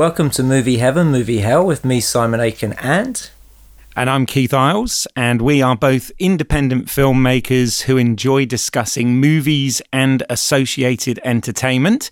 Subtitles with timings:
[0.00, 3.28] welcome to Movie Heaven, Movie Hell with me, Simon Aiken, and.
[3.94, 10.22] And I'm Keith Isles, and we are both independent filmmakers who enjoy discussing movies and
[10.30, 12.08] associated entertainment.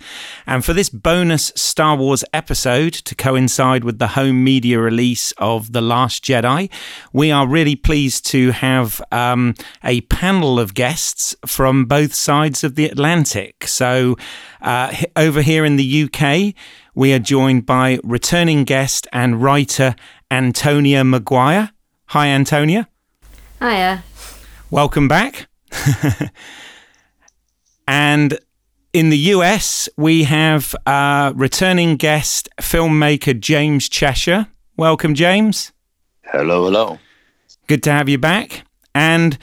[0.46, 5.72] And for this bonus Star Wars episode, to coincide with the home media release of
[5.72, 6.68] The Last Jedi,
[7.14, 12.74] we are really pleased to have um, a panel of guests from both sides of
[12.74, 13.66] the Atlantic.
[13.66, 14.18] So,
[14.60, 16.54] uh, over here in the UK,
[16.98, 19.94] we are joined by returning guest and writer
[20.32, 21.70] Antonia Maguire.
[22.06, 22.88] Hi, Antonia.
[23.60, 24.02] Hiya.
[24.68, 25.46] Welcome back.
[27.86, 28.36] and
[28.92, 34.48] in the US, we have uh, returning guest filmmaker James Cheshire.
[34.76, 35.70] Welcome, James.
[36.24, 36.98] Hello, hello.
[37.68, 38.64] Good to have you back.
[38.92, 39.38] And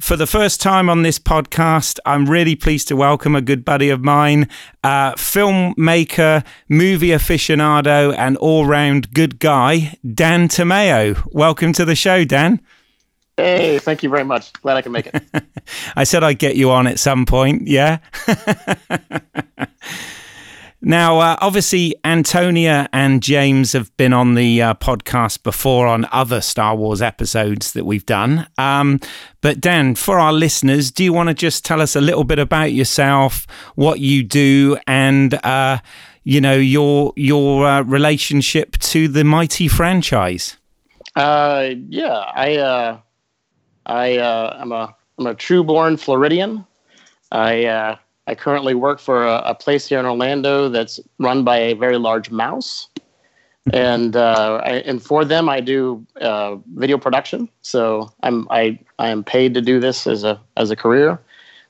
[0.00, 3.90] for the first time on this podcast, I'm really pleased to welcome a good buddy
[3.90, 4.48] of mine,
[4.84, 11.20] uh, filmmaker, movie aficionado, and all round good guy, Dan Tomeo.
[11.32, 12.60] Welcome to the show, Dan.
[13.36, 14.52] Hey, thank you very much.
[14.54, 15.22] Glad I can make it.
[15.96, 17.98] I said I'd get you on at some point, yeah?
[20.80, 26.40] Now, uh, obviously, Antonia and James have been on the uh, podcast before on other
[26.40, 28.46] Star Wars episodes that we've done.
[28.58, 29.00] Um,
[29.40, 32.38] but, Dan, for our listeners, do you want to just tell us a little bit
[32.38, 33.44] about yourself,
[33.74, 35.78] what you do, and, uh,
[36.22, 40.58] you know, your, your uh, relationship to the mighty franchise?
[41.16, 43.00] Uh, yeah, I, uh,
[43.84, 46.64] I, I'm, a, I'm a true born Floridian.
[47.32, 47.98] I,
[48.28, 51.96] I currently work for a, a, place here in Orlando that's run by a very
[51.96, 52.88] large mouse,
[53.72, 57.48] and uh, I, and for them I do uh, video production.
[57.62, 61.18] So I'm I I am paid to do this as a as a career.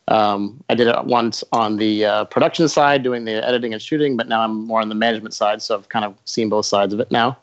[0.09, 4.17] Um, I did it once on the uh, production side, doing the editing and shooting,
[4.17, 5.63] but now I'm more on the management side.
[5.63, 7.39] So I've kind of seen both sides of it now.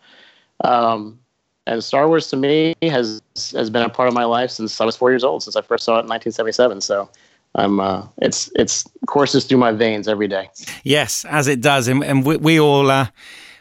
[0.66, 1.20] Um,
[1.68, 3.22] and Star Wars to me has
[3.53, 5.62] has been a part of my life since I was four years old, since I
[5.62, 6.82] first saw it in 1977.
[6.82, 7.09] So
[7.55, 10.49] I'm uh, it's it's courses through my veins every day.
[10.83, 13.07] Yes, as it does, and, and we, we all uh,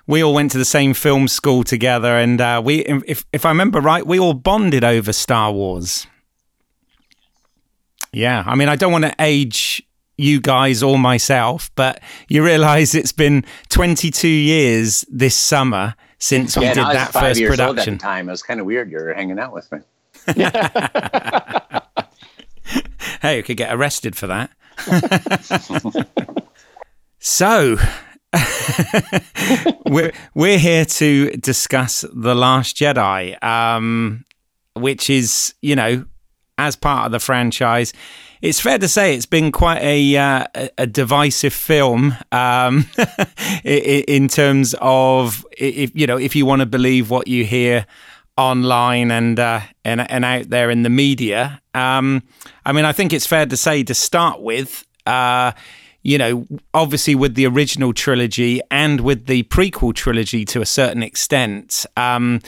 [0.07, 3.51] we all went to the same film school together, and uh, we if if I
[3.51, 6.07] remember right, we all bonded over Star Wars.
[8.13, 9.83] Yeah, I mean, I don't want to age
[10.17, 16.65] you guys or myself, but you realise it's been 22 years this summer since we
[16.65, 17.95] yeah, did that first production.
[17.95, 18.91] At time it was kind of weird.
[18.91, 19.81] You were hanging out with me.
[23.25, 24.51] hey, you could get arrested for that.
[27.19, 27.79] so,
[29.87, 34.27] we're we're here to discuss the Last Jedi, um,
[34.75, 36.05] which is you know
[36.59, 37.95] as part of the franchise.
[38.43, 40.45] It's fair to say it's been quite a uh,
[40.77, 42.87] a divisive film um,
[43.65, 47.87] in terms of if you know if you want to believe what you hear
[48.37, 51.61] online and uh, and and out there in the media.
[51.75, 52.23] Um,
[52.65, 54.87] I mean, I think it's fair to say to start with.
[55.07, 55.53] Uh,
[56.03, 61.03] you know, obviously with the original trilogy and with the prequel trilogy to a certain
[61.03, 62.41] extent, um,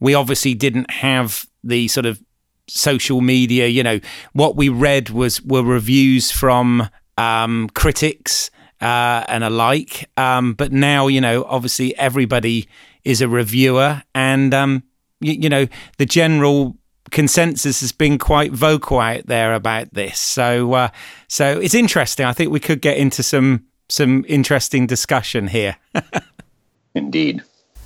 [0.00, 2.20] we obviously didn't have the sort of
[2.66, 3.68] social media.
[3.68, 4.00] You know,
[4.32, 8.50] what we read was were reviews from um, critics
[8.80, 10.10] uh, and alike.
[10.16, 12.68] Um, but now, you know, obviously everybody
[13.04, 14.82] is a reviewer, and um,
[15.24, 15.66] you, you know,
[15.98, 16.76] the general
[17.10, 20.18] consensus has been quite vocal out there about this.
[20.18, 20.88] So, uh,
[21.28, 22.26] so it's interesting.
[22.26, 25.76] I think we could get into some some interesting discussion here.
[26.94, 27.42] Indeed.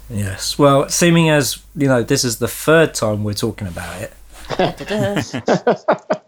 [0.08, 0.58] Yes.
[0.58, 4.12] Well, seeming as you know, this is the third time we're talking about it.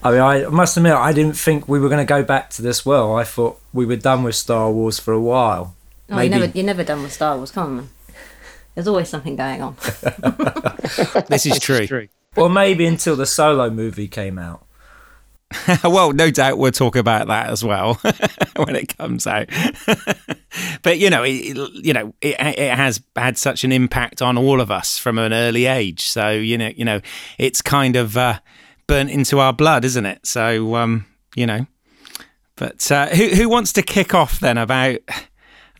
[0.00, 2.62] I mean, I must admit, I didn't think we were going to go back to
[2.62, 3.16] this well.
[3.16, 5.74] I thought we were done with Star Wars for a while.
[6.08, 6.28] Oh, Maybe...
[6.28, 7.88] you're never, you're never done with Star Wars, come on.
[8.78, 9.74] There's always something going on.
[11.28, 12.06] this is true.
[12.36, 14.64] Well, maybe until the solo movie came out.
[15.82, 17.94] well, no doubt we'll talk about that as well
[18.56, 19.48] when it comes out.
[20.82, 24.60] but you know, it, you know, it, it has had such an impact on all
[24.60, 26.06] of us from an early age.
[26.06, 27.00] So you know, you know,
[27.36, 28.38] it's kind of uh,
[28.86, 30.24] burnt into our blood, isn't it?
[30.24, 31.04] So um,
[31.34, 31.66] you know,
[32.54, 35.00] but uh, who who wants to kick off then about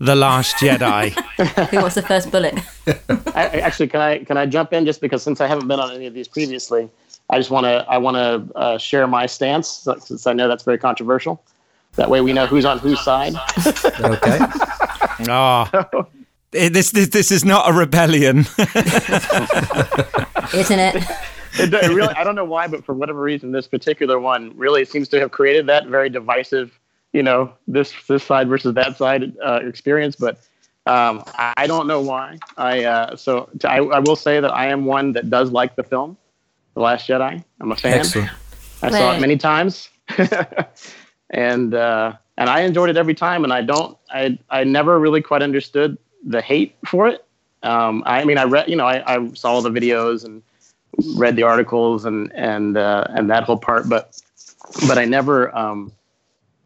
[0.01, 1.11] the Last Jedi.
[1.71, 2.59] Who wants the first bullet?
[3.35, 5.93] I, actually, can I can I jump in just because since I haven't been on
[5.93, 6.89] any of these previously,
[7.31, 10.65] I just want to I want to uh, share my stance since I know that's
[10.65, 11.43] very controversial.
[11.97, 13.35] That way, we know who's on whose side.
[14.01, 14.39] okay.
[15.29, 16.07] Oh.
[16.51, 18.59] This, this this is not a rebellion, isn't
[20.79, 21.05] it?
[21.59, 24.85] It, it really, I don't know why, but for whatever reason, this particular one really
[24.85, 26.79] seems to have created that very divisive
[27.19, 30.17] you know this this side versus that side uh, experience.
[30.25, 30.35] But
[30.97, 32.39] Um, I I don't know why.
[32.57, 33.31] I uh, so
[33.61, 36.17] t- I, I will say that I am one that does like the film,
[36.75, 37.35] The Last Jedi.
[37.61, 38.01] I'm a fan.
[38.01, 38.31] Excellent.
[38.83, 39.91] I saw it many times,
[41.31, 43.45] and uh, and I enjoyed it every time.
[43.45, 47.21] And I don't, I I never really quite understood the hate for it.
[47.63, 50.43] Um, I mean, I read, you know, I, I saw all the videos and
[51.17, 54.05] read the articles and and uh, and that whole part, but
[54.89, 55.93] but I never, um,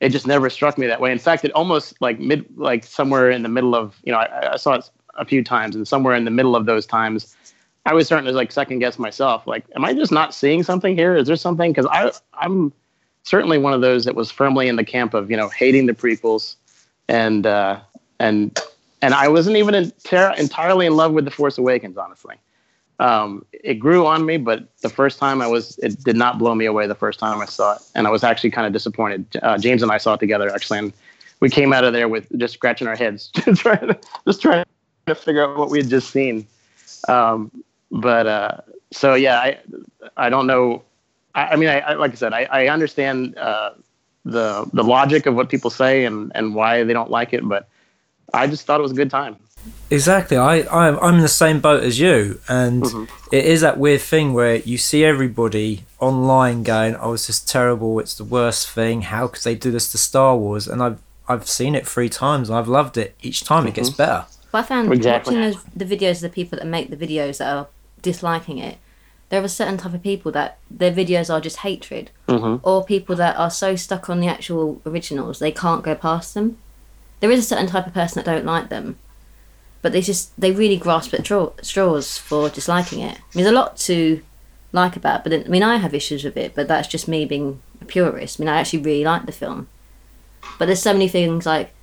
[0.03, 1.13] it just never struck me that way.
[1.13, 4.55] In fact, it almost like mid, like somewhere in the middle of, you know, I,
[4.55, 7.37] I saw it a few times, and somewhere in the middle of those times,
[7.87, 9.47] I was starting to like second guess myself.
[9.47, 11.15] Like, am I just not seeing something here?
[11.15, 11.71] Is there something?
[11.71, 12.73] Because I I'm
[13.23, 15.95] certainly one of those that was firmly in the camp of you know hating the
[15.95, 16.57] prequels,
[17.07, 17.79] and uh,
[18.19, 18.59] and
[19.03, 22.35] and I wasn't even enter- entirely in love with the Force Awakens, honestly.
[23.03, 26.55] Um, it grew on me, but the first time I was, it did not blow
[26.55, 26.87] me away.
[26.87, 29.27] The first time I saw it, and I was actually kind of disappointed.
[29.43, 30.93] Uh, James and I saw it together actually, and
[31.41, 34.65] we came out of there with just scratching our heads, just trying to, just trying
[35.07, 36.47] to figure out what we had just seen.
[37.09, 37.51] Um,
[37.91, 38.59] but uh,
[38.93, 39.59] so yeah, I
[40.17, 40.85] I don't know.
[41.35, 43.71] I, I mean, I, I like I said, I, I understand uh,
[44.25, 47.69] the the logic of what people say and and why they don't like it, but
[48.33, 49.39] I just thought it was a good time.
[49.91, 50.37] Exactly.
[50.37, 52.41] I, I'm, I'm in the same boat as you.
[52.49, 52.85] And
[53.31, 57.99] it is that weird thing where you see everybody online going, oh, it's just terrible.
[58.01, 59.03] It's the worst thing.
[59.03, 60.67] How could they do this to Star Wars?
[60.67, 60.99] And I've,
[61.29, 63.15] I've seen it three times and I've loved it.
[63.23, 64.25] Each time it gets better.
[64.51, 65.37] But I found Exactly.
[65.37, 67.69] watching those, the videos of the people that make the videos that are
[68.01, 68.79] disliking it,
[69.29, 72.67] there are a certain type of people that their videos are just hatred, Mm-hmm.
[72.67, 76.57] or people that are so stuck on the actual originals they can't go past them.
[77.21, 78.99] There is a certain type of person that don't like them,
[79.83, 83.19] but they just they really grasp at straw, straws for disliking it.
[83.19, 84.23] I mean, there's a lot to
[84.73, 87.07] like about, it, but then, I mean, I have issues with it, but that's just
[87.07, 88.41] me being a purist.
[88.41, 89.69] I mean, I actually really like the film,
[90.59, 91.75] but there's so many things like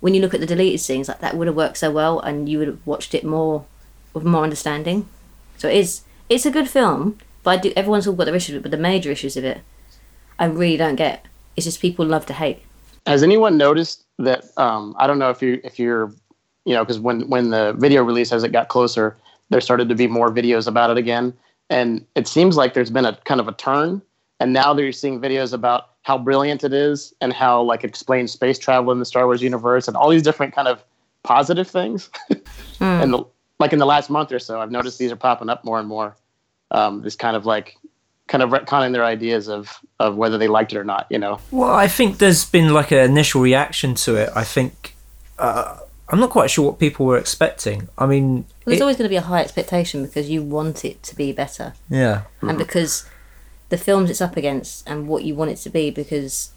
[0.00, 2.48] when you look at the deleted scenes, like that would have worked so well, and
[2.48, 3.64] you would have watched it more
[4.12, 5.08] with more understanding.
[5.56, 8.54] So it is it's a good film, but I do everyone's all got their issues
[8.54, 9.62] with it, but the major issues of it,
[10.38, 11.24] I really don't get.
[11.56, 12.62] It's just people love to hate.
[13.06, 14.44] Has anyone noticed that?
[14.56, 16.12] Um, I don't know if you if you're,
[16.64, 19.16] you know, because when when the video release as it got closer,
[19.50, 21.34] there started to be more videos about it again,
[21.70, 24.02] and it seems like there's been a kind of a turn,
[24.40, 28.30] and now they're seeing videos about how brilliant it is and how like it explains
[28.30, 30.84] space travel in the Star Wars universe and all these different kind of
[31.22, 32.10] positive things.
[32.80, 33.24] and the,
[33.58, 35.88] like in the last month or so, I've noticed these are popping up more and
[35.88, 36.14] more.
[36.70, 37.78] Um, this kind of like
[38.26, 41.06] kind of retconning their ideas of of whether they liked it or not.
[41.10, 41.40] You know.
[41.50, 44.30] Well, I think there's been like an initial reaction to it.
[44.36, 44.94] I think
[45.38, 45.78] uh,
[46.08, 47.88] I'm not quite sure what people were expecting.
[47.96, 50.84] I mean, Well, there's it- always going to be a high expectation because you want
[50.84, 53.06] it to be better, yeah, and because
[53.70, 55.90] the films it's up against and what you want it to be.
[55.90, 56.50] Because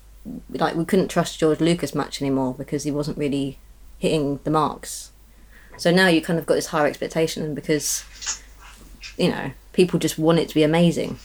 [0.50, 3.58] like we couldn't trust George Lucas much anymore because he wasn't really
[4.00, 5.12] hitting the marks.
[5.77, 8.04] So now you kind of got this higher expectation, because
[9.18, 11.20] you know people just want it to be amazing.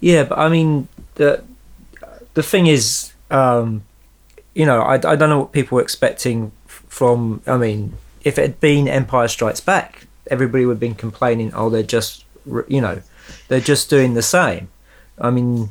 [0.00, 0.24] yeah.
[0.24, 1.44] But I mean, the
[2.32, 3.82] the thing is, um,
[4.54, 6.50] you know, I, I don't know what people were expecting
[6.94, 7.42] from.
[7.46, 11.52] I mean, if it had been Empire Strikes Back, everybody would have been complaining.
[11.52, 12.24] Oh, they're just,
[12.68, 13.02] you know,
[13.48, 14.68] they're just doing the same.
[15.18, 15.70] I mean,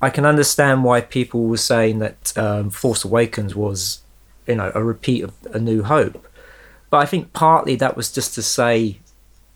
[0.00, 4.02] I can understand why people were saying that um, Force Awakens was,
[4.46, 6.26] you know, a repeat of A New Hope.
[6.90, 8.98] But I think partly that was just to say,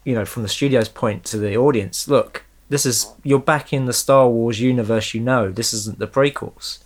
[0.05, 3.87] you know, from the studio's point to the audience, look, this is you're back in
[3.87, 5.15] the Star Wars universe.
[5.15, 6.79] You know, this isn't the prequels.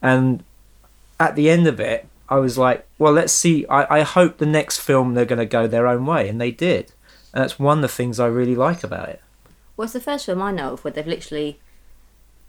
[0.00, 0.42] And
[1.20, 3.66] at the end of it, I was like, well, let's see.
[3.66, 6.50] I, I hope the next film they're going to go their own way, and they
[6.50, 6.92] did.
[7.32, 9.20] And that's one of the things I really like about it.
[9.76, 11.58] Well, it's the first film I know of where they've literally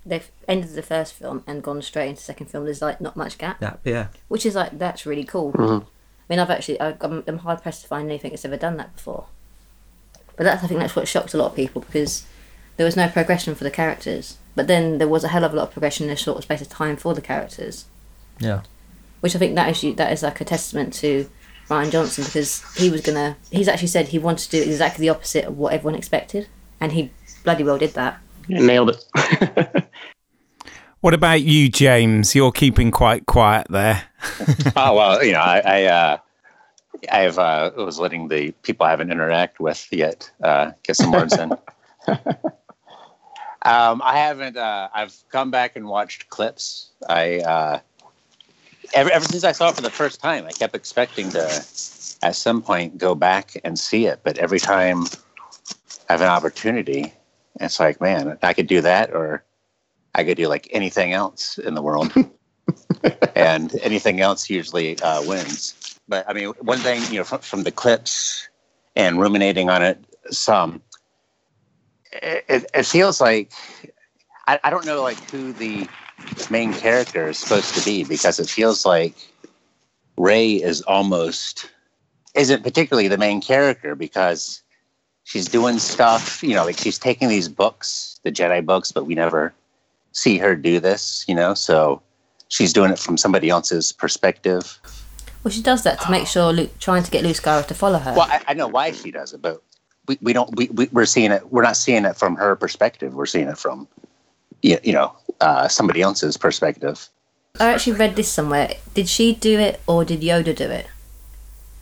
[0.06, 2.66] they've ended the first film and gone straight into the second film.
[2.66, 4.08] There's like not much gap, That yeah.
[4.28, 5.54] which is like that's really cool.
[5.54, 5.86] Mm-hmm.
[5.86, 8.78] I mean, I've actually I, I'm, I'm hard pressed to find anything that's ever done
[8.78, 9.26] that before.
[10.36, 12.26] But that's I think that's what shocked a lot of people because
[12.78, 15.56] there was no progression for the characters, but then there was a hell of a
[15.56, 17.86] lot of progression in a short space of time for the characters,
[18.40, 18.62] Yeah.
[19.24, 21.30] Which I think that is that is like a testament to
[21.70, 25.10] Rian Johnson because he was gonna he's actually said he wanted to do exactly the
[25.10, 26.50] opposite of what everyone expected,
[26.82, 27.10] and he
[27.46, 28.20] bloody well did that.
[28.48, 29.86] You nailed it.
[31.04, 32.34] What about you, James?
[32.34, 34.04] You're keeping quite quiet there.
[34.78, 36.18] oh well, you know, I, I uh,
[37.12, 41.38] I've uh, was letting the people I haven't interact with yet uh, get some words
[41.38, 41.52] in.
[43.66, 44.58] Um, I haven't.
[44.58, 46.92] Uh, I've come back and watched clips.
[47.08, 47.80] I uh,
[48.94, 51.44] ever ever since I saw it for the first time, I kept expecting to,
[52.22, 54.22] at some point, go back and see it.
[54.24, 55.06] But every time
[56.10, 57.14] I have an opportunity,
[57.60, 59.44] it's like, man, I could do that, or
[60.16, 62.14] I could do like anything else in the world,
[63.36, 66.00] and anything else usually uh, wins.
[66.08, 68.48] but I mean, one thing you know from, from the clips
[68.96, 69.98] and ruminating on it
[70.30, 70.82] some,
[72.12, 73.52] it, it, it feels like
[74.48, 75.88] I, I don't know like who the
[76.50, 79.16] main character is supposed to be because it feels like
[80.18, 81.70] Rey is almost
[82.36, 84.62] isn't particularly the main character because
[85.24, 89.16] she's doing stuff, you know, like she's taking these books, the Jedi books, but we
[89.16, 89.54] never
[90.12, 92.02] see her do this, you know, so
[92.50, 94.80] she's doing it from somebody else's perspective.
[95.44, 98.00] Well, she does that to make sure Luke, trying to get Luke Skywalker to follow
[98.00, 98.14] her.
[98.14, 99.62] Well, I, I know why she does it, but
[100.08, 103.14] we, we don't, we, we, we're seeing it, we're not seeing it from her perspective.
[103.14, 103.88] We're seeing it from,
[104.64, 107.08] you you know, uh, somebody else's perspective.
[107.60, 108.74] I actually read this somewhere.
[108.96, 110.88] Did she do it or did Yoda do it?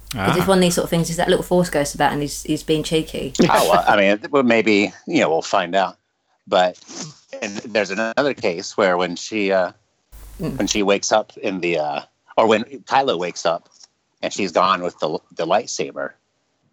[0.10, 0.50] Because it's Ah.
[0.50, 1.10] one of these sort of things.
[1.10, 3.32] Is that little Force ghost about, and he's he's being cheeky.
[3.44, 5.96] oh, well, I mean, well, maybe you know we'll find out.
[6.48, 6.78] But
[7.42, 9.72] and there's another case where when she uh,
[10.40, 12.02] when she wakes up in the uh,
[12.36, 13.70] or when Kylo wakes up
[14.22, 16.12] and she's gone with the the lightsaber,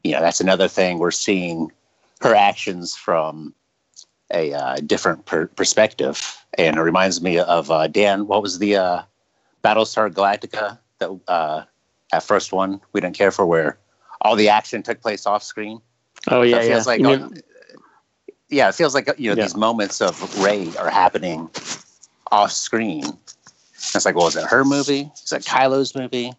[0.03, 1.71] you know that's another thing we're seeing
[2.21, 3.55] her actions from
[4.32, 8.26] a uh, different per- perspective, and it reminds me of uh, Dan.
[8.26, 9.02] What was the uh,
[9.64, 11.64] Battlestar Galactica that uh,
[12.12, 13.78] that first one we didn't care for, where
[14.23, 15.80] all the action took place off screen?
[16.28, 16.90] Oh yeah, it feels yeah.
[16.90, 17.42] like You mean-
[18.50, 19.44] yeah, it feels like you know Yeah.
[19.44, 21.50] these moments of Rey are happening
[22.32, 23.04] off screen.
[23.94, 25.11] It's like, well, is it her movie?
[25.25, 26.32] Is it Kylo's movie?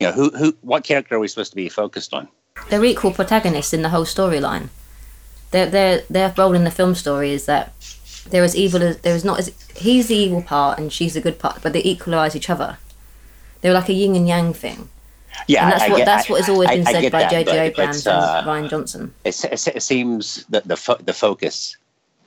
[0.00, 2.28] You know, who who what character are we supposed to be focused on?
[2.70, 4.68] They're equal protagonists in the whole storyline.
[5.54, 7.72] Their their their role in the film story is that
[8.30, 11.20] they're as evil as there is not as he's the evil part and she's the
[11.20, 12.78] good part, but they equalise each other.
[13.60, 14.88] They're like a yin and yang thing,
[15.46, 17.28] Yeah, and that's I, I what get- that's what has always I- been said by
[17.28, 17.56] J.J.
[17.66, 19.14] Abrams uh, and Rian Johnson.
[19.24, 21.76] It, it, it seems that the fo- the focus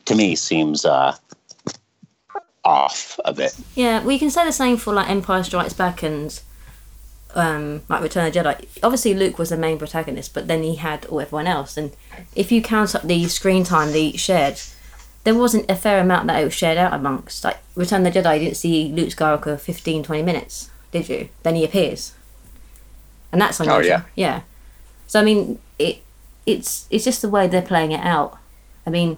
[0.05, 1.13] to me seems uh,
[2.63, 3.53] off a bit.
[3.75, 6.39] Yeah, we can say the same for like Empire Strikes Back and
[7.37, 8.67] um, like Return of the Jedi.
[8.83, 11.77] Obviously, Luke was the main protagonist, but then he had all everyone else.
[11.77, 11.95] And
[12.35, 14.59] if you count up the screen time they shared,
[15.23, 17.43] there wasn't a fair amount that it was shared out amongst.
[17.43, 21.29] Like Return of the Jedi, you didn't see Luke Skywalker 15, 20 minutes, did you?
[21.43, 22.13] Then he appears,
[23.31, 23.85] and that's unusual.
[23.85, 24.01] yeah?
[24.15, 24.41] yeah.
[25.05, 26.01] So I mean, it
[26.47, 28.37] it's it's just the way they're playing it out.
[28.85, 29.17] I mean,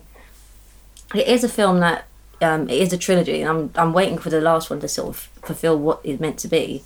[1.15, 2.05] it is a film that
[2.41, 5.09] um, it is a trilogy, and I'm I'm waiting for the last one to sort
[5.09, 6.83] of fulfill what it's meant to be,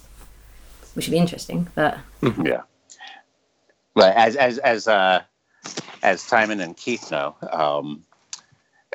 [0.94, 1.68] which would be interesting.
[1.76, 1.98] But
[2.44, 2.62] Yeah.
[3.96, 5.22] But as as as uh,
[6.02, 8.04] as Simon and Keith know, um,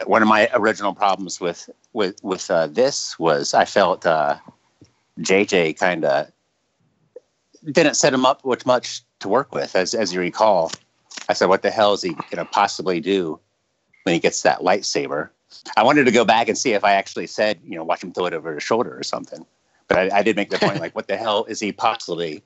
[0.07, 4.37] one of my original problems with with with uh, this was I felt uh,
[5.21, 6.31] JJ kind of
[7.65, 9.77] didn't set him up with much to work with.
[9.77, 10.73] As as you recall,
[11.29, 13.39] I said, "What the hell is he going to possibly do
[14.03, 15.31] when he gets that lightsaber?"
[15.77, 18.13] I wanted to go back and see if I actually said, you know, watch him
[18.13, 19.47] throw it over his shoulder or something.
[19.89, 22.43] But I, I did make the point, like, what the hell is he possibly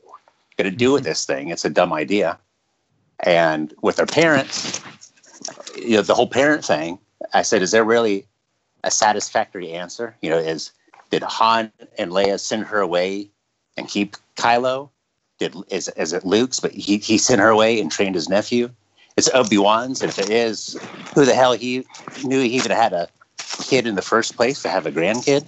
[0.57, 1.49] going to do with this thing?
[1.49, 2.39] It's a dumb idea.
[3.21, 4.81] And with their parents,
[5.77, 6.99] you know, the whole parent thing,
[7.35, 8.27] I said, is there really
[8.85, 10.17] a satisfactory answer?
[10.23, 10.73] You know, is
[11.11, 13.31] did Han and Leia send her away
[13.77, 14.91] and keep Kylo?
[15.39, 18.71] Did is is it Luke's, but he he sent her away and trained his nephew?
[19.17, 20.77] It's Obi Wan's, if it is,
[21.15, 21.85] who the hell he
[22.25, 23.09] knew he even had a
[23.39, 25.47] kid in the first place to have a grandkid?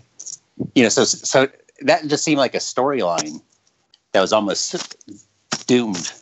[0.75, 1.49] You know, so so
[1.83, 3.41] that just seemed like a storyline
[4.13, 4.97] that was almost
[5.67, 6.13] doomed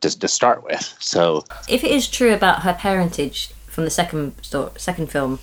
[0.00, 0.94] to, to start with.
[0.98, 5.38] So if it is true about her parentage from the second story, second film,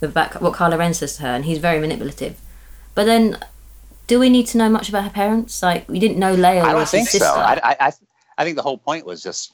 [0.00, 2.40] about what Kylo Ren says to her, and he's very manipulative,
[2.94, 3.38] but then.
[4.08, 5.62] Do we need to know much about her parents?
[5.62, 7.24] Like we didn't know Leia I don't was think his sister.
[7.26, 7.34] so.
[7.34, 7.92] I, I, I,
[8.36, 9.52] I think the whole point was just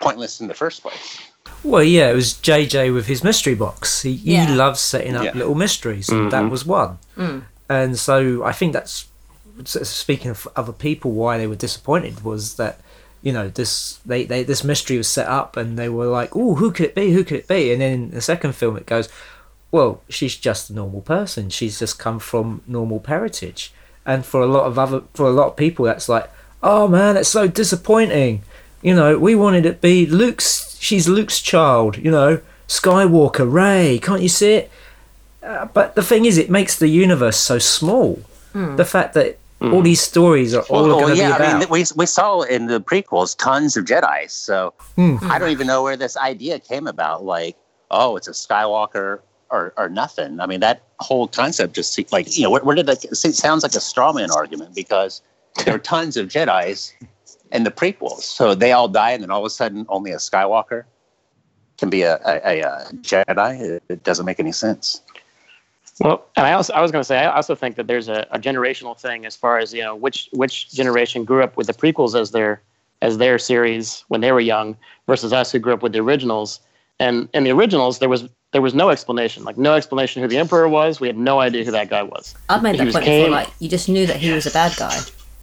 [0.00, 1.18] pointless in the first place.
[1.64, 4.02] Well, yeah, it was JJ with his mystery box.
[4.02, 4.44] He, Yeah.
[4.46, 5.32] he loves setting up Yeah.
[5.32, 6.98] little mysteries, and that was one.
[7.16, 7.44] Mm.
[7.68, 9.08] And so I think that's
[9.64, 12.80] speaking of other people, why they were disappointed was that
[13.22, 16.54] you know this they, they this mystery was set up, and they were like, "Oh,
[16.54, 17.12] who could it be?
[17.12, 19.08] Who could it be?" And then in the second film, it goes,
[19.70, 21.50] "Well, she's just a normal person.
[21.50, 23.72] She's just come from normal parentage."
[24.06, 26.30] And for a lot of other for a lot of people, that's like,
[26.62, 28.42] "Oh man, it's so disappointing."
[28.80, 30.78] You know, we wanted it to be Luke's.
[30.80, 31.96] She's Luke's child.
[31.98, 33.98] You know, Skywalker, Rey.
[34.00, 34.70] Can't you see it?
[35.48, 38.16] Uh, but the thing is, it makes the universe so small.
[38.52, 38.76] Hmm.
[38.76, 39.72] The fact that hmm.
[39.72, 41.54] all these stories are all Well, going to yeah, be about.
[41.54, 44.30] I mean, we, we saw in the prequels tons of Jedi.
[44.30, 45.16] So hmm.
[45.22, 47.24] I don't even know where this idea came about.
[47.24, 47.56] Like,
[47.90, 50.38] oh, it's a Skywalker or, or nothing.
[50.38, 53.02] I mean, that whole concept just seemed like, you know, where, where did that?
[53.06, 55.22] It sounds like a straw man argument because
[55.64, 56.92] there are tons of Jedi's
[57.52, 58.20] in the prequels.
[58.20, 60.84] So they all die, and then all of a sudden, only a Skywalker
[61.78, 63.60] can be a, a, a, a Jedi.
[63.60, 65.00] It, it doesn't make any sense.
[66.00, 68.26] Well, and I also I was going to say I also think that there's a,
[68.30, 71.72] a generational thing as far as you know which which generation grew up with the
[71.72, 72.62] prequels as their
[73.02, 74.76] as their series when they were young
[75.06, 76.60] versus us who grew up with the originals.
[77.00, 80.38] And in the originals, there was there was no explanation, like no explanation who the
[80.38, 81.00] emperor was.
[81.00, 82.34] We had no idea who that guy was.
[82.48, 83.30] I've made He that point before.
[83.30, 84.98] Like you just knew that he was a bad guy.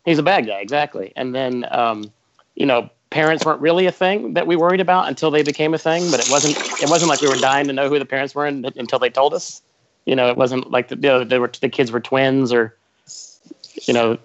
[0.06, 1.14] He's a bad guy, exactly.
[1.16, 2.12] And then, um,
[2.56, 5.78] you know, parents weren't really a thing that we worried about until they became a
[5.78, 6.12] thing.
[6.12, 6.58] But it wasn't.
[6.82, 9.10] It wasn't like we were dying to know who the parents were un- until they
[9.10, 9.62] told us.
[10.06, 12.78] You know, it wasn't like the you know, they were the kids were twins or,
[13.84, 14.18] you know,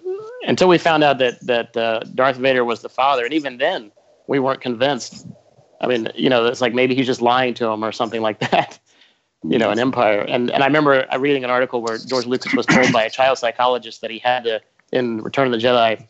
[0.45, 3.25] until we found out that that uh, Darth Vader was the father.
[3.25, 3.91] And even then,
[4.27, 5.27] we weren't convinced.
[5.79, 8.39] I mean, you know, it's like maybe he's just lying to him or something like
[8.51, 8.79] that.
[9.43, 10.19] You know, an empire.
[10.21, 13.39] And and I remember reading an article where George Lucas was told by a child
[13.39, 14.61] psychologist that he had to
[14.91, 16.05] in Return of the Jedi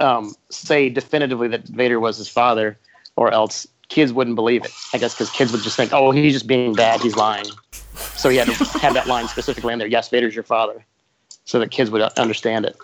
[0.00, 2.78] um, say definitively that Vader was his father,
[3.16, 4.72] or else kids wouldn't believe it.
[4.92, 7.46] I guess because kids would just think, oh, he's just being bad, he's lying.
[8.16, 9.88] So he had to have that line specifically in there.
[9.88, 10.84] Yes, Vader's your father,
[11.44, 12.76] so that kids would understand it.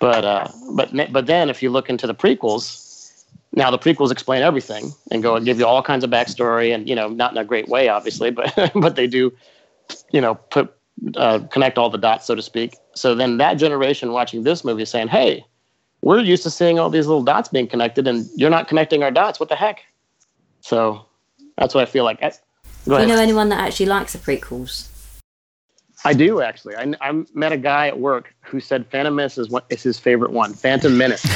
[0.00, 4.42] But uh, but but then if you look into the prequels, now the prequels explain
[4.42, 7.38] everything and go and give you all kinds of backstory, and you know not in
[7.38, 9.32] a great way, obviously, but but they do,
[10.12, 10.76] you know, put
[11.16, 12.76] uh, connect all the dots, so to speak.
[12.94, 15.44] So then that generation watching this movie is saying, hey,
[16.02, 19.10] we're used to seeing all these little dots being connected, and you're not connecting our
[19.10, 19.40] dots.
[19.40, 19.80] What the heck?
[20.60, 21.04] So
[21.58, 22.18] that's what I feel like.
[22.86, 24.88] I, go Do you know anyone that actually likes the prequels?
[26.06, 26.76] I do actually.
[26.76, 29.98] I, I met a guy at work who said Phantom Menace is, what, is his
[29.98, 30.52] favorite one.
[30.52, 31.24] Phantom Menace.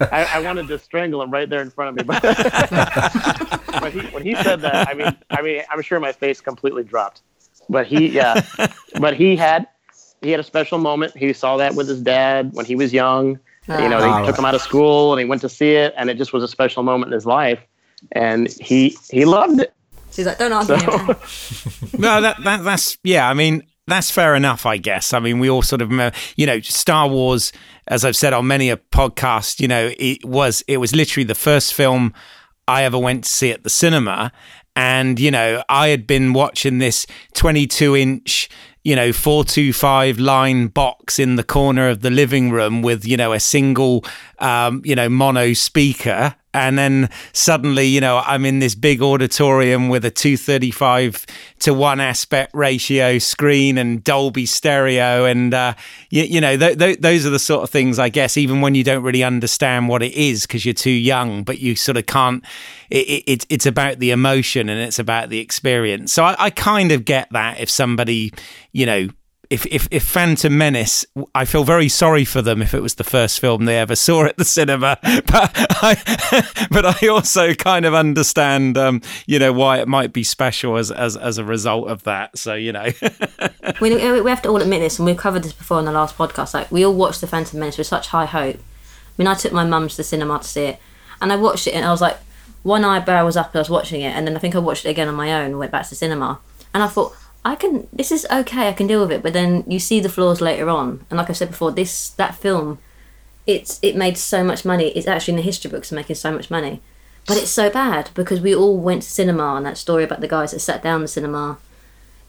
[0.00, 2.20] I, I wanted to strangle him right there in front of me, but,
[3.80, 6.82] but he, when he said that, I mean, I mean, I'm sure my face completely
[6.82, 7.22] dropped.
[7.68, 8.40] But he, yeah,
[9.00, 9.68] but he had
[10.22, 11.16] he had a special moment.
[11.16, 13.38] He saw that with his dad when he was young.
[13.68, 14.24] You know, they Ah.
[14.24, 16.42] took him out of school and he went to see it, and it just was
[16.42, 17.60] a special moment in his life.
[18.12, 19.74] And he he loved it.
[20.12, 20.78] She's like, don't argue.
[20.78, 21.16] So- anymore."
[21.98, 23.28] No, that, that that's yeah.
[23.28, 25.12] I mean, that's fair enough, I guess.
[25.12, 25.90] I mean, we all sort of,
[26.36, 27.52] you know, Star Wars,
[27.88, 31.34] as I've said on many a podcast, you know, it was it was literally the
[31.34, 32.12] first film
[32.68, 34.30] I ever went to see at the cinema,
[34.76, 38.48] and you know, I had been watching this twenty-two inch.
[38.84, 43.04] You know, four two five line box in the corner of the living room with
[43.06, 44.04] you know a single,
[44.38, 49.88] um, you know, mono speaker, and then suddenly, you know, I'm in this big auditorium
[49.88, 51.26] with a 235
[51.60, 55.26] to 1 aspect ratio screen and Dolby stereo.
[55.26, 55.74] And, uh,
[56.10, 58.74] you, you know, th- th- those are the sort of things, I guess, even when
[58.74, 62.06] you don't really understand what it is because you're too young, but you sort of
[62.06, 62.42] can't.
[62.88, 66.12] It, it, it's about the emotion and it's about the experience.
[66.14, 68.32] So I, I kind of get that if somebody,
[68.72, 69.08] you know,
[69.50, 73.04] if, if if Phantom Menace, I feel very sorry for them if it was the
[73.04, 74.98] first film they ever saw at the cinema.
[75.28, 80.22] But I, but I also kind of understand, um, you know, why it might be
[80.22, 82.36] special as as as a result of that.
[82.36, 82.88] So you know,
[83.80, 86.16] we, we have to all admit this, and we've covered this before in the last
[86.16, 86.54] podcast.
[86.54, 88.56] Like, we all watched The Phantom Menace with such high hope.
[88.56, 88.60] I
[89.16, 90.80] mean, I took my mum to the cinema to see it,
[91.20, 92.18] and I watched it, and I was like,
[92.62, 94.84] one eyebrow was up, and I was watching it, and then I think I watched
[94.84, 96.38] it again on my own, and went back to the cinema,
[96.74, 99.22] and I thought, I can, this is okay, I can deal with it.
[99.22, 102.34] But then you see the flaws later on, and like I said before, this that
[102.34, 102.78] film,
[103.46, 104.88] it's it made so much money.
[104.88, 106.82] It's actually in the history books making so much money.
[107.26, 110.28] But it's so bad because we all went to cinema and that story about the
[110.28, 111.58] guys that sat down in the cinema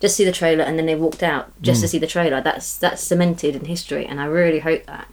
[0.01, 2.39] just see the trailer and then they walked out just to see the trailer.
[2.41, 5.07] That's that's cemented in history, and I really hope that.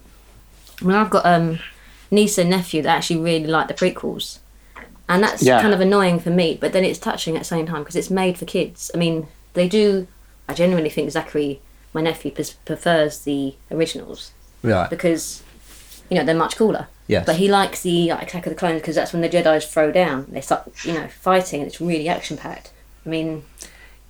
[0.80, 1.58] I mean, I've got um,
[2.10, 4.38] niece and nephew that actually really like the prequels,
[5.08, 5.60] and that's Yeah.
[5.60, 6.56] kind of annoying for me.
[6.60, 8.90] But then it's touching at the same time because it's made for kids.
[8.94, 10.06] I mean, they do.
[10.48, 11.60] I genuinely think Zachary,
[11.92, 14.30] my nephew, pres- prefers the originals
[14.62, 14.88] Right.
[14.88, 15.42] because
[16.08, 16.86] you know they're much cooler.
[17.08, 17.24] Yes.
[17.26, 19.90] But he likes the like, Attack of the Clones because that's when the Jedi's throw
[19.92, 20.26] down.
[20.28, 22.70] They start, you know, fighting, and it's really action packed.
[23.04, 23.44] I mean,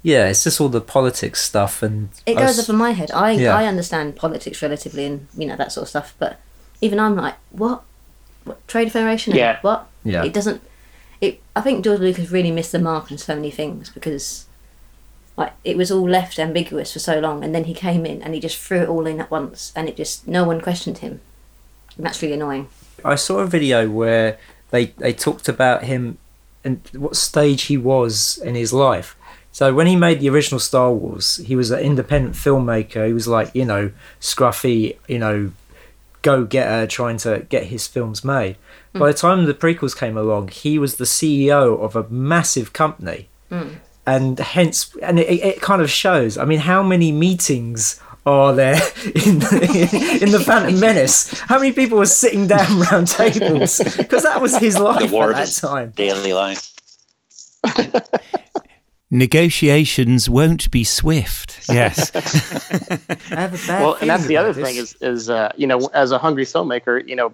[0.02, 3.10] Yeah, it's just all the politics stuff and it goes was- over my head.
[3.12, 3.54] I Yeah.
[3.56, 6.38] I understand politics relatively and you know that sort of stuff, but
[6.80, 7.82] even I'm like, what?
[8.44, 9.34] What trade federation?
[9.34, 9.58] Yeah.
[9.62, 9.86] What?
[10.04, 10.22] Yeah.
[10.24, 10.60] It doesn't.
[11.20, 11.40] It.
[11.54, 14.45] I think George Lucas really missed the mark on so many things because,
[15.36, 18.34] like, it was all left ambiguous for so long, and then he came in and
[18.34, 21.20] he just threw it all in at once, and it just no one questioned him.
[21.96, 22.68] And that's really annoying.
[23.04, 24.38] I saw a video where
[24.70, 26.18] they they talked about him
[26.64, 29.16] and what stage he was in his life.
[29.52, 33.06] So when he made the original Star Wars, he was an independent filmmaker.
[33.06, 35.52] He was like you know scruffy, you know,
[36.22, 38.56] go getter, trying to get his films made.
[38.92, 39.12] By mm.
[39.12, 43.76] the time the prequels came along, he was the CEO of a massive company, mm.
[44.06, 46.38] And hence, and it, it kind of shows.
[46.38, 51.38] I mean, how many meetings are there in the, in the Phantom Menace?
[51.40, 53.80] How many people were sitting down around tables?
[53.96, 55.90] Because that was his life The war at that time.
[55.96, 56.72] daily life.
[59.10, 61.68] Negotiations won't be swift.
[61.68, 62.10] Yes.
[63.30, 65.66] I have a bad well, and that's the other about thing is is uh, you
[65.66, 67.32] know as a hungry filmmaker, you know,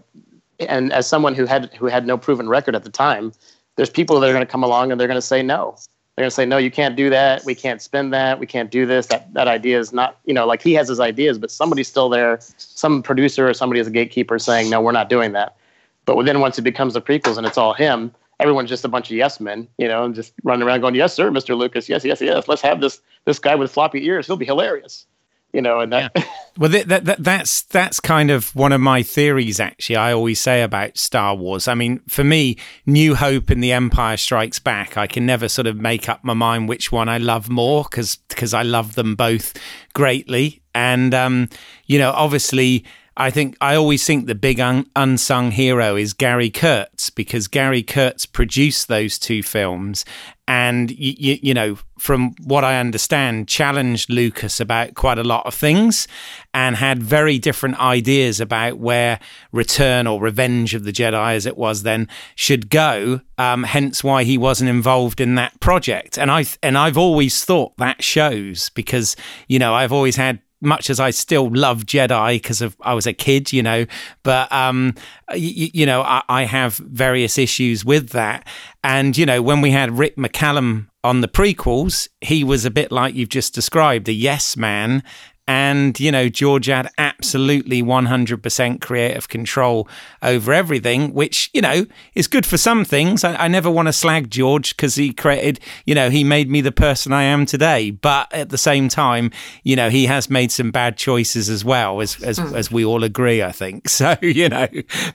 [0.61, 3.32] and as someone who had who had no proven record at the time,
[3.76, 5.76] there's people that are going to come along and they're going to say no.
[6.16, 7.42] They're going to say no, you can't do that.
[7.46, 8.38] We can't spend that.
[8.38, 9.07] We can't do this.
[9.07, 12.11] That that idea is not you know like he has his ideas, but somebody's still
[12.11, 12.38] there.
[12.59, 15.57] Some producer or somebody as a gatekeeper saying no, we're not doing that.
[16.05, 19.11] But then once it becomes the prequels and it's all him, everyone's just a bunch
[19.11, 21.57] of yes men, you know, and just running around going, "Yes, sir, Mr.
[21.57, 21.88] Lucas.
[21.88, 22.46] Yes, yes, yes.
[22.46, 24.27] Let's have this this guy with floppy ears.
[24.27, 25.07] He'll be hilarious."
[25.53, 26.17] You know, and that
[26.59, 29.59] Well, that, that, that, that's that's kind of one of my theories.
[29.59, 31.67] Actually, I always say about Star Wars.
[31.67, 34.99] I mean, for me, New Hope and The Empire Strikes Back.
[34.99, 38.17] I can never sort of make up my mind which one I love more because
[38.29, 39.55] because I love them both
[39.95, 40.62] greatly.
[40.75, 41.49] And um,
[41.87, 42.85] you know, obviously,
[43.16, 47.83] I think I always think the big un- unsung hero is Gary Kurtz because Gary
[47.83, 50.07] Kurtz produced those two films,
[50.48, 55.44] and you, you, you know, from what I understand, challenged Lucas about quite a lot
[55.44, 56.09] of things,
[56.55, 59.20] and had very different ideas about where
[59.53, 63.20] Return or Revenge of the Jedi, as it was then, should go.
[63.37, 67.77] Um, hence, why he wasn't involved in that project, and I and I've always thought
[67.77, 69.16] that shows because
[69.48, 73.12] you know I've always had much as I still love Jedi because I was a
[73.12, 73.87] kid, you know,
[74.22, 74.94] but um,
[75.35, 78.46] you, you know, I, I have various issues with that.
[78.85, 82.92] And you know, when we had Rick McCallum on the prequels, he was a bit
[82.92, 85.03] like you've just described, a yes man.
[85.48, 89.88] And, you know, George had absolutely 100% creative control
[90.22, 93.24] over everything, which, you know, is good for some things.
[93.24, 96.61] I, I never want to slag George because he created, you know, he made me
[96.61, 97.90] the person I am today.
[97.90, 99.33] But at the same time,
[99.64, 103.02] you know, he has made some bad choices as well, as, as, as we all
[103.02, 103.88] agree, I think.
[104.02, 104.66] So, you know,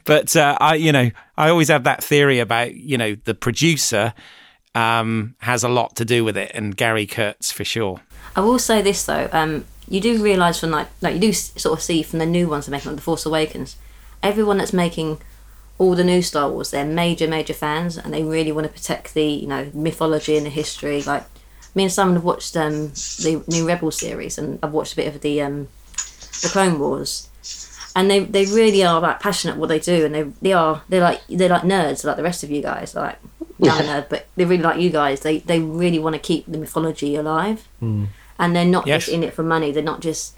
[0.06, 4.14] but uh, I, you know, I always have that theory about, you know, the producer
[4.76, 8.02] um, has a lot to do with it, and Gary Kurtz for sure.
[8.36, 11.78] I will say this though, um, you do realise from like, like you do sort
[11.78, 13.78] of see from the new ones they're making, like the Force Awakens,
[14.22, 15.20] everyone that's making
[15.78, 19.14] all the new Star Wars, they're major, major fans, and they really want to protect
[19.14, 21.02] the you know mythology and the history.
[21.04, 21.24] Like
[21.76, 25.14] me and Simon have watched um, the new Rebel series, and I've watched a bit
[25.14, 25.68] of the um,
[26.42, 27.30] the Clone Wars,
[27.96, 31.02] and they they really are like passionate what they do, and they they are they're
[31.02, 33.20] like they're like nerds like the rest of you guys, like
[33.60, 35.22] not a nerd, but they really like you guys.
[35.22, 37.68] They they really want to keep the mythology alive,
[38.40, 39.06] and they're not Yes.
[39.06, 39.72] just in it for money.
[39.72, 40.34] They're not just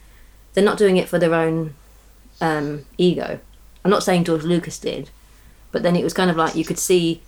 [0.54, 1.76] they're not doing it for their own
[2.42, 3.40] um, ego.
[3.84, 5.10] I'm not saying George Lucas did,
[5.72, 7.22] but then it was kind of like you could see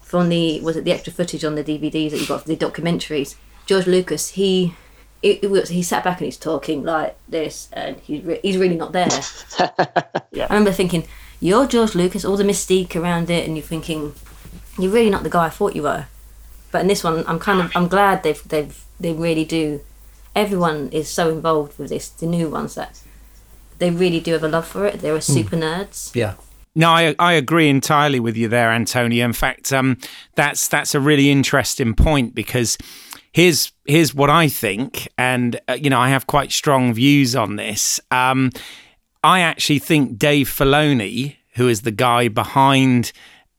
[0.00, 2.56] from the was it the extra footage on the DVDs that you got for the
[2.56, 3.34] documentaries.
[3.66, 4.74] George Lucas, he
[5.20, 8.56] it, it was, he sat back and he's talking like this, and he's re- he's
[8.56, 9.08] really not there.
[10.30, 10.46] Yeah.
[10.48, 11.04] I remember thinking,
[11.40, 14.14] you're George Lucas, all the mystique around it, and you're thinking,
[14.78, 16.06] you're really not the guy I thought you were.
[16.70, 19.80] But in this one, I'm kind of I'm glad they've they've they really do.
[20.38, 22.08] Everyone is so involved with this.
[22.08, 23.00] The new ones that
[23.78, 25.00] they really do have a love for it.
[25.00, 26.14] They're a super nerds.
[26.14, 26.34] Yeah.
[26.76, 29.24] No, I, I agree entirely with you there, Antonio.
[29.24, 29.98] In fact, um,
[30.36, 32.78] that's that's a really interesting point because
[33.32, 37.56] here's here's what I think, and uh, you know I have quite strong views on
[37.56, 37.98] this.
[38.12, 38.52] Um,
[39.24, 43.10] I actually think Dave Filoni, who is the guy behind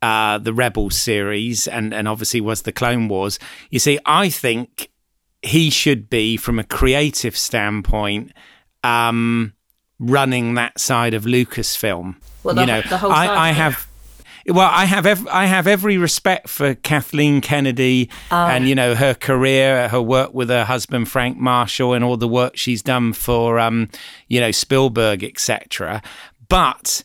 [0.02, 3.38] uh, the Rebels series and and obviously was the Clone Wars.
[3.70, 4.90] You see, I think
[5.42, 8.32] he should be, from a creative standpoint,
[8.84, 9.54] um,
[10.00, 12.16] running that side of Lucasfilm.
[12.44, 13.54] Well, the- you know, the whole side, I, I yeah.
[13.54, 13.88] have.
[14.48, 18.48] Well, I have ev- I have every respect for Kathleen Kennedy Oh.
[18.48, 22.28] and you know her career, her work with her husband Frank Marshall, and all the
[22.28, 23.90] work she's done for um,
[24.28, 26.02] you know Spielberg, etc.
[26.48, 27.04] But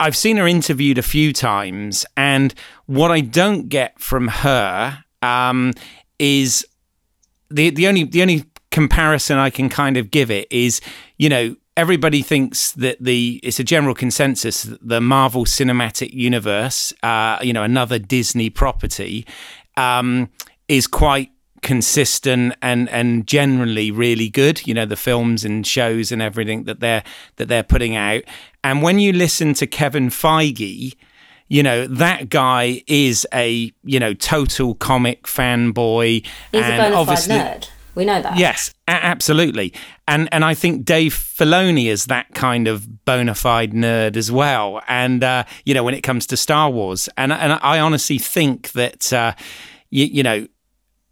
[0.00, 2.52] I've seen her interviewed a few times, and
[2.86, 5.74] what I don't get from her um,
[6.18, 6.66] is
[7.52, 10.80] the the only the only comparison I can kind of give it is,
[11.18, 16.92] you know, everybody thinks that the it's a general consensus that the Marvel Cinematic Universe,
[17.02, 19.26] uh, you know, another Disney property,
[19.76, 20.30] um,
[20.68, 21.30] is quite
[21.62, 26.80] consistent and and generally really good you know the films and shows and everything that
[26.80, 27.04] they're
[27.36, 28.22] that they're putting out.
[28.64, 30.94] And when you listen to Kevin Feige
[31.52, 36.82] you know that guy is a you know total comic fanboy He's and a bona
[36.82, 37.68] fide obviously nerd.
[37.94, 38.38] We know that.
[38.38, 39.74] Yes, a- absolutely.
[40.08, 44.80] And and I think Dave Filoni is that kind of bona fide nerd as well.
[44.88, 48.72] And uh, you know, when it comes to Star Wars, and and I honestly think
[48.72, 49.34] that uh,
[49.90, 50.46] you, you know.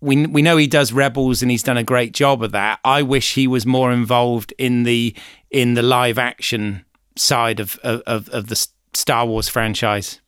[0.02, 2.80] We, we know he does Rebels and he's done a great job of that.
[2.86, 5.14] I wish he was more involved in the
[5.50, 6.86] in the live action
[7.18, 10.22] side of of, of the Star Wars franchise.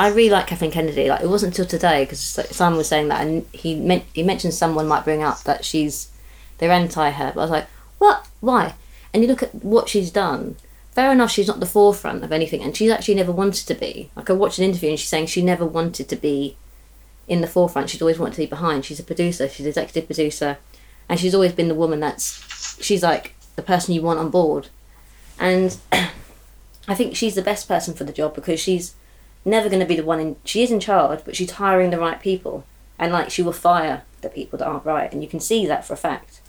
[0.00, 1.10] I really like Kathleen Kennedy.
[1.10, 4.54] Like it wasn't until today because Simon was saying that, and he meant he mentioned
[4.54, 6.10] someone might bring up that she's
[6.56, 7.32] they're anti her.
[7.34, 7.66] But I was like,
[7.98, 8.26] what?
[8.40, 8.76] Why?
[9.12, 10.56] And you look at what she's done.
[10.92, 14.10] Fair enough, she's not the forefront of anything, and she's actually never wanted to be.
[14.16, 16.56] Like I watched an interview, and she's saying she never wanted to be
[17.28, 17.90] in the forefront.
[17.90, 18.86] She's always wanted to be behind.
[18.86, 19.50] She's a producer.
[19.50, 20.56] She's an executive producer,
[21.10, 24.68] and she's always been the woman that's she's like the person you want on board.
[25.38, 25.76] And
[26.88, 28.94] I think she's the best person for the job because she's
[29.44, 30.36] never going to be the one in.
[30.44, 32.64] She is in charge, but she's hiring the right people,
[32.98, 35.84] and like she will fire the people that aren't right, and you can see that
[35.84, 36.40] for a fact.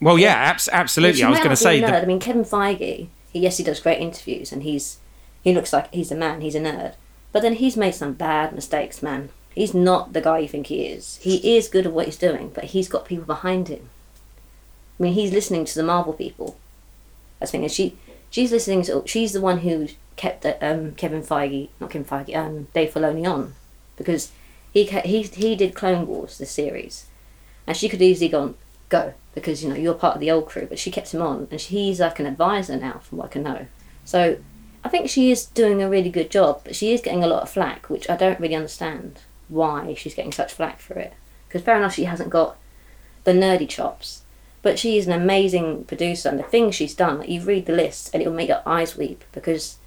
[0.00, 1.18] Well, yeah, abs- absolutely.
[1.18, 1.86] She I was going to say nerd.
[1.86, 2.02] that.
[2.02, 3.08] I mean, Kevin Feige.
[3.32, 4.98] He, yes, he does great interviews, and he's
[5.42, 6.40] he looks like he's a man.
[6.40, 6.94] He's a nerd,
[7.32, 9.30] but then he's made some bad mistakes, man.
[9.54, 11.16] He's not the guy you think he is.
[11.18, 13.90] He is good at what he's doing, but he's got people behind him.
[14.98, 16.56] I mean, he's listening to the Marvel people.
[17.40, 17.62] I the thing.
[17.64, 17.96] And she,
[18.30, 19.02] she's listening to.
[19.06, 23.54] She's the one who kept um, Kevin Feige, not Kevin Feige, um, Dave Filoni on,
[23.96, 24.32] because
[24.72, 27.06] he he he did Clone Wars, the series,
[27.66, 28.54] and she could easily gone
[28.88, 31.48] go because you know you're part of the old crew, but she kept him on,
[31.50, 33.66] and he's like an advisor now, from what I can know.
[34.04, 34.38] So
[34.84, 37.42] I think she is doing a really good job, but she is getting a lot
[37.42, 41.14] of flack, which I don't really understand why she's getting such flack for it.
[41.48, 42.56] Because fair enough, she hasn't got
[43.24, 44.22] the nerdy chops,
[44.62, 47.72] but she is an amazing producer, and the things she's done, like you read the
[47.72, 49.78] list, and it'll make your eyes weep because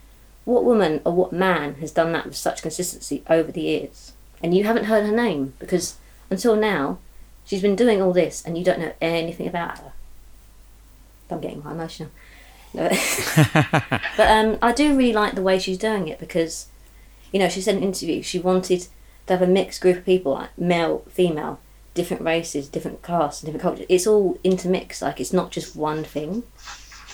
[0.46, 4.14] what woman or what man has done that with such consistency over the years?
[4.42, 5.98] And you haven't heard her name because
[6.30, 7.00] until now,
[7.46, 9.94] she's been doing all this, and you don't know anything about her.
[11.30, 12.12] I'm getting quite emotional.
[12.76, 16.68] But um, I do really like the way she's doing it because,
[17.32, 18.88] you know, she said in an interview she wanted
[19.28, 21.60] to have a mixed group of people, like male, female,
[21.94, 23.86] different races, different castes, different cultures.
[23.90, 26.44] It's all intermixed, like it's not just one thing.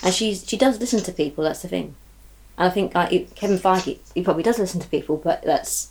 [0.03, 1.43] And she's she does listen to people.
[1.43, 1.95] That's the thing.
[2.61, 5.89] And I think like it- Kevin Feige, he probably does listen to people, but that's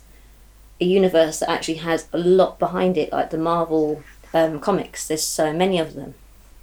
[0.79, 4.01] a universe that actually has a lot behind it, like the Marvel
[4.33, 5.05] um, comics.
[5.09, 6.13] There's so many of them,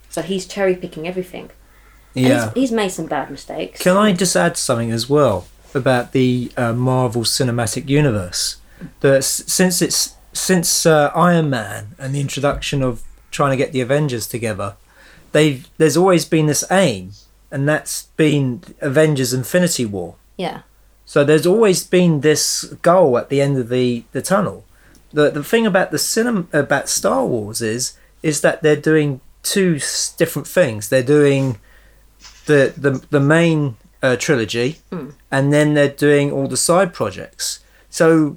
[0.09, 1.51] so he's cherry picking everything.
[2.15, 2.47] Yeah.
[2.47, 3.83] he's, he's made some bad mistakes.
[3.83, 8.57] Can I just add something as well about the uh, Marvel Cinematic Universe?
[9.01, 13.83] That since it's since uh, Iron Man and the introduction of trying to get the
[13.83, 14.77] Avengers together,
[15.33, 17.11] they've there's always been this aim,
[17.51, 20.17] and that's been Avengers Infinity War.
[20.37, 20.63] Yeah.
[21.05, 24.65] So there's always been this goal at the end of the, the tunnel.
[25.13, 29.77] The the thing about the cinema about Star Wars is is that they're doing two
[29.77, 30.89] s- different things.
[30.91, 31.59] They're doing
[32.45, 34.81] the the the main uh, trilogy,
[35.31, 37.61] and then they're doing all the side projects.
[37.89, 38.37] So,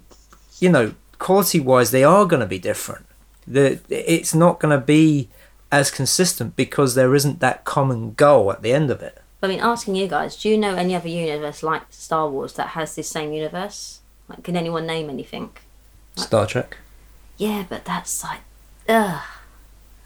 [0.59, 3.05] you know, quality wise, they are going to be different.
[3.45, 5.27] The it's not going to be
[5.71, 9.21] as consistent because there isn't that common goal at the end of it.
[9.43, 12.69] I mean, asking you guys, do you know any other universe like Star Wars that
[12.69, 13.99] has this same universe?
[14.27, 15.49] Like, can anyone name anything?
[16.15, 16.77] Star Trek.
[17.37, 18.41] Yeah, but that's like,
[18.87, 19.21] ugh.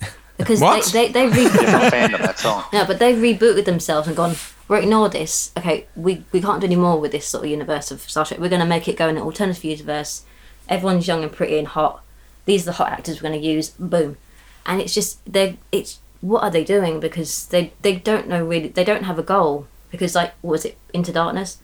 [0.38, 0.86] Because What?
[0.92, 2.20] they they, they There's no re- fandom.
[2.20, 2.66] That's all.
[2.74, 4.36] no, but they've rebooted themselves and gone.
[4.68, 5.52] We're ignore this.
[5.58, 8.40] Okay, we we can't do any more with this sort of universe of Star Trek.
[8.42, 10.24] We're going to make it go in an alternative universe.
[10.68, 12.04] Everyone's young and pretty and hot.
[12.46, 13.70] These are the hot actors we're going to use.
[13.70, 14.18] Boom,
[14.66, 15.58] and it's just they.
[15.72, 17.00] It's what are they doing?
[17.00, 18.70] Because they they don't know really.
[18.70, 19.68] They don't have a goal.
[19.92, 21.60] Because like, was it Into Darkness?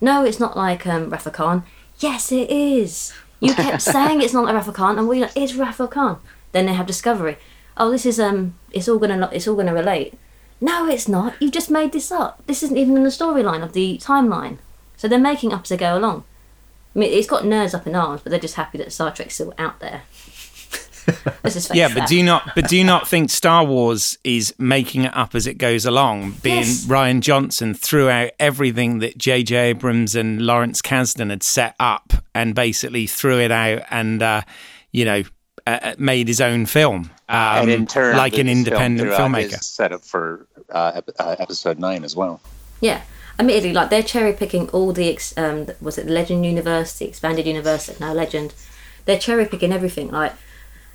[0.00, 1.62] No, it's not like um, Wrath of Khan.
[1.98, 3.12] Yes, it is.
[3.40, 5.90] You kept saying it's not like Wrath of Khan, and we're like, it's Wrath of
[5.90, 6.18] Khan.
[6.52, 7.36] Then they have Discovery.
[7.76, 10.14] Oh, this is um, it's all gonna it's all gonna relate.
[10.60, 11.40] No, it's not.
[11.40, 12.42] You just made this up.
[12.46, 14.58] This isn't even in the storyline of the timeline.
[14.96, 16.24] So they're making up as they go along.
[16.94, 19.34] I mean, it's got nerds up in arms, but they're just happy that Star Trek's
[19.34, 20.02] still out there.
[21.42, 21.96] Let's just face Yeah, that.
[21.96, 22.52] but do you not?
[22.54, 26.32] But do you not think Star Wars is making it up as it goes along?
[26.42, 26.86] Being Yes.
[26.86, 29.56] Rian Johnson threw out everything that J.J.
[29.56, 34.42] Abrams and Lawrence Kasdan had set up, and basically threw it out, and uh,
[34.92, 35.22] you know,
[35.66, 39.62] uh, made his own film, um, and in turn, like an independent threw out filmmaker.
[39.62, 42.40] Set up for uh, uh, episode nine as well.
[42.80, 43.02] Yeah,
[43.38, 47.06] admittedly, like they're cherry picking all the ex- um, was it the Legend universe, the
[47.06, 48.54] expanded universe, now Legend.
[49.06, 50.10] They're cherry picking everything.
[50.10, 50.34] Like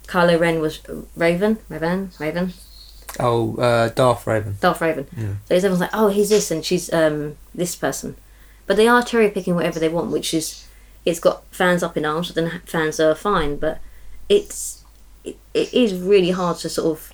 [0.08, 0.80] Kylo Ren was
[1.15, 2.54] Raven, Raven, Raven,
[3.20, 4.60] Oh, uh, Darth Revan.
[4.60, 5.06] Darth Revan.
[5.48, 8.15] So everyone's like, oh, he's this and she's um, this person.
[8.68, 10.68] But they are cherry picking whatever they want, which is
[11.06, 13.56] it's got fans up in arms, but then fans are fine.
[13.58, 13.80] But
[14.28, 14.84] it's
[15.24, 17.13] it, it is really hard to sort of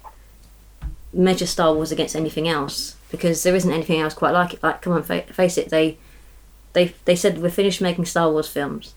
[1.14, 4.64] measure Star Wars against anything else because there isn't anything else quite like it.
[4.64, 5.98] Like, come on, fa- face it, they
[6.74, 8.96] they they said we're finished making Star Wars films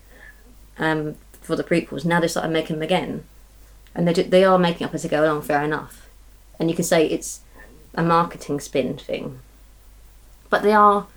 [0.79, 2.05] um, for the prequels.
[2.05, 3.25] Now they started making them again,
[3.95, 5.41] and they do, they are making up as they go along.
[5.41, 6.09] Fair enough,
[6.59, 7.41] and you can say it's
[7.93, 9.39] a marketing spin thing.
[10.49, 11.07] But they are,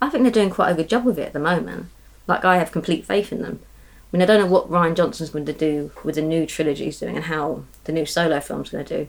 [0.00, 1.86] I think they're doing quite a good job with it at the moment.
[2.26, 3.60] Like I have complete faith in them.
[3.62, 6.84] I mean, I don't know what Rian Johnson's going to do with the new trilogy
[6.84, 9.08] he's doing and how the new solo film's going to do.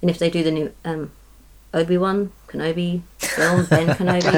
[0.00, 1.12] And if they do the new um,
[1.72, 4.34] Obi Wan Kenobi film, Ben Kenobi.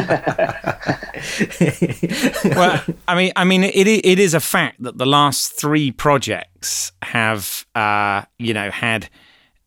[2.57, 6.93] well, I mean, I mean, it it is a fact that the last three projects
[7.03, 9.09] have, uh, you know, had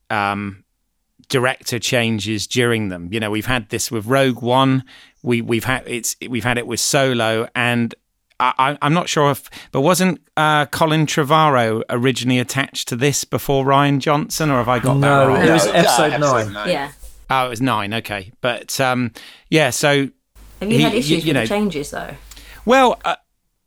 [0.09, 0.63] um,
[1.27, 3.09] director changes during them.
[3.11, 4.83] You know, we've had this with Rogue One.
[5.23, 7.95] We we've had it's we've had it with Solo, and
[8.39, 13.65] I, am not sure if, but wasn't uh, Colin Trevorrow originally attached to this before
[13.65, 15.47] Rian Johnson, or have I got no, that wrong?
[15.47, 16.53] it was No, episode, nine.
[16.53, 16.69] nine.
[16.69, 16.91] yeah.
[17.29, 17.93] Oh, it was nine.
[17.93, 19.11] Okay, but um,
[19.49, 19.69] yeah.
[19.71, 20.09] So,
[20.61, 22.15] Have you He- had issues you with know- the changes though?
[22.65, 23.15] well, uh,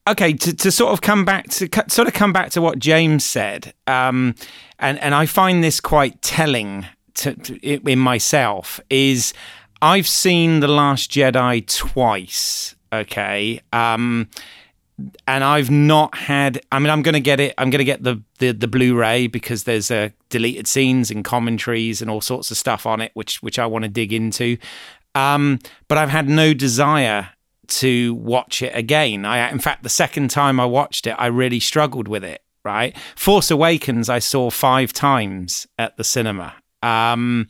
[0.09, 0.33] okay.
[0.33, 3.75] To, to sort of come back to sort of come back to what James said,
[3.87, 4.35] um,
[4.79, 7.59] and and I find this quite telling to, to
[7.90, 9.33] in myself is
[9.83, 12.75] I've seen the Last Jedi twice.
[12.92, 13.61] Okay.
[13.73, 14.29] Um,
[15.27, 16.61] and I've not had.
[16.73, 17.55] I mean, I'm going to get it.
[17.59, 22.03] I'm going to get the, the the Blu-ray because there's uh, deleted scenes and commentaries
[22.03, 24.57] and all sorts of stuff on it, which which I want to dig into.
[25.15, 27.31] Um, but I've had no desire
[27.69, 29.25] to watch it again.
[29.25, 32.43] I, in fact, the second time I watched it, I really struggled with it.
[32.65, 36.55] Right, Force Awakens, I saw five times at the cinema.
[36.83, 37.49] Um,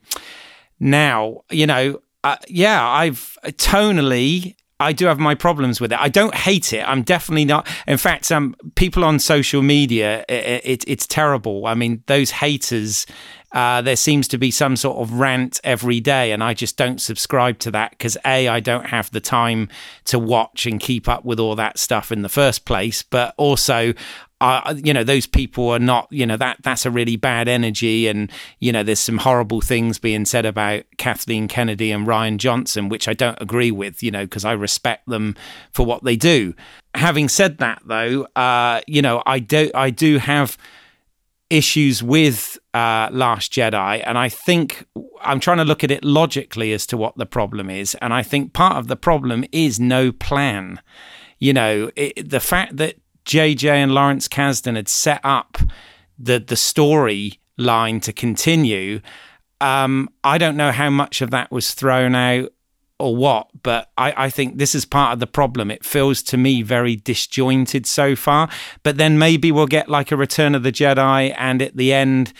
[0.78, 4.54] now, you know, uh, yeah, I've tonally.
[4.80, 6.00] I do have my problems with it.
[6.00, 6.88] I don't hate it.
[6.88, 7.66] I'm definitely not.
[7.86, 11.66] In fact, um, people on social media, it, it, it's terrible.
[11.66, 13.06] I mean, those haters.
[13.50, 17.00] Uh, there seems to be some sort of rant every day, and I just don't
[17.00, 19.70] subscribe to that because a, I don't have the time
[20.04, 23.02] to watch and keep up with all that stuff in the first place.
[23.02, 23.94] But also,
[24.84, 28.06] you know those people are not you know that that's a really bad energy.
[28.08, 32.88] And you know there's some horrible things being said about Kathleen Kennedy and Rian Johnson
[32.88, 35.36] which I don't agree with you know because I respect them
[35.72, 36.54] for what they do.
[36.94, 40.56] Having said that though uh you know I do I do have
[41.50, 44.86] issues with uh, Last Jedi, and I think
[45.22, 48.22] I'm trying to look at it logically as to what the problem is, and I
[48.22, 50.80] think part of the problem is no plan.
[51.38, 52.96] You know, it, the fact that
[53.28, 55.58] JJ and Lawrence Kasdan had set up
[56.18, 59.00] the the story line to continue.
[59.60, 62.52] Um, I don't know how much of that was thrown out
[62.98, 65.70] or what, but I, I think this is part of the problem.
[65.70, 68.48] It feels to me very disjointed so far.
[68.82, 72.32] But then maybe we'll get like a Return of the Jedi, and at the end,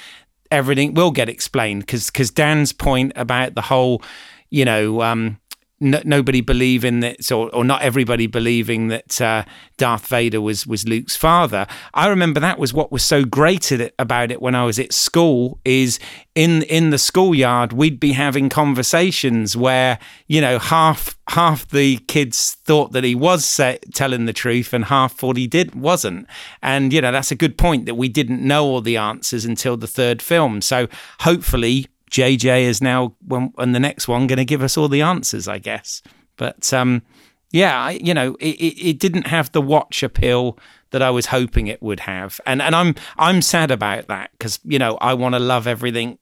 [0.51, 1.83] everything will get explained.
[1.83, 4.03] Because because Dan's point about the whole,
[4.49, 5.03] you know.
[5.03, 5.39] Um,
[5.81, 9.45] no, nobody believing that, or, or not everybody believing that uh,
[9.77, 11.67] Darth Vader was was Luke's father.
[11.95, 14.79] I remember that was what was so great at it, about it when I was
[14.79, 15.61] at school.
[15.65, 15.99] Is
[16.35, 22.57] in in the schoolyard we'd be having conversations where you know half half the kids
[22.65, 26.27] thought that he was say, telling the truth and half thought he did wasn't.
[26.63, 29.77] And you know that's a good point that we didn't know all the answers until
[29.77, 30.61] the third film.
[30.61, 30.89] So
[31.21, 35.03] hopefully JJ is now when and the next one going to give us all the
[35.03, 36.03] answers, I guess.
[36.37, 37.03] But um,
[37.51, 40.59] yeah, I, you know, it, it, it didn't have the watch appeal
[40.91, 44.59] that I was hoping it would have, and and I'm I'm sad about that because
[44.65, 46.19] you know I want to love everything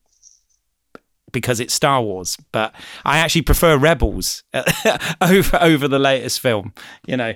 [1.33, 4.43] because it's Star Wars, but I actually prefer Rebels
[5.21, 6.73] over over the latest film.
[7.07, 7.35] You know,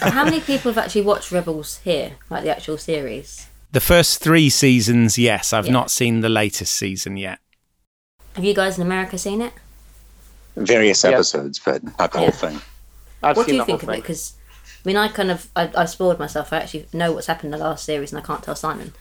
[0.00, 3.46] How many people have actually watched Rebels here, like the actual series?
[3.72, 5.72] the first three seasons, yes, I've Yeah.
[5.72, 7.40] not seen the latest season yet.
[8.36, 9.52] Have you guys in America seen it?
[10.56, 11.10] Various Yeah.
[11.10, 12.24] episodes, but not the Yeah.
[12.24, 12.60] whole thing.
[13.22, 14.02] I've what do you think whole of it?
[14.02, 14.34] Because
[14.84, 16.52] I mean, I kind of I, I spoiled myself.
[16.52, 18.92] I actually know what's happened in the last series, and I can't tell Simon.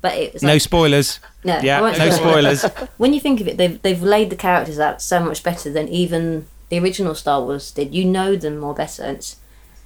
[0.00, 1.20] But it was No spoilers.
[1.44, 2.64] no, Yeah, won't no spoilers.
[2.96, 5.88] When you think of it, they've they've laid the characters out so much better than
[5.88, 7.94] even the original Star Wars did.
[7.94, 9.02] You know them more better.
[9.04, 9.36] And it's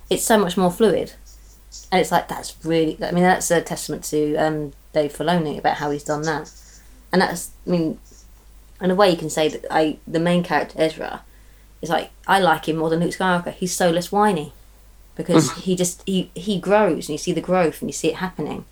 [0.08, 1.12] it's so much more fluid,
[1.90, 2.96] and it's like that's really.
[3.02, 6.50] I mean, that's a testament to um, Dave Filoni about how he's done that,
[7.12, 7.50] and that's.
[7.66, 7.98] I mean,
[8.84, 11.22] in a way, you can say that I the main character Ezra
[11.80, 13.52] is like I like him more than Luke Skywalker.
[13.52, 14.52] He's so less whiny
[15.16, 18.16] because he just he he grows and you see the growth and you see it
[18.16, 18.66] happening.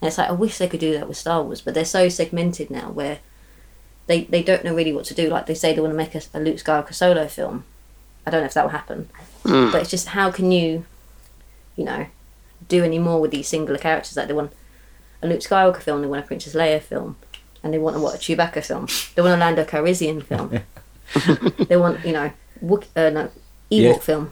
[0.00, 2.08] And it's like I wish they could do that with Star Wars, but they're so
[2.08, 3.20] segmented now where
[4.08, 5.28] they they don't know really what to do.
[5.28, 7.64] Like they say they want to make a, a Luke Skywalker solo film.
[8.26, 9.08] I don't know if that will happen,
[9.44, 9.70] hmm.
[9.70, 10.84] but it's just how can you,
[11.76, 12.06] you know,
[12.68, 14.16] do any more with these singular characters?
[14.16, 14.52] Like they want
[15.22, 17.16] a Luke Skywalker film, they want a Princess Leia film,
[17.62, 18.86] and they want to watch a Chewbacca film.
[19.14, 20.60] They want a Lando Calrissian film.
[21.68, 22.30] they want you know
[22.64, 23.30] Wook, uh, no
[23.70, 23.98] Ewok Yeah.
[23.98, 24.30] film,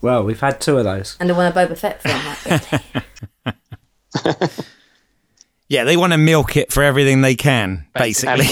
[0.00, 1.16] Well, we've had two of those.
[1.20, 2.20] and they want a Boba Fett film.
[3.44, 4.54] Like,
[5.68, 8.46] Yeah, they want to milk it for everything they can, basically.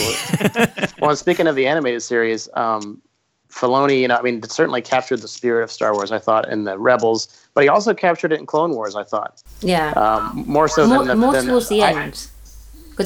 [1.00, 3.02] Well, speaking of the animated series, um,
[3.50, 6.10] Filoni, you know, I mean, it certainly captured the spirit of Star Wars.
[6.10, 8.96] I thought in the Rebels, but he also captured it in Clone Wars.
[8.96, 9.90] I thought Yeah.
[9.90, 12.26] um, more so more than the, more than, towards the I- end.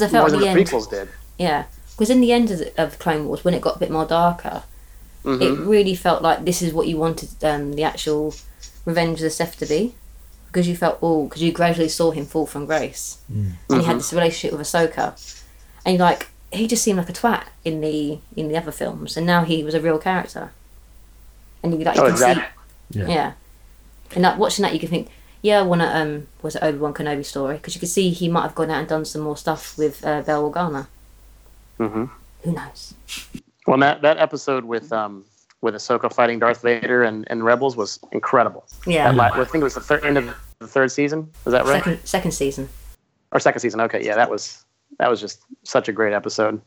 [0.00, 0.68] Because I more felt than the the end.
[0.68, 1.08] prequels did.
[1.38, 1.64] Yeah.
[1.92, 4.62] Because in the end of, of Clone Wars, when it got a bit more darker,
[5.24, 5.42] Mhm.
[5.42, 8.34] it really felt like this is what you wanted um, the actual
[8.84, 9.94] Revenge of the Sith to be.
[10.46, 13.18] Because you felt, oh, because you gradually saw him fall from grace.
[13.28, 15.14] And he had this relationship with Ahsoka.
[15.84, 19.16] And you're like, he just seemed like a twat in the in the other films.
[19.16, 20.52] And now he was a real character.
[21.62, 22.44] And you, like, you Oh, can exactly.
[22.92, 22.98] see.
[23.00, 23.08] Yeah.
[23.08, 23.32] Yeah.
[24.14, 25.08] And like, watching that, you can think,
[25.46, 27.56] yeah, I want to, um, was it Obi Wan Kenobi story?
[27.56, 30.04] Because you could see he might have gone out and done some more stuff with
[30.04, 30.86] uh, Bail Organa.
[31.78, 32.10] Mhm.
[32.42, 32.94] Who knows?
[33.66, 35.24] Well, that that episode with um
[35.60, 38.64] with Ahsoka fighting Darth Vader and, and Rebels was incredible.
[38.86, 39.12] Yeah.
[39.12, 40.24] That I think it was the third end of
[40.58, 41.30] the third season.
[41.46, 41.82] Is that right?
[41.82, 42.68] Second, second season.
[43.32, 43.80] Or second season?
[43.82, 44.64] Okay, yeah, that was
[44.98, 46.60] that was just such a great episode.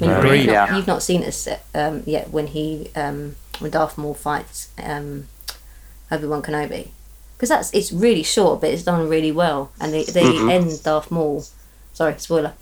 [0.00, 0.38] Agreed.
[0.40, 0.76] you've, not, Yeah.
[0.76, 5.28] you've not seen it um, yet when he um, when Darth Maul fights um,
[6.10, 6.88] Obi Wan Kenobi
[7.42, 10.48] because that's it's really short but it's done really well and they, they Mm-hmm.
[10.48, 11.44] end Darth Maul.
[11.92, 12.52] Sorry, spoiler.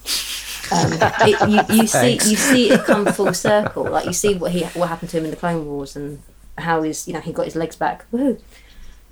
[0.72, 0.93] Um,
[1.28, 3.85] it, you, you see you see it come full circle.
[3.85, 6.22] Like you see what he what happened to him in the Clone Wars and
[6.57, 8.07] how his you know he got his legs back.
[8.11, 8.39] Woo.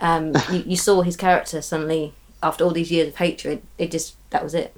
[0.01, 3.61] Um, you, you saw his character suddenly after all these years of hatred.
[3.77, 4.75] It just that was it.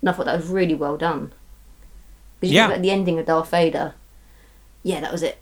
[0.00, 1.32] And I thought that was really well done.
[2.40, 2.66] Because you Yeah.
[2.66, 3.94] look at the ending of Darth Vader.
[4.82, 5.38] Yeah, that was it.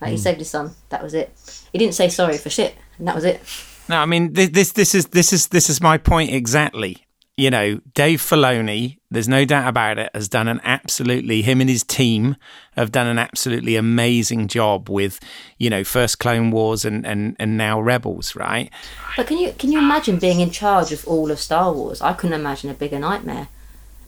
[0.00, 0.22] Like he Hmm.
[0.22, 0.74] saved his son.
[0.90, 1.30] That was it.
[1.72, 3.40] He didn't say sorry for shit, and that was it.
[3.88, 7.04] No, I mean this, this is this is this is my point exactly.
[7.36, 11.70] You know, Dave Filoni, there's no doubt about it, has done an absolutely him and
[11.70, 12.34] his team
[12.72, 15.20] have done an absolutely amazing job with,
[15.56, 18.70] you know, first Clone Wars and and and now Rebels, right?
[19.16, 22.02] But can you can you imagine being in charge of all of Star Wars?
[22.02, 23.48] I couldn't imagine a bigger nightmare.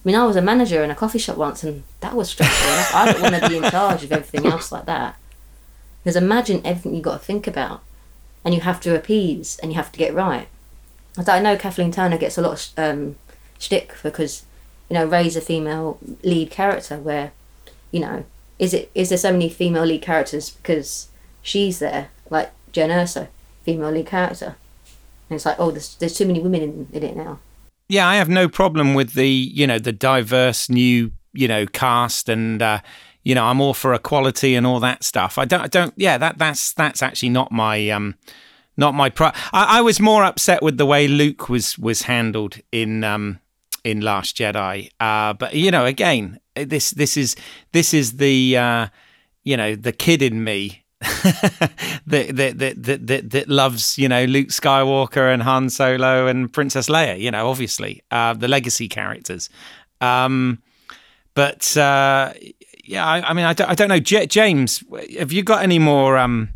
[0.02, 2.72] I mean, I was a manager in a coffee shop once, and that was stressful
[2.72, 2.94] enough.
[2.94, 5.16] I don't want to be in charge of everything else like that.
[6.02, 7.82] Because imagine everything you've got to think about,
[8.44, 10.48] and you have to appease, and you have to get right.
[11.26, 13.16] I know Kathleen Turner gets a lot of um,
[13.58, 14.44] shtick because,
[14.88, 16.98] you know, Rey's a female lead character.
[16.98, 17.32] Where,
[17.90, 18.24] you know,
[18.58, 21.08] is it is there so many female lead characters because
[21.42, 23.28] she's there, like Jyn Erso,
[23.64, 24.56] female lead character,
[25.28, 27.38] and it's like, oh, there's there's too many women in, in it now.
[27.88, 32.28] Yeah, I have no problem with the you know the diverse new you know cast
[32.28, 32.80] and uh,
[33.22, 35.38] you know I'm all for equality and all that stuff.
[35.38, 38.16] I don't I don't yeah that that's that's actually not my um
[38.76, 39.28] not my pro.
[39.52, 43.40] I, I was more upset with the way Luke was was handled in um
[43.84, 44.90] in Last Jedi.
[45.00, 47.36] Uh, but you know again this this is
[47.72, 48.86] this is the uh,
[49.44, 54.48] you know the kid in me that, that, that that that loves you know Luke
[54.48, 57.18] Skywalker and Han Solo and Princess Leia.
[57.18, 59.48] You know, obviously uh, the legacy characters.
[60.00, 60.62] Um,
[61.34, 62.32] but uh,
[62.90, 64.82] yeah, I, I mean, I don't, I don't know, J- James.
[65.18, 66.50] Have you got any more um,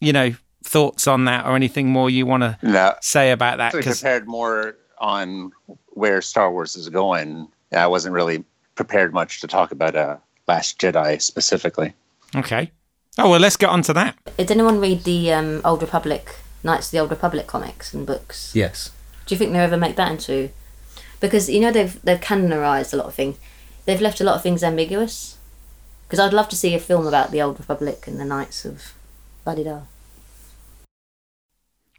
[0.00, 3.66] you know thoughts on that or anything more you want to No, say about that?
[3.66, 5.52] actually Because prepared more on
[6.00, 7.48] where Star Wars is going.
[7.72, 8.44] I wasn't really
[8.74, 10.16] prepared much to talk about uh,
[10.48, 11.94] Last Jedi specifically.
[12.34, 12.72] okay.
[13.18, 14.16] Oh well, let's get on to that.
[14.38, 18.54] Did anyone read the um, Old Republic Knights of the Old Republic comics and books?
[18.54, 18.90] Yes.
[19.26, 20.50] Do you think they'll ever make that into?
[21.20, 23.36] Because you know they've they've canonised a lot of things.
[23.84, 25.38] They've left a lot of things ambiguous.
[26.10, 28.94] Because I'd love to see a film about the Old Republic and the Knights of
[29.46, 29.84] Badida.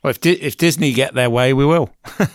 [0.04, 1.90] Well, if Di- if Disney get their way, we will.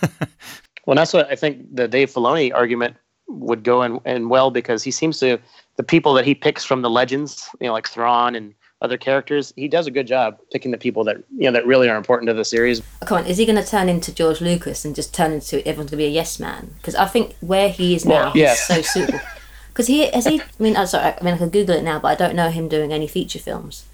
[0.87, 2.95] Well, that's what I think the Dave Filoni argument
[3.27, 5.37] would go in, in well because he seems to
[5.75, 9.51] the people that he picks from the legends, you know, like Thrawn and other characters.
[9.57, 12.29] He does a good job picking the people that you know that really are important
[12.29, 12.81] to the series.
[13.01, 15.57] Oh, come on, is he going to turn into George Lucas and just turn into
[15.67, 16.73] everyone's going to be a yes man?
[16.77, 19.19] Because I think where he is now, Well, he's so suitable.
[19.77, 20.41] Because he has he.
[20.41, 21.13] I mean, I'm sorry.
[21.13, 23.37] I mean, I can Google it now, but I don't know him doing any feature
[23.37, 23.85] films.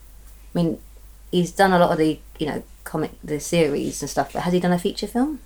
[0.55, 0.79] I mean,
[1.29, 4.53] he's done a lot of the you know comic the series and stuff, but has
[4.53, 5.41] he done a feature film?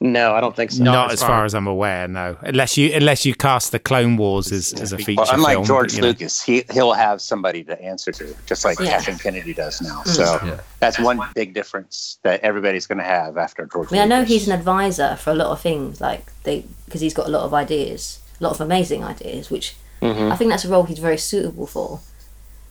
[0.00, 0.82] No, I don't think so.
[0.82, 2.38] Not as far as I'm aware, no.
[2.40, 5.64] Unless you unless you cast the Clone Wars as, as a feature Well, unlike film.
[5.66, 6.08] George but, you know.
[6.08, 8.92] Lucas, he he'll have somebody to answer to, just like Yeah.
[8.92, 10.02] Kathleen Kennedy does now.
[10.04, 10.08] Mm.
[10.08, 10.60] So Yeah.
[10.80, 13.88] that's one big difference that everybody's going to have after George.
[13.90, 17.02] I mean, I know he's an advisor for a lot of things, like they because
[17.02, 20.64] he's got a lot of ideas, a lot of amazing ideas, which I think that's
[20.64, 22.00] a role he's very suitable for.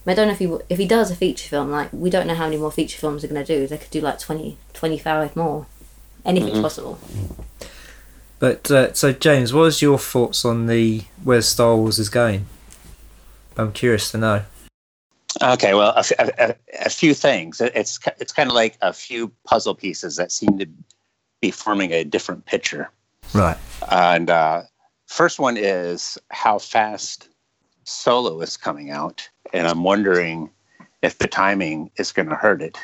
[0.08, 2.36] I, don't know if he if he does a feature film, like we don't know
[2.36, 3.68] how many more feature films they're going to do.
[3.68, 5.66] They could do like 20, 25 more.
[6.24, 7.00] Anything's possible.
[8.40, 12.46] But uh, so, James, what was your thoughts on the where Star Wars is going?
[13.58, 14.44] I'm curious to know.
[15.42, 17.60] Okay, well, a few things.
[17.60, 20.68] It's it's kind of like a few puzzle pieces that seem to
[21.42, 22.90] be forming a different picture.
[23.34, 23.58] Right.
[23.90, 24.64] And uh,
[25.16, 27.30] first one is how fast
[27.86, 30.50] Solo is coming out, and I'm wondering
[31.02, 32.78] if the timing is going to hurt it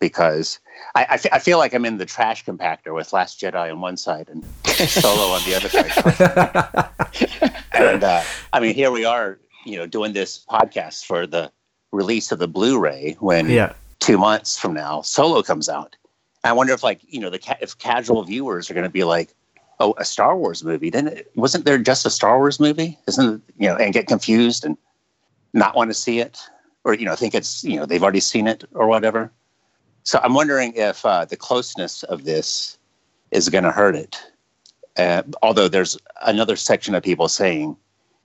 [0.00, 0.58] because
[0.94, 3.80] I, I, f- I feel like I'm in the trash compactor with Last Jedi on
[3.80, 4.44] one side and
[4.88, 7.52] Solo on the other side.
[7.74, 8.22] and uh,
[8.52, 11.50] I mean, here we are, you know, doing this podcast for the
[11.92, 13.72] release of the Blu-ray when Yeah.
[14.00, 15.96] two months from now Solo comes out.
[16.44, 19.04] I wonder if, like, you know, the ca- if casual viewers are going to be
[19.04, 19.34] like,
[19.80, 20.90] "Oh, a Star Wars movie?
[20.90, 22.98] Didn't wasn't there just a Star Wars movie?
[23.06, 24.76] Isn't you know?" And get confused and
[25.52, 26.40] not want to see it,
[26.84, 29.32] or you know, think it's you know they've already seen it or whatever.
[30.02, 32.78] So I'm wondering if uh, the closeness of this
[33.30, 34.20] is going to hurt it.
[34.96, 37.76] Uh, although there's another section of people saying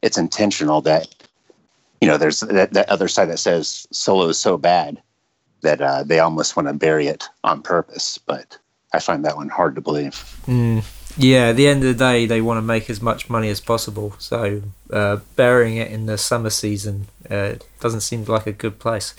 [0.02, 1.08] it's intentional that
[2.02, 5.02] you know there's that, that other side that says Solo is so bad
[5.62, 8.18] that uh, they almost want to bury it on purpose.
[8.18, 8.58] But
[8.94, 10.14] I find that one hard to believe.
[10.48, 10.84] Mm.
[11.20, 13.60] Yeah, at the end of the day, they want to make as much money as
[13.60, 14.16] possible.
[14.20, 14.62] So
[14.92, 19.14] uh, burying it in the summer season uh, doesn't seem like a good place.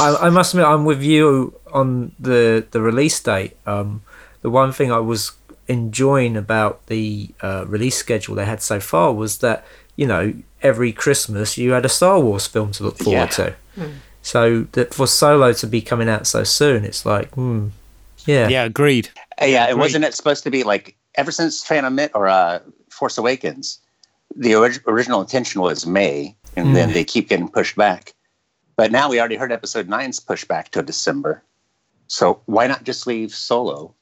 [0.00, 3.56] I, I must admit, I'm with you on the the release date.
[3.66, 4.02] Um,
[4.42, 5.32] the one thing I was
[5.68, 9.64] enjoying about the uh, release schedule they had so far was that
[9.96, 13.54] you know every Christmas you had a Star Wars film to look forward Yeah.
[13.76, 13.90] to.
[14.22, 17.68] So that for Solo to be coming out so soon, it's like, hmm,
[18.24, 19.10] yeah, Yeah, agreed.
[19.40, 19.80] Uh, yeah, and Agreed.
[19.80, 22.60] wasn't it supposed to be like ever since Phantom Menace or uh,
[22.90, 23.80] Force Awakens,
[24.36, 28.14] the orig- original intention was May, and then they keep getting pushed back.
[28.76, 31.42] But now we already heard Episode Nine's pushed back to December.
[32.08, 33.94] So why not just leave Solo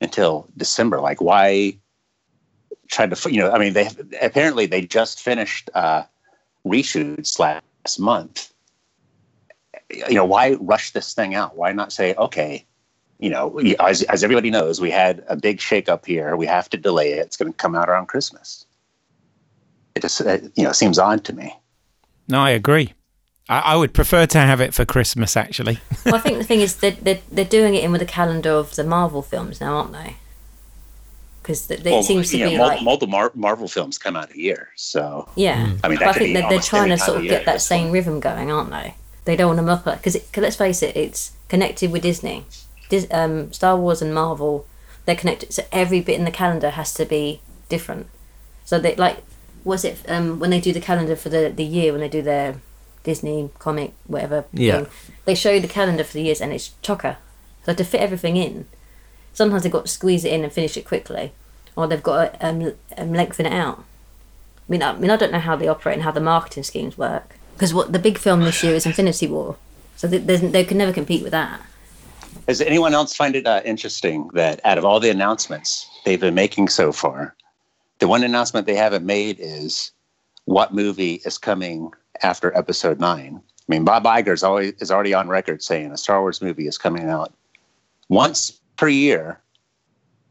[0.00, 1.00] until December?
[1.00, 1.78] Like, why
[2.88, 3.32] try to?
[3.32, 3.88] You know, I mean, they
[4.20, 6.04] apparently they just finished uh,
[6.66, 8.52] reshoots last month.
[9.90, 11.56] You know, why rush this thing out?
[11.56, 12.66] Why not say, okay,
[13.20, 16.36] you know, as, as everybody knows, we had a big shakeup here.
[16.36, 17.26] We have to delay it.
[17.26, 18.66] It's going to come out around Christmas.
[19.94, 21.54] It just, uh, you know, seems odd to me.
[22.28, 22.94] No, I agree.
[23.48, 25.78] I, I would prefer to have it for Christmas, actually.
[26.06, 28.50] well, I think the thing is that they're, they're doing it in with the calendar
[28.52, 30.16] of the Marvel films now, aren't they?
[31.42, 34.14] Because it Well, seems to you know, be mul- like multiple Mar- Marvel films come
[34.14, 35.72] out a year, so yeah.
[35.82, 37.62] I mean, that I think be that they're trying to sort of of get that
[37.62, 37.92] same one.
[37.92, 38.94] rhythm going, aren't they?
[39.24, 42.44] They don't want to muck up because let's face it, it's connected with Disney.
[43.10, 44.66] Um, Star Wars and Marvel,
[45.06, 45.52] they're connected.
[45.52, 48.06] So every bit in the calendar has to be different.
[48.64, 49.18] So they like,
[49.64, 52.22] was it um, when they do the calendar for the the year when they do
[52.22, 52.56] their
[53.02, 54.76] Disney comic whatever Yeah.
[54.84, 54.86] thing,
[55.24, 57.16] they show you the calendar for the years and it's chocker.
[57.66, 58.66] So to fit everything in,
[59.34, 61.32] sometimes they've got to squeeze it in and finish it quickly,
[61.76, 63.78] or they've got to um, um, lengthen it out.
[63.78, 66.96] I mean, I mean, I don't know how they operate and how the marketing schemes
[66.96, 69.56] work because what the big film this year is Infinity War,
[69.96, 71.60] so th- there's, they can never compete with that.
[72.50, 76.34] Does anyone else find it uh, interesting that out of all the announcements they've been
[76.34, 77.36] making so far,
[78.00, 79.92] the one announcement they haven't made is
[80.46, 81.92] what movie is coming
[82.24, 83.40] after Episode Nine?
[83.40, 86.76] I mean, Bob Iger's always is already on record saying a Star Wars movie is
[86.76, 87.32] coming out
[88.08, 89.40] once per year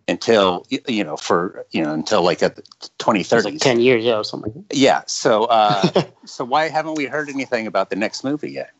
[0.09, 2.63] until you know for you know until like at the
[2.99, 3.45] 2030s.
[3.45, 4.65] like ten years, yeah, or something.
[4.73, 5.03] Yeah.
[5.07, 8.71] So, uh, so why haven't we heard anything about the next movie yet?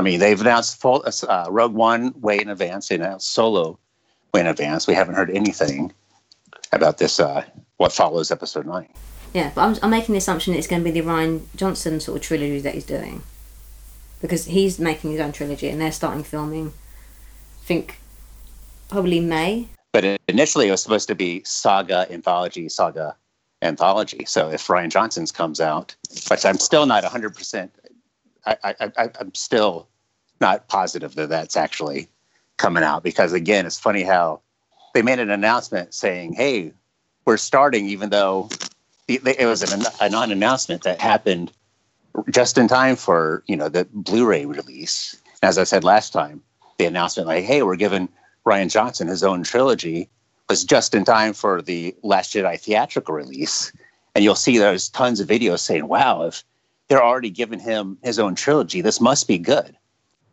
[0.00, 2.88] I mean, they've announced full, uh, Rogue One way in advance.
[2.88, 3.78] They announced Solo
[4.32, 4.86] way in advance.
[4.86, 5.92] We haven't heard anything
[6.72, 7.20] about this.
[7.20, 7.44] Uh,
[7.76, 8.88] what follows Episode Nine?
[9.34, 12.16] Yeah, but I'm, I'm making the assumption it's going to be the Rian Johnson sort
[12.16, 13.22] of trilogy that he's doing
[14.22, 16.68] because he's making his own trilogy and they're starting filming.
[16.68, 17.98] I think
[18.88, 19.68] probably May.
[19.92, 23.16] But initially, it was supposed to be Saga Anthology, Saga
[23.60, 24.24] Anthology.
[24.24, 25.94] So if Rian Johnson's comes out,
[26.30, 27.70] which I'm still not 100, percent
[28.46, 29.89] I, I, I, I'm still
[30.40, 32.08] not positive that that's actually
[32.56, 34.40] coming out because again, it's funny how
[34.94, 36.72] they made an announcement saying, "Hey,
[37.24, 38.48] we're starting," even though
[39.08, 41.52] it was an, a non-announcement that happened
[42.30, 45.16] just in time for you know the Blu-ray release.
[45.42, 46.42] As I said last time,
[46.78, 48.08] the announcement like, "Hey, we're giving
[48.46, 50.08] Rian Johnson his own trilogy,"
[50.48, 53.72] was just in time for the Last Jedi theatrical release.
[54.14, 56.44] And you'll see there's tons of videos saying, "Wow, if
[56.88, 59.76] they're already giving him his own trilogy, this must be good."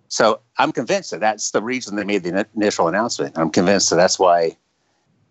[0.10, 3.38] So I'm convinced that that's the reason they made the initial announcement.
[3.38, 4.58] I'm convinced that that's why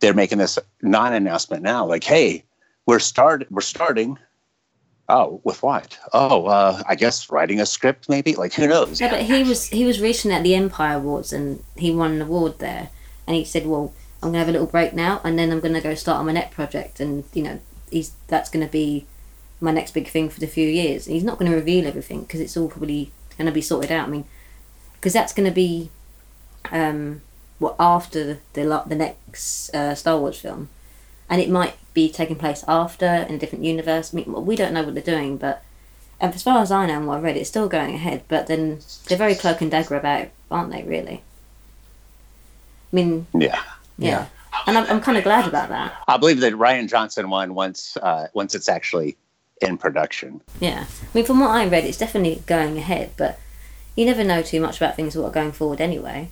[0.00, 1.86] they're making this non-announcement now.
[1.86, 2.44] Like, hey,
[2.86, 4.18] we're start we're starting.
[5.08, 5.96] Oh, with what?
[6.12, 8.34] Oh, uh, I guess writing a script, maybe.
[8.34, 9.00] Like, who knows?
[9.00, 12.22] Yeah, but he was he was recently at the Empire Awards and he won an
[12.22, 12.90] award there,
[13.26, 15.80] and he said, "Well, I'm gonna have a little break now, and then I'm gonna
[15.80, 17.60] go start on my net project, and you know,
[17.90, 19.06] he's that's gonna be
[19.60, 22.40] my next big thing for the few years." And he's not gonna reveal everything because
[22.40, 24.08] it's all probably gonna be sorted out.
[24.08, 24.24] I mean,
[25.06, 25.88] because that's gonna be,
[26.72, 27.22] um,
[27.60, 30.68] what after the the, the next uh, Star Wars film,
[31.30, 34.12] and it might be taking place after in a different universe.
[34.12, 35.62] I mean, we don't know what they're doing, but
[36.20, 38.24] And as far as I know and what I read, it's still going ahead.
[38.26, 40.82] But then they're very cloak and dagger about it, aren't they?
[40.82, 41.22] Really.
[42.92, 43.62] I mean, Yeah.
[43.98, 44.26] yeah.
[44.66, 45.92] And I'm, I'm kind of glad about that.
[46.08, 49.16] I believe that Rian Johnson won once uh, once it's actually
[49.62, 50.40] in production.
[50.58, 50.86] Yeah.
[50.88, 53.12] I mean, from what I read, it's definitely going ahead.
[53.16, 53.38] But
[53.96, 56.30] you never know too much about things that are going forward anyway.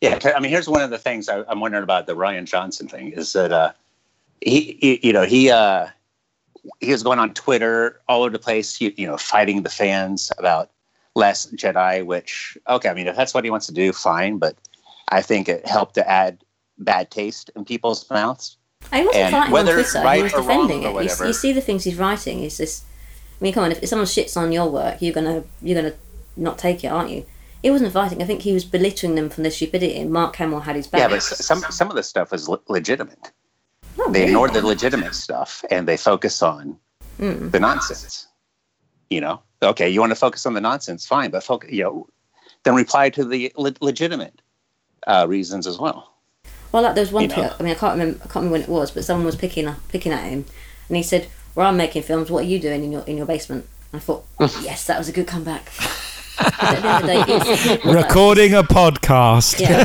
[0.00, 2.86] Yeah, I mean, here's one of the things I, I'm wondering about the Rian Johnson
[2.86, 3.72] thing is that uh,
[4.40, 5.88] he, he, you know, he uh,
[6.80, 10.30] he was going on Twitter all over the place, you, you know, fighting the fans
[10.38, 10.70] about
[11.16, 12.04] less Jedi.
[12.06, 14.38] Which, okay, I mean, if that's what he wants to do, fine.
[14.38, 14.56] But
[15.08, 16.38] I think it helped to add
[16.78, 18.56] bad taste in people's mouths.
[18.92, 20.02] I wasn't And fighting on whether Twitter.
[20.02, 20.92] right he was defending it.
[20.94, 22.44] You, you see the things he's writing.
[22.44, 22.84] Is this?
[23.40, 23.72] I mean, come on.
[23.72, 25.94] If, if someone shits on your work, you're gonna you're gonna
[26.38, 27.26] not take it, aren't you?
[27.62, 28.22] He wasn't fighting.
[28.22, 29.98] I think he was belittling them from their stupidity.
[29.98, 31.00] And Mark Hamill had his back.
[31.00, 33.32] Yeah, but some some of the stuff is le- legitimate.
[33.98, 34.30] Oh, They really?
[34.30, 36.78] ignore the legitimate stuff and they focus on
[37.18, 37.50] Mm.
[37.50, 38.28] the nonsense.
[39.10, 42.06] You know, okay, you want to focus on the nonsense, fine, but focus, you know,
[42.62, 44.40] then reply to the le- legitimate
[45.08, 46.12] uh, reasons as well.
[46.70, 47.22] Well, like there was one.
[47.24, 47.34] You know.
[47.34, 48.18] pic- I mean, I can't remember.
[48.18, 50.44] I can't remember when it was, but someone was picking up, picking at him,
[50.88, 52.30] and he said, "Well, I'm making films.
[52.30, 54.26] What are you doing in your in your basement?" And I thought,
[54.62, 55.72] yes, that was a good comeback.
[56.38, 59.60] But at the end of the day, it's- it's like- Recording a podcast.
[59.60, 59.84] Yeah.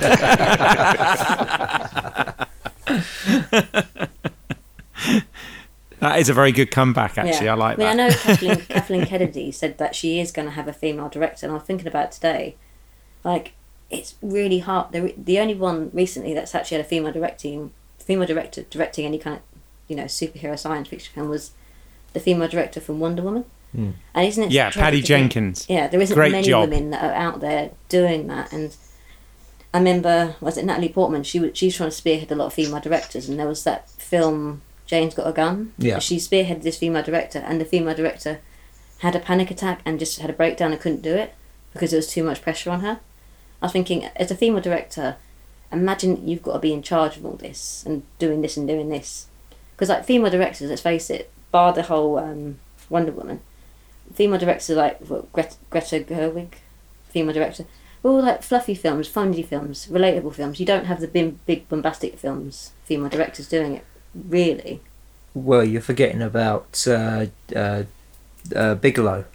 [5.99, 7.47] That is a very good comeback, actually.
[7.47, 8.03] I like I mean, that.
[8.03, 11.45] I know Kathleen, Kathleen Kennedy said that she is going to have a female director,
[11.45, 12.55] and I was thinking about it today.
[13.23, 13.53] Like,
[13.89, 14.91] it's really hard.
[14.91, 19.17] The, the only one recently that's actually had a female directing, female director directing any
[19.17, 19.41] kind of,
[19.87, 21.51] you know, superhero science fiction film was
[22.11, 23.45] the female director from Wonder Woman.
[23.73, 24.51] And isn't it?
[24.51, 25.65] Yeah, tragic Patty Jenkins.
[25.67, 26.69] Yeah, there isn't Great many job.
[26.69, 28.75] women that are out there doing that, and
[29.73, 31.23] I remember was it Natalie Portman?
[31.23, 33.89] She was she's trying to spearhead a lot of female directors, and there was that
[33.89, 35.73] film Jane's Got a Gun.
[35.77, 35.99] Yeah.
[35.99, 38.41] she spearheaded this female director, and the female director
[38.99, 41.33] had a panic attack and just had a breakdown and couldn't do it
[41.73, 42.99] because there was too much pressure on her.
[43.61, 45.17] I was thinking, as a female director,
[45.71, 48.89] imagine you've got to be in charge of all this and doing this and doing
[48.89, 49.27] this,
[49.71, 52.59] because like female directors, let's face it, bar the whole um,
[52.89, 53.41] Wonder Woman,
[54.13, 56.53] female directors like what, Gret- Greta Gerwig,
[57.09, 57.65] female director,
[58.01, 60.59] were all like fluffy films, funny films, relatable films.
[60.59, 62.71] You don't have the bim, big bombastic films.
[62.85, 64.81] Female directors doing it, really.
[65.33, 67.83] Well, you're forgetting about uh, uh,
[68.55, 69.25] uh, Bigelow.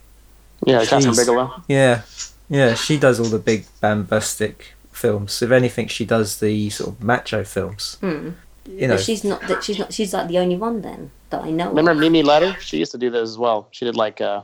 [0.65, 1.17] Yeah, Catherine Jeez.
[1.17, 1.63] Bigelow.
[1.69, 2.03] Yeah,
[2.49, 5.41] yeah, she does all the big bombastic films.
[5.43, 7.97] If anything, she does the sort of macho films.
[8.01, 8.31] Hmm.
[8.67, 9.65] You know, But she's not.
[9.65, 9.93] She's not.
[9.95, 11.71] She's like the only one then that I know.
[11.71, 11.77] of.
[11.77, 12.57] Remember Mimi Leder?
[12.59, 13.67] She used to do those as well.
[13.71, 14.43] She did like uh,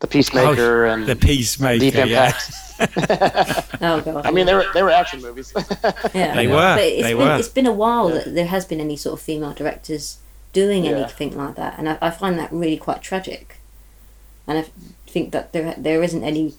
[0.00, 1.78] the Peacemaker oh, and Oh, the Peacemaker.
[1.78, 2.04] Deep yeah.
[2.26, 2.56] Impact.
[3.82, 4.26] Oh god.
[4.26, 5.52] I mean, they were they were action movies.
[6.14, 6.34] yeah.
[6.34, 7.36] They were, But it's they been, were.
[7.36, 10.18] It's been a while that there has been any sort of female directors
[10.52, 10.92] doing Yeah.
[10.92, 13.56] anything like that, and I, I find that really quite tragic.
[14.46, 14.62] And I
[15.06, 16.54] think that there there isn't any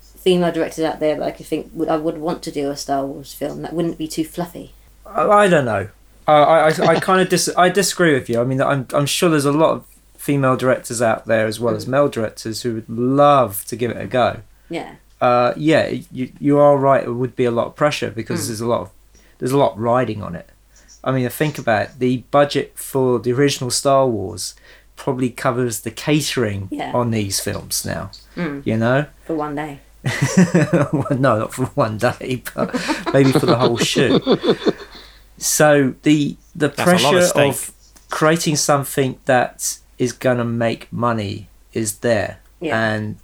[0.00, 2.76] female directors out there that I could think would I would want to do a
[2.76, 4.72] Star Wars film that wouldn't be too fluffy.
[5.04, 5.88] I, I don't know.
[6.26, 8.40] I, I, I- I kind of dis- I disagree with you.
[8.40, 9.84] I mean, I'm, I'm sure there's a lot of
[10.22, 14.00] female directors out there as well as male directors who would love to give it
[14.00, 14.40] a go.
[14.70, 14.94] Yeah.
[15.20, 17.02] Uh, yeah, you, you are right.
[17.02, 18.90] It would be a lot of pressure because there's a lot of
[19.38, 20.48] there's a lot riding on it.
[21.02, 21.90] I mean, think about it.
[21.98, 24.54] The budget for the original Star Wars
[24.94, 26.92] probably covers the catering Yeah.
[26.94, 28.12] on these films now.
[28.36, 28.64] Mm.
[28.64, 29.80] You know, For one day.
[30.92, 32.72] well, no, not for one day, but
[33.12, 34.22] maybe for the whole shoot.
[35.38, 37.72] So the the That's a of pressure of
[38.10, 42.78] creating something that is gonna make money is there, Yeah.
[42.94, 43.16] and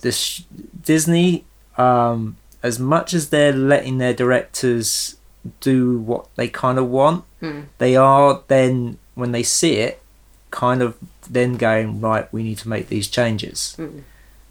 [0.00, 0.42] this
[0.84, 1.44] Disney,
[1.76, 5.16] um, as much as they're letting their directors
[5.60, 7.60] do what they kind of want, Hmm.
[7.78, 10.02] they are then when they see it,
[10.50, 10.94] kind of
[11.28, 12.32] then going right.
[12.32, 14.02] We need to make these changes Mm.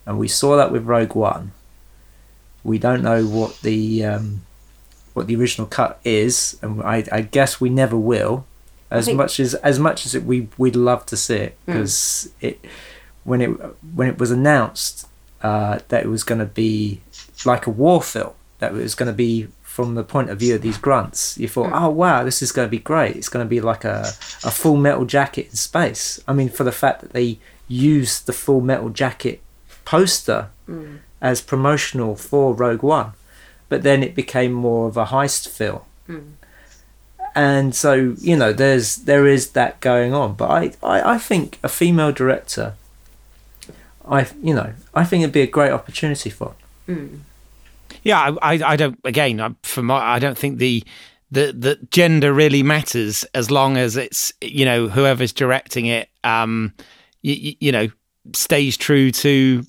[0.05, 1.51] and we saw that with Rogue One.
[2.63, 4.41] We don't know what the um,
[5.13, 8.45] what the original cut is, and I, I guess we never will.
[8.91, 11.65] As think- much as as much as it, we we'd love to see it, mm.
[11.65, 12.63] because it
[13.23, 13.47] when it
[13.95, 15.07] when it was announced
[15.41, 17.01] uh, that it was going to be
[17.45, 20.55] like a war film, that it was going to be from the point of view
[20.55, 21.38] of these grunts.
[21.38, 21.81] You thought, mm.
[21.81, 23.15] oh wow, this is going to be great.
[23.15, 24.11] It's going to be like a
[24.43, 26.21] a full metal jacket in space.
[26.27, 29.41] I mean, for the fact that they used the full metal jacket
[29.83, 30.99] poster mm.
[31.21, 33.13] as promotional for Rogue One,
[33.67, 35.81] but then it became more of a heist film.
[37.36, 41.59] And so you know, there's there is that going on, but I, I, I think
[41.63, 42.73] a female director,
[44.07, 46.53] I you know I think it'd be a great opportunity for.
[48.03, 48.99] Yeah, I, I, I don't.
[49.03, 50.83] Again, I- for my, I don't think the
[51.31, 56.07] the the gender really matters as long as it's you know whoever's directing it.
[56.23, 56.73] Um,
[57.21, 57.88] you, you know,
[58.33, 59.65] stays true to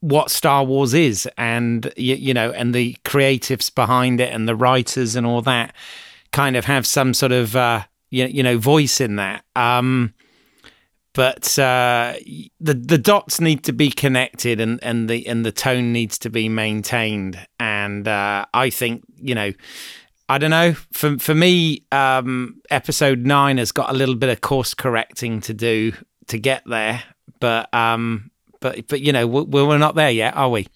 [0.00, 4.54] what Star Wars is, and you, you know, and the creatives behind it, and the
[4.56, 5.74] writers, and all that,
[6.32, 9.44] kind of have some sort of uh, you, you know voice in that.
[9.56, 10.14] Um,
[11.12, 12.14] but uh,
[12.60, 16.30] the the dots need to be connected, and, and the and the tone needs to
[16.30, 17.38] be maintained.
[17.58, 19.52] And uh, I think you know,
[20.28, 20.74] I don't know.
[20.92, 25.54] For for me, um, episode nine has got a little bit of course correcting to
[25.54, 25.92] do
[26.28, 27.02] to get there.
[27.40, 30.68] But um, but but you know, we're, we're not there yet, are we?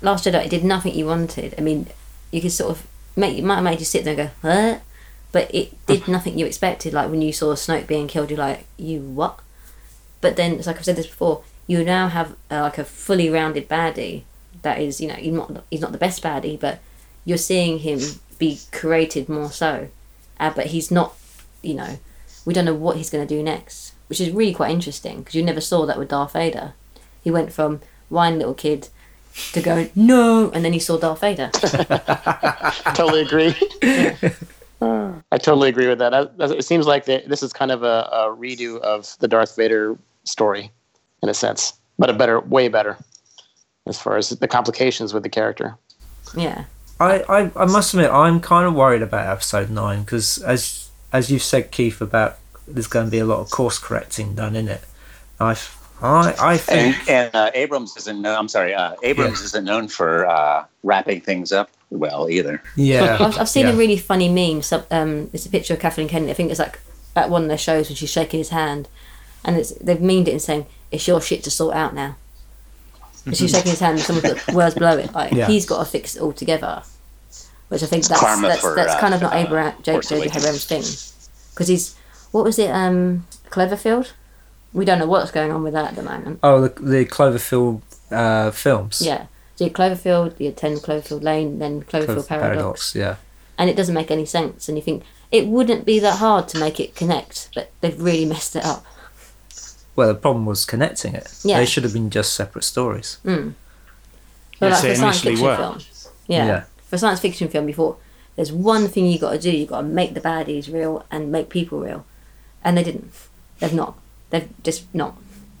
[0.00, 1.54] Last Jedi, did nothing you wanted.
[1.58, 1.88] I mean,
[2.30, 2.86] you could sort of
[3.16, 4.82] make you might have made you sit there and go, what?
[5.34, 6.92] But it did nothing you expected.
[6.92, 9.40] Like when you saw Snoke being killed, you're like, you what?
[10.20, 13.28] But then, it's like I've said this before, you now have uh, like a fully
[13.28, 14.22] rounded baddie
[14.62, 16.78] that is, you know, he's not he's not the best baddie, but
[17.24, 17.98] you're seeing him
[18.38, 19.88] be created more so.
[20.38, 21.16] Uh, but he's not,
[21.62, 21.98] you know,
[22.44, 25.34] we don't know what he's going to do next, which is really quite interesting because
[25.34, 26.74] you never saw that with Darth Vader.
[27.24, 28.88] He went from whiny little kid
[29.52, 31.50] to going no, and then he saw Darth Vader.
[32.94, 33.56] totally agree.
[34.80, 36.32] I totally agree with that.
[36.38, 40.70] It seems like this is kind of a, a redo of the Darth Vader story
[41.22, 42.98] in a sense, but a better, way better
[43.86, 45.76] as far as the complications with the character.
[46.36, 46.64] Yeah.
[47.00, 51.30] I, I, I must admit I'm kind of worried about episode nine because as as
[51.30, 54.68] you said Keith about there's going to be a lot of course correcting done in
[54.68, 54.82] it.
[55.40, 55.58] I
[56.00, 59.46] I I think and, and uh, Abrams isn't known, I'm sorry uh, Abrams yeah.
[59.46, 62.62] isn't known for uh, wrapping things up well either.
[62.76, 63.72] Yeah, I've, I've seen yeah.
[63.72, 64.62] a really funny meme.
[64.62, 66.30] So, um, it's a picture of Kathleen Kennedy.
[66.30, 66.78] I think it's like
[67.16, 68.88] at one of their shows when she's shaking his hand,
[69.44, 72.16] and it's they've meaned it in saying it's your shit to sort out now.
[73.26, 75.46] And she's shaking his hand, and someone put words below it like Yeah.
[75.46, 76.82] he's got to fix it all together.
[77.68, 80.08] Which I think that's that's, for, that's uh, kind of not uh, Abraham Jake Force
[80.08, 80.28] J.J.
[80.28, 80.64] Awakens.
[80.64, 80.82] Thing,
[81.54, 81.96] because he's
[82.30, 84.12] what was it um Cloverfield.
[84.72, 86.40] We don't know what's going on with that at the moment.
[86.42, 87.80] oh the the Cloverfield
[88.10, 89.00] uh, films.
[89.00, 89.26] Yeah,
[89.56, 92.94] so Cloverfield, you attend Cloverfield Lane, then Cloverfield Clover- Paradox.
[92.94, 93.16] Yeah.
[93.58, 94.68] and it doesn't make any sense.
[94.68, 98.24] And you think it wouldn't be that hard to make it connect, but they've really
[98.24, 98.84] messed it up.
[99.96, 101.32] Well, the problem was connecting it.
[101.44, 101.58] Yeah.
[101.58, 103.18] They should have been just separate stories.
[103.24, 103.54] Mm.
[104.60, 105.56] Yes, for they a science initially fiction were.
[105.56, 105.78] film,
[106.26, 106.46] yeah.
[106.46, 106.64] Yeah.
[106.88, 108.00] for a science fiction film, you thought
[108.36, 109.50] there's one thing you got to do.
[109.56, 112.04] You got to make the baddies real and make people real,
[112.64, 113.12] and they didn't.
[113.60, 113.96] They've not.
[114.30, 115.16] They've just not.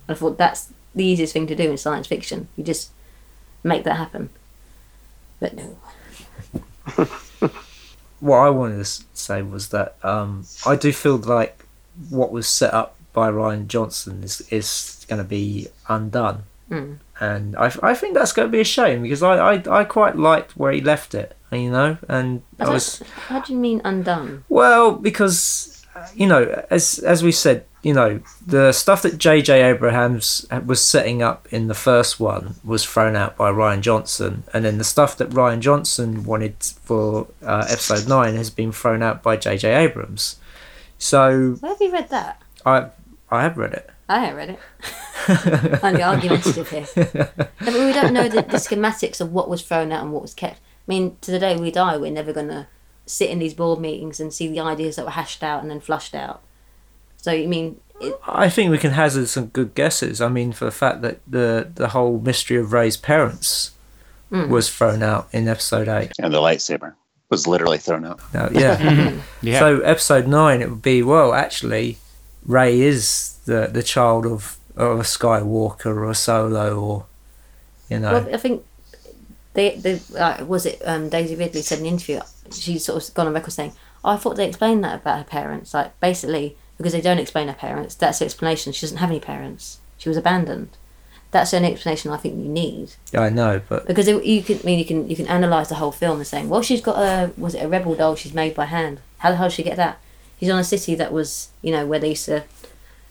[0.08, 2.48] I thought that's the easiest thing to do in science fiction.
[2.56, 2.90] You just
[3.64, 4.30] make that happen.
[5.40, 5.76] But no.
[8.20, 11.66] What I wanted to say was that um, I do feel like
[12.08, 16.96] what was set up by Rian Johnson is is going to be undone, Mm.
[17.20, 20.16] and I, I think that's going to be a shame because I, I, I quite
[20.16, 23.82] liked where he left it, you know, and I I was How do you mean
[23.84, 24.44] undone?
[24.48, 29.62] Well, because uh, you know, as as we said, you know, the stuff that J.J.
[29.62, 34.64] Abrahams was setting up in the first one was thrown out by Rian Johnson, and
[34.64, 39.22] then the stuff that Rian Johnson wanted for uh, Episode Nine has been thrown out
[39.22, 39.72] by J.J.
[39.72, 40.36] Abrams.
[40.96, 42.40] So Where have you read that?
[42.64, 42.88] I
[43.30, 43.90] I have read it.
[44.08, 45.84] I haven't read it.
[45.84, 46.86] I'm argumentative here.
[47.60, 50.22] No, but we don't know the, the schematics of what was thrown out and what
[50.22, 50.58] was kept.
[50.58, 52.66] I mean, to the day we die, we're never going to
[53.06, 55.80] sit in these board meetings and see the ideas that were hashed out and then
[55.80, 56.42] flushed out.
[57.24, 60.20] So, you mean, it, I think we can hazard some good guesses.
[60.20, 63.70] I mean, for the fact that the the whole mystery of Rey's parents
[64.32, 64.48] Mm.
[64.48, 66.10] was thrown out in Episode Eight.
[66.18, 66.94] And the lightsaber
[67.30, 68.20] was literally thrown out.
[68.34, 69.12] Now, yeah.
[69.42, 69.58] Yeah.
[69.60, 71.32] So episode nine, it would be well.
[71.34, 71.98] Actually,
[72.44, 77.06] Ray is the the child of of a Skywalker or a Solo, or
[77.88, 78.12] you know.
[78.14, 78.64] well, I think
[79.52, 82.20] they, they uh, was it um, Daisy Ridley said in an interview,
[82.50, 83.72] she's sort of gone on record saying,
[84.04, 85.74] oh, I thought they explained that about her parents.
[85.74, 88.72] Like, basically, because they don't explain her parents, that's the explanation.
[88.72, 89.78] She doesn't have any parents.
[89.98, 90.70] She was abandoned.
[91.30, 92.94] That's the only explanation I think you need.
[93.12, 95.68] Yeah, I know, but because it, you can I mean you can you can analyze
[95.68, 98.34] the whole film and saying well she's got a was it a rebel doll she's
[98.34, 99.98] made by hand how the hell did she get that
[100.38, 102.44] She's on a city that was you know where they used to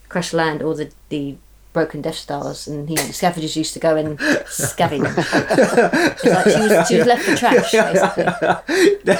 [0.07, 1.35] crash land all the the
[1.73, 6.87] broken Death Stars and the scavengers used to go and scavenge it's like she was
[6.87, 8.23] she was left for trash basically
[9.03, 9.13] no,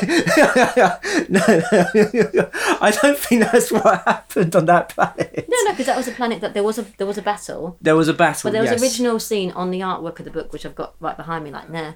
[1.29, 2.49] no,
[2.79, 5.47] I don't think that's what happened on that planet.
[5.49, 7.77] no no because that was a planet that there was a there was a battle
[7.81, 8.49] There was a battle.
[8.49, 8.79] But there was yes.
[8.79, 11.51] an original scene on the artwork of the book, which I've got right behind me,
[11.51, 11.95] like there,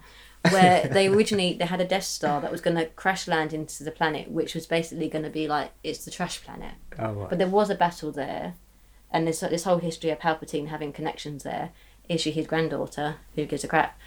[0.50, 3.84] where they originally they had a Death Star that was going to crash land into
[3.84, 6.74] the planet, which was basically going to be like it's the trash planet.
[7.00, 7.30] Oh, right.
[7.30, 8.56] But there was a battle there,
[9.12, 11.70] and there's this whole history of Palpatine having connections there.
[12.10, 13.16] Is she his granddaughter?
[13.36, 13.98] Who gives a crap?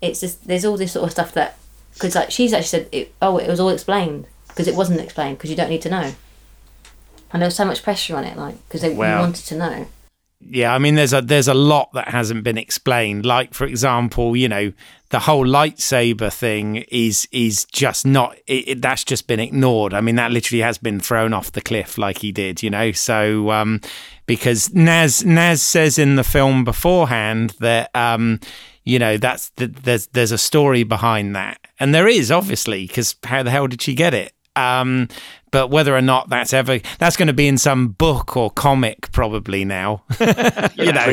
[0.00, 1.58] It's just there's all this sort of stuff that
[1.94, 5.38] because like she's actually said, it, oh, it was all explained because it wasn't explained
[5.38, 6.14] because you don't need to know.
[7.32, 9.20] And there was so much pressure on it, like because they Wow.
[9.20, 9.86] wanted to know.
[10.40, 13.26] Yeah, I mean, there's a there's a lot that hasn't been explained.
[13.26, 14.72] Like, for example, you know,
[15.10, 18.36] the whole lightsaber thing is is just not.
[18.46, 19.94] It, it, that's just been ignored.
[19.94, 22.62] I mean, that literally has been thrown off the cliff, like he did.
[22.62, 23.80] You know, so um,
[24.26, 28.38] because Maz Maz says in the film beforehand that um,
[28.84, 33.16] you know that's that there's there's a story behind that, and there is obviously because
[33.24, 34.32] how the hell did she get it?
[34.54, 35.08] Um,
[35.50, 39.10] but whether or not that's ever that's going to be in some book or comic
[39.12, 40.02] probably now.
[40.78, 41.06] You Yeah, know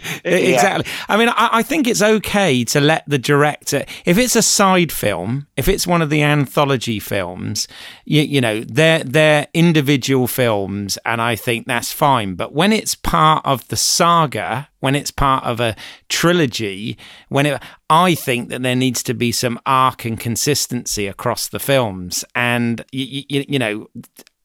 [0.24, 0.92] exactly.
[1.08, 4.92] I mean I, I think it's okay to let the director if it's a side
[4.92, 7.68] film if it's one of the anthology films
[8.04, 12.34] you, you know they're they're individual films and i think that's fine.
[12.34, 15.74] But when it's part of the saga when it's part of a
[16.08, 16.96] trilogy
[17.28, 21.58] when it i think that there needs to be some arc and consistency across the
[21.58, 22.24] films.
[22.34, 23.67] And you, you, you know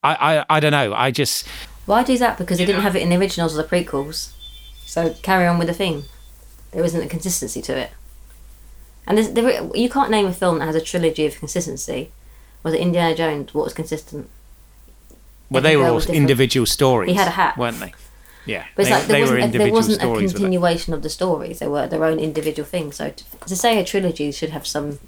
[0.03, 1.47] I, I i don't know i just
[1.86, 2.38] Why do that?
[2.38, 4.32] Because they didn't have it in the originals or the prequels.
[4.86, 6.03] So carry on with the theme.
[6.71, 7.91] There isn't a consistency to it.
[9.05, 12.11] And there's, there, you can't name a film that has a trilogy of consistency.
[12.63, 13.53] Was it Indiana Jones?
[13.53, 14.30] What was consistent?
[15.51, 17.57] well they were all individual stories He had a hat.
[17.57, 17.93] weren't they
[18.45, 20.41] yeah But it's they, like there they were wasn't, a, there wasn't a stories with
[20.41, 21.59] continuation of the stories.
[21.59, 22.95] They were their own individual things.
[22.95, 24.99] So to, to say a trilogy should have some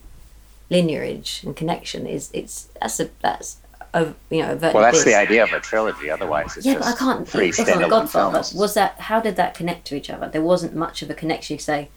[0.69, 3.57] lineage and connection is it's that's a that's
[3.95, 5.05] a, you know Well, that's this.
[5.05, 6.09] the idea of a trilogy.
[6.09, 7.27] Otherwise, it's Yeah, but just I can't.
[7.27, 8.33] three It's not the standalone Godfather.
[8.43, 8.53] films.
[8.53, 10.27] Was that how did that connect to each other?
[10.27, 11.55] There wasn't much of a connection.
[11.55, 11.89] You say,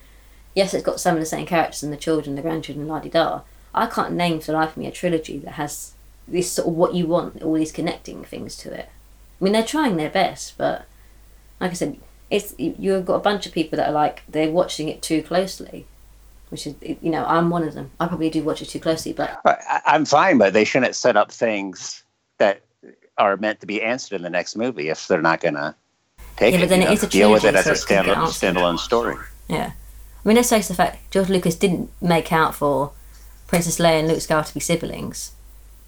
[0.54, 3.08] yes, it's got some of the same characters and the children, the grandchildren, la di
[3.10, 3.40] da.
[3.74, 5.92] I can't name for the life of me a trilogy that has
[6.26, 8.88] this sort of what you want, all these connecting things to it.
[9.40, 10.84] I mean, they're trying their best, but
[11.60, 11.98] like I said,
[12.30, 15.86] it's you've got a bunch of people that are like they're watching it too closely,
[16.50, 17.90] which is you know I'm one of them.
[18.00, 19.40] I probably do watch it too closely, but
[19.86, 22.02] I'm fine, but they shouldn't set up things
[22.38, 22.62] that
[23.16, 25.74] are meant to be answered in the next movie if they're not going to
[26.36, 26.62] take Yeah, it.
[26.62, 28.26] but then it know, is a deal with it as a it could get standalone,
[28.28, 29.16] standalone story.
[29.48, 29.72] Yeah.
[30.24, 32.92] I mean, let's face the fact, George Lucas didn't make out for
[33.48, 35.32] Princess Leia and Luke Skywalker to be siblings.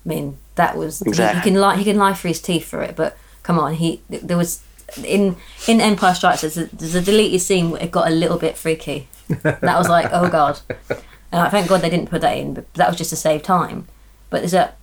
[0.05, 1.41] I mean, that was he- Exactly.
[1.41, 4.01] he, can lie he can lie for his teeth for it, but come on, he
[4.09, 4.63] there was
[5.05, 5.37] in
[5.69, 8.57] in Empire Strikes there's a, there's a deleted scene where it got a little bit
[8.57, 9.07] freaky.
[9.43, 12.73] That was like, oh god, and I thank God they didn't put that in, but
[12.75, 13.87] that was just to save time.
[14.29, 14.75] But there's a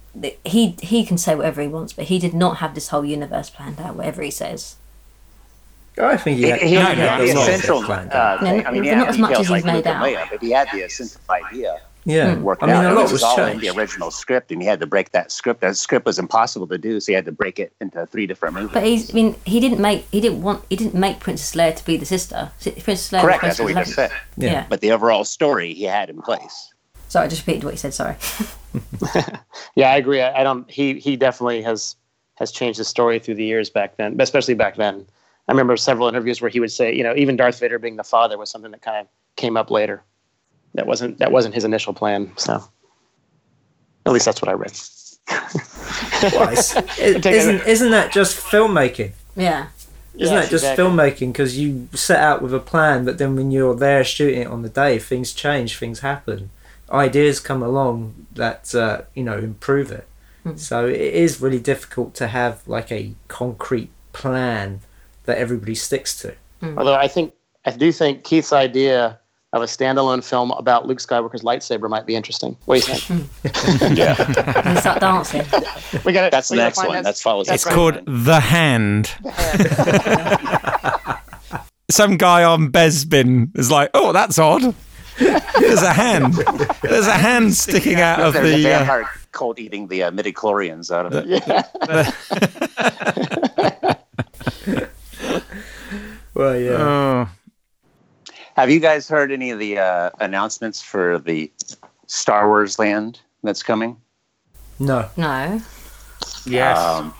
[0.44, 3.50] he he can say whatever he wants, but he did not have this whole universe
[3.50, 3.96] planned out.
[3.96, 4.76] Whatever he says.
[6.00, 7.84] I think He, he had, he he had had the a lot of it essential
[7.84, 8.44] planned uh, out.
[8.44, 10.04] I mean, No, not as much details as like he's made out.
[10.04, 12.44] Leia, but he had the essential idea yeah, hmm.
[12.44, 12.86] worked I mean, out.
[12.86, 15.32] a It was was all in the original script, and he had to break that
[15.32, 15.60] script.
[15.60, 18.56] That script was impossible to do, so he had to break it into three different
[18.56, 18.72] movies.
[18.74, 21.76] But he's, I mean, he didn't make he didn't want he didn't make Princess Leia
[21.76, 22.52] to be the sister.
[22.62, 24.12] Princess Leia Correct, was that's what we just said.
[24.38, 24.52] Yeah.
[24.52, 24.66] Yeah.
[24.70, 26.74] But the overall story he had in place.
[27.10, 27.94] Sorry, I just repeated what you said.
[27.94, 28.16] Sorry.
[29.76, 30.22] Yeah, I agree.
[30.22, 30.70] I, I don't.
[30.70, 31.96] He he definitely has
[32.36, 35.06] has changed the story through the years back then, especially back then.
[35.48, 38.04] I remember several interviews where he would say, you know, even Darth Vader being the
[38.04, 40.04] father was something that kind of came up later.
[40.78, 42.32] That wasn't that wasn't his initial plan.
[42.38, 42.64] So,
[44.06, 44.72] at least that's what I read.
[46.34, 49.12] Well, it's, isn't isn't that just filmmaking?
[49.36, 49.68] Yeah.
[50.16, 50.84] Isn't Yes, that just exactly.
[50.86, 51.32] filmmaking?
[51.34, 54.62] Because you set out with a plan, but then when you're there shooting it on
[54.64, 56.50] the day, things change, things happen,
[56.92, 60.08] ideas come along that uh, you know improve it.
[60.56, 64.80] So it is really difficult to have like a concrete plan
[65.26, 66.36] that everybody sticks to.
[66.64, 67.34] Although I think
[67.66, 69.20] I do think Keith's idea
[69.58, 72.56] of a standalone film about Luke Skywalker's lightsaber might be interesting.
[72.66, 73.30] What do you think?
[73.98, 74.16] Yeah,
[74.66, 75.44] And start dancing.
[76.06, 76.32] we got it.
[76.32, 77.04] that's the next one.
[77.04, 77.50] That's follows.
[77.50, 78.26] It's that called timeline.
[78.26, 79.12] The Hand.
[81.90, 84.76] Some guy on Bespin is like, oh, that's odd.
[85.18, 86.34] There's a hand.
[86.84, 88.68] There's a hand sticking out of There's the.
[88.68, 91.26] Uh, vampire cult eating the uh, midichlorians out of it.
[96.38, 96.72] Well, yeah.
[96.78, 97.30] oh,
[98.58, 101.52] Have you guys heard any of the uh, announcements for the
[102.08, 103.98] Star Wars land that's coming?
[104.80, 105.08] no.
[105.16, 105.62] No.
[106.44, 106.76] yes.
[106.80, 107.14] Um,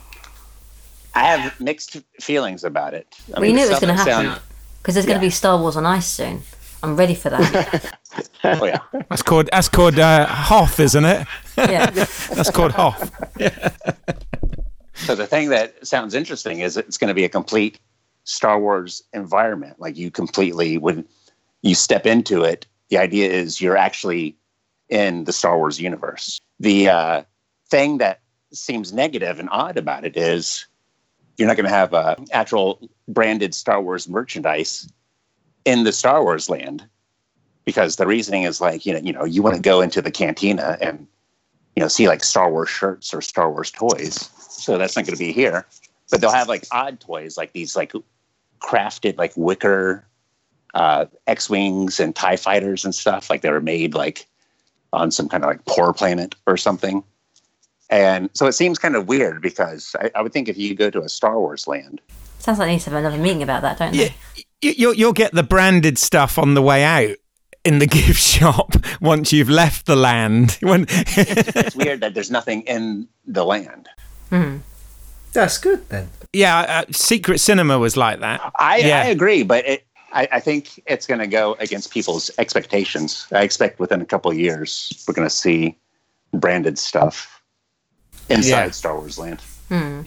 [1.14, 3.16] I have mixed feelings about it.
[3.36, 4.42] I We knew it was going to happen
[4.82, 6.42] because there's going to be Star Wars on ice soon.
[6.82, 8.00] I'm ready for that.
[8.44, 11.28] oh yeah, that's called that's called uh, Hoth, isn't it?
[11.58, 11.90] yeah.
[12.34, 13.12] That's called Hoth.
[14.96, 17.80] So the thing that sounds interesting is it's going to be a complete
[18.24, 19.80] Star Wars environment.
[19.80, 21.06] Like you completely when
[21.62, 24.36] you step into it, the idea is you're actually
[24.90, 26.40] in the Star Wars universe.
[26.60, 27.24] The uh,
[27.70, 28.22] thing that
[28.54, 30.66] seems negative and odd about it is
[31.38, 34.92] you're not going to have uh, actual branded Star Wars merchandise
[35.66, 36.88] in the Star Wars land
[37.66, 40.12] because the reasoning is like you know you know you want to go into the
[40.12, 41.06] cantina and
[41.76, 44.30] you know see like Star Wars shirts or Star Wars toys.
[44.50, 45.66] So that's not going to be here,
[46.10, 47.94] but they'll have like odd toys like these like
[48.60, 50.08] crafted like wicker
[50.78, 53.32] uh, X-wings and Tie fighters and stuff.
[53.32, 54.28] Like they were made like
[54.94, 57.04] on some kind of like poor planet or something.
[57.90, 60.92] And so it seems kind of weird because I, I would think if you go
[60.92, 62.00] to a Star Wars land,
[62.40, 64.14] Sounds like they need to have another meeting about that, don't they?
[64.62, 67.18] You, you'll, you'll get the branded stuff on the way out
[67.66, 70.58] in the gift shop once you've left the land.
[70.62, 73.90] When it's weird that there's nothing in the land.
[75.34, 76.10] That's good then.
[76.34, 78.42] yeah, uh, Secret Cinema was like that.
[78.60, 79.02] I, Yeah.
[79.02, 83.28] I agree, but it, I, I think it's going to go against people's expectations.
[83.32, 85.78] I expect within a couple of years we're going to see
[86.34, 87.42] branded stuff
[88.30, 88.72] inside Yeah.
[88.72, 89.42] Star Wars land.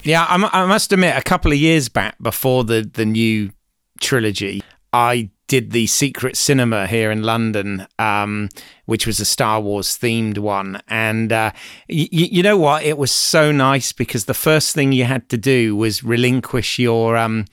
[0.03, 3.51] Yeah, I, mu- I must admit, a couple of years back, before the the new
[3.99, 8.49] trilogy, I did the Secret Cinema here in London, um,
[8.85, 10.81] which was a Star Wars themed one.
[10.87, 11.51] And uh,
[11.87, 12.83] y- y- you know what?
[12.83, 17.15] It was so nice because the first thing you had to do was relinquish your
[17.15, 17.45] um,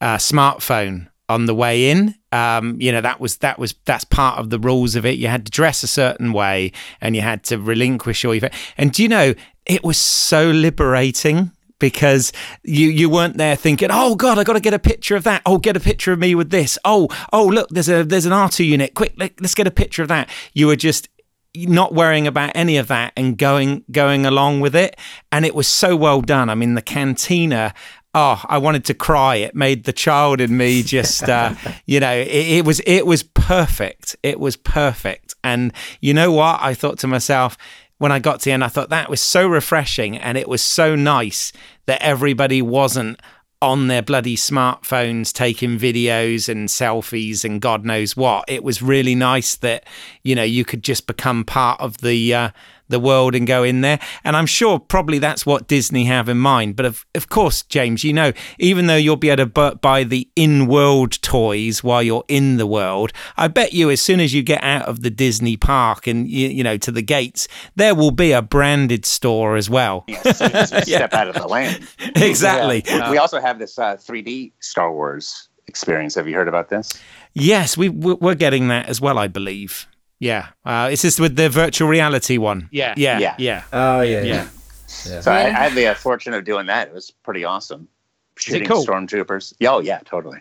[0.00, 2.14] uh, smartphone on the way in.
[2.30, 5.18] Um, you know that was that was that's part of the rules of it.
[5.18, 8.50] You had to dress a certain way, and you had to relinquish all your.
[8.76, 9.34] And do you know
[9.66, 14.60] it was so liberating because you you weren't there thinking, oh god, I got to
[14.60, 15.42] get a picture of that.
[15.44, 16.78] Oh, get a picture of me with this.
[16.84, 18.94] Oh, oh look, there's a there's an R two unit.
[18.94, 20.28] Quick, let, let's get a picture of that.
[20.54, 21.08] You were just
[21.54, 24.98] not worrying about any of that and going going along with it
[25.30, 27.74] and it was so well done i mean the cantina
[28.14, 29.36] oh i wanted to cry.
[29.36, 31.54] It made the child in me just uh,
[31.86, 34.16] you know it, it was it was perfect.
[34.22, 35.34] It was perfect.
[35.44, 36.60] And you know what?
[36.62, 37.56] I thought to myself
[37.98, 40.60] when I got to the end, I thought that was so refreshing and it was
[40.60, 41.52] so nice
[41.86, 43.20] that everybody wasn't
[43.62, 48.44] on their bloody smartphones taking videos and selfies and God knows what.
[48.48, 49.86] It was really nice that
[50.24, 52.50] you know you could just become part of the uh,
[52.92, 53.98] the world and go in there.
[54.22, 56.76] And I'm sure probably that's what Disney have in mind.
[56.76, 60.28] But of of course, James, you know, even though you'll be able to buy the
[60.36, 64.62] in-world toys while you're in the world, I bet you as soon as you get
[64.62, 68.30] out of the Disney park and you, you know to the gates, there will be
[68.32, 70.04] a branded store as well.
[70.06, 71.80] Yeah, as soon as we step out of the land.
[72.16, 72.84] exactly.
[72.86, 76.14] We, we also have this uh, 3D Star Wars experience.
[76.14, 76.92] Have you heard about this?
[77.34, 79.86] Yes, we- we're getting that as well, I believe.
[80.22, 82.68] Yeah, uh, it's just with the virtual reality one.
[82.70, 82.94] Yeah.
[82.96, 83.34] yeah, Yeah.
[83.38, 83.64] yeah.
[83.72, 85.20] Oh yeah, Yeah.
[85.20, 86.86] So I, I had the uh, fortune of doing that.
[86.86, 87.88] It was pretty awesome.
[88.36, 88.86] Shooting cool?
[88.86, 89.52] stormtroopers.
[89.58, 90.40] Yeah, oh yeah, totally.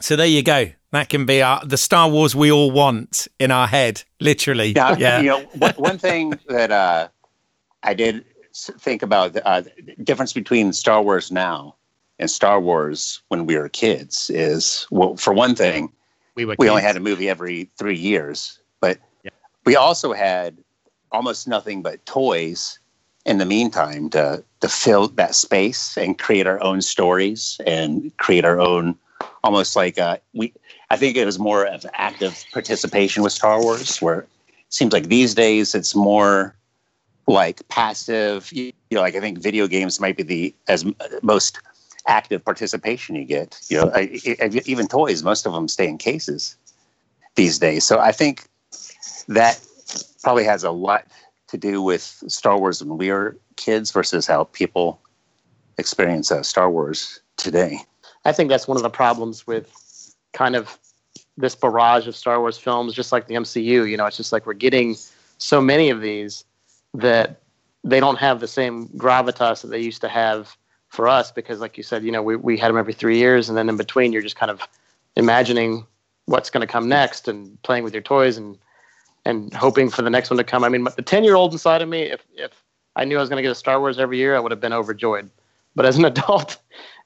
[0.00, 0.72] So there you go.
[0.90, 4.72] That can be our, the Star Wars we all want in our head, literally.
[4.72, 5.20] Now, yeah.
[5.20, 7.08] you know, one, one thing that uh,
[7.84, 8.24] I did
[8.56, 11.76] think about uh, the difference between Star Wars now
[12.18, 15.92] and Star Wars when we were kids is, well, for one thing,
[16.36, 18.98] We were we only had a movie every three years, but
[19.64, 20.56] we also had
[21.10, 22.78] almost nothing but toys
[23.24, 28.44] in the meantime to to fill that space and create our own stories and create
[28.44, 28.96] our own
[29.42, 30.52] almost like uh, we.
[30.90, 34.28] I think it was more of active participation with Star Wars, where it
[34.68, 36.54] seems like these days it's more
[37.26, 38.52] like passive.
[38.52, 40.84] You know, like I think video games might be the as
[41.22, 41.60] most
[42.06, 43.60] active participation you get.
[43.68, 46.56] You know, I, I, even toys, most of them stay in cases
[47.34, 47.84] these days.
[47.84, 48.48] So I think
[49.28, 49.60] that
[50.22, 51.06] probably has a lot
[51.48, 55.00] to do with Star Wars when we were kids versus how people
[55.78, 57.78] experience uh, Star Wars today.
[58.24, 60.78] I think that's one of the problems with kind of
[61.36, 63.88] this barrage of Star Wars films, just like the MCU.
[63.88, 64.96] You know, it's just like we're getting
[65.38, 66.44] so many of these
[66.94, 67.40] that
[67.84, 70.56] they don't have the same gravitas that they used to have
[70.96, 73.48] for us because, like you said, you know, we, we had them every three years,
[73.48, 74.60] and then in between, you're just kind of
[75.14, 75.86] imagining
[76.24, 78.58] what's going to come next and playing with your toys and
[79.24, 80.64] and hoping for the next one to come.
[80.64, 82.50] I mean, the ten year old inside of me, if if
[82.96, 84.60] I knew I was going to get a Star Wars every year, I would have
[84.60, 85.30] been overjoyed.
[85.74, 86.58] But as an adult,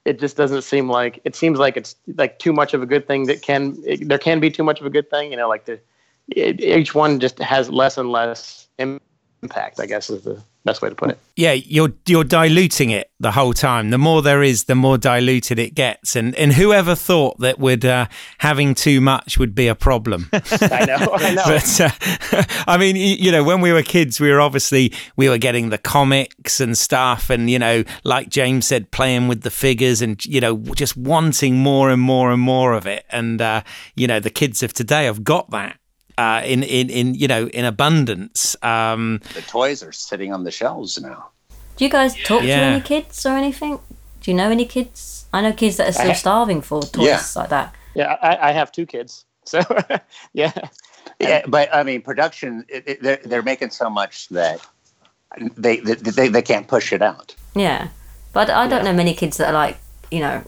[0.05, 3.05] it just doesn't seem like it seems like it's like too much of a good
[3.07, 5.31] thing that can it, there can be too much of a good thing.
[5.31, 5.79] You know, like the
[6.29, 9.05] it, each one just has less and less impact.
[9.79, 11.19] I guess is the best way to put it.
[11.35, 13.89] yeah, you're you're diluting it the whole time.
[13.89, 16.15] The more there is, the more diluted it gets.
[16.15, 18.05] And and whoever thought that would uh,
[18.37, 20.29] having too much would be a problem?
[20.33, 21.09] I know.
[21.13, 21.43] I know.
[21.45, 25.39] but uh, I mean, you know, when we were kids, we were obviously we were
[25.39, 30.01] getting the comics and stuff, and you know, like James said, playing with the figures,
[30.01, 33.05] and you know, just wanting more and more and more of it.
[33.09, 33.63] And uh,
[33.95, 35.77] you know, the kids of today have got that.
[36.17, 40.51] Uh, in, in, in you know in abundance um, The toys are sitting on the
[40.51, 41.29] shelves now.
[41.77, 43.79] Do you guys talk to any kids or anything?
[44.21, 45.25] Do you know any kids?
[45.33, 47.21] I know kids that are still I- starving for toys Yeah.
[47.35, 47.73] like that.
[47.95, 49.61] yeah, I, I have two kids, so
[50.33, 50.51] yeah.
[51.19, 54.59] Yeah, but I mean, production, it, it, they're, they're making so much that
[55.57, 57.35] they, they, they, they can't push it out.
[57.55, 57.87] Yeah,
[58.33, 59.77] but I don't know many kids that are like,
[60.11, 60.43] you know,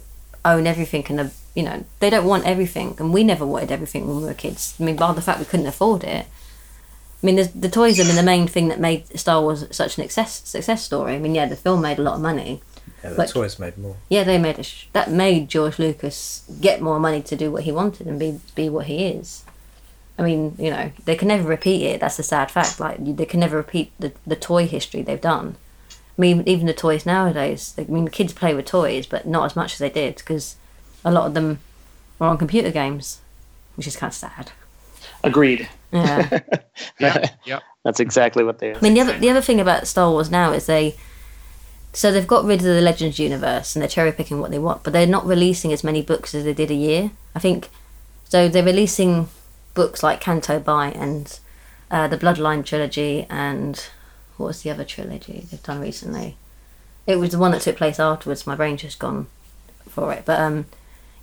[0.45, 2.95] own everything and, uh, you know, they don't want everything.
[2.99, 4.75] And we never wanted everything when we were kids.
[4.79, 6.25] I mean, by the fact we couldn't afford it.
[7.21, 9.97] I mean, the, the toys have been the main thing that made Star Wars such
[9.97, 11.13] an success, success story.
[11.15, 12.61] I mean, yeah, the film made a lot of money.
[13.01, 13.95] Yeah, the But- toys made more.
[14.09, 17.63] Yeah, they made a sh- that made George Lucas get more money to do what
[17.63, 19.43] he wanted and be be what he is.
[20.19, 21.99] I mean, you know, they can never repeat it.
[22.01, 22.79] That's the sad fact.
[22.79, 25.55] Like they can never repeat the the toy history they've done.
[26.17, 27.73] I mean, even the toys nowadays.
[27.77, 30.55] I mean, kids play with toys, but not as much as they did because
[31.05, 31.59] a lot of them
[32.19, 33.21] are on computer games,
[33.75, 34.51] which is kind of sad.
[35.23, 35.69] Agreed.
[35.91, 36.39] Yeah.
[36.99, 37.59] Yeah, yeah.
[37.83, 38.77] That's exactly what they are.
[38.77, 40.95] I mean, the other the other thing about Star Wars now is they,
[41.91, 44.83] so they've got rid of the Legends universe and they're cherry picking what they want,
[44.83, 47.11] but they're not releasing as many books as they did a year.
[47.35, 47.69] I think,
[48.25, 49.27] so they're releasing
[49.75, 51.39] books like Canto Bight and
[51.91, 53.85] uh, the Bloodline trilogy and
[54.37, 56.37] what was the other trilogy they've done recently?
[57.05, 58.47] It was the one that took place afterwards.
[58.47, 59.27] My brain's just gone
[59.87, 60.65] for it, but um,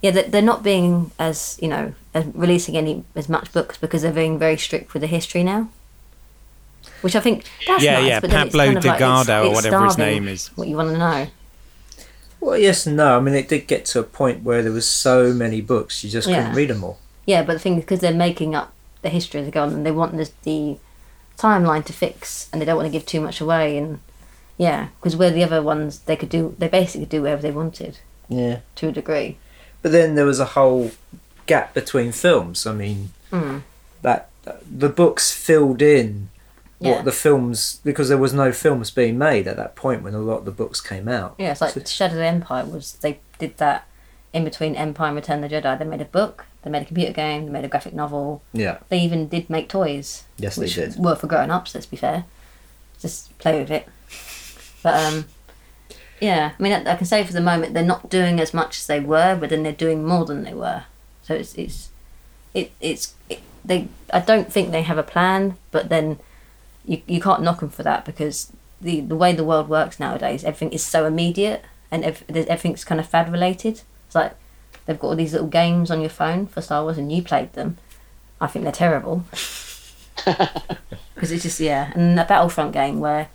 [0.01, 4.01] yeah, they- they're not being as you know as releasing any as much books because
[4.01, 5.69] they're being very strict with the history now.
[7.01, 9.53] Which I think that's Yeah, nice, yeah, but Pablo kind of like it's- Delgado or
[9.53, 10.47] whatever his name is.
[10.55, 11.27] What you want to know?
[12.39, 13.17] Well, yes and no.
[13.17, 16.09] I mean, it did get to a point where there was so many books you
[16.09, 16.55] just couldn't Yeah.
[16.55, 16.97] read them all.
[17.25, 18.73] Yeah, but the thing is, because they're making up
[19.03, 20.77] the history of the go on, and they want this, the
[21.37, 23.99] timeline to fix, and they don't want to give too much away, and
[24.57, 27.99] yeah, because where the other ones they could do, they basically do whatever they wanted
[28.27, 28.59] Yeah.
[28.77, 29.37] to a degree.
[29.81, 30.91] But then there was a whole
[31.47, 32.65] gap between films.
[32.67, 33.61] I mean, Mm.
[34.01, 34.29] that
[34.69, 36.29] the books filled in
[36.79, 36.95] Yeah.
[36.95, 40.19] what the films because there was no films being made at that point when a
[40.19, 41.35] lot of the books came out.
[41.37, 43.85] Yeah, it's like So- Shadow of the Empire was they did that
[44.33, 45.77] in between Empire and Return of the Jedi.
[45.77, 48.41] They made a book, they made a computer game, they made a graphic novel.
[48.53, 48.77] Yeah.
[48.89, 50.23] They even did make toys.
[50.37, 50.95] Yes, they did.
[50.97, 51.73] were for grown ups.
[51.75, 52.25] Let's be fair.
[52.99, 53.87] Just play with it.
[54.83, 55.25] But um,
[56.21, 56.53] yeah.
[56.57, 58.87] I mean, I, I can say for the moment they're not doing as much as
[58.87, 60.85] they were, but then they're doing more than they were.
[61.23, 61.89] So it's it's
[62.53, 63.89] it it's it, they.
[64.13, 66.19] I don't think they have a plan, but then
[66.85, 70.43] you you can't knock them for that because the the way the world works nowadays,
[70.43, 73.81] everything is so immediate and ev- everything's kind of fad related.
[74.05, 74.33] It's like
[74.85, 77.53] they've got all these little games on your phone for Star Wars, and you played
[77.53, 77.77] them.
[78.39, 79.25] I think they're terrible
[81.15, 83.29] because it's just yeah, and that Battlefront game where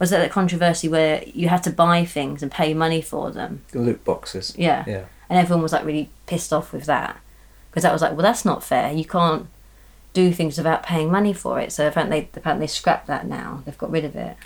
[0.00, 3.62] was that controversy where you had to buy things and pay money for them?
[3.70, 4.52] The loot boxes.
[4.58, 5.04] Yeah, Yeah.
[5.28, 7.16] and everyone was like really pissed off with that
[7.70, 8.90] because that was like, well, that's not fair.
[8.92, 9.46] You can't
[10.12, 11.70] do things without paying money for it.
[11.70, 13.62] So apparently, apparently they scrapped that now.
[13.64, 14.36] They've got rid of it.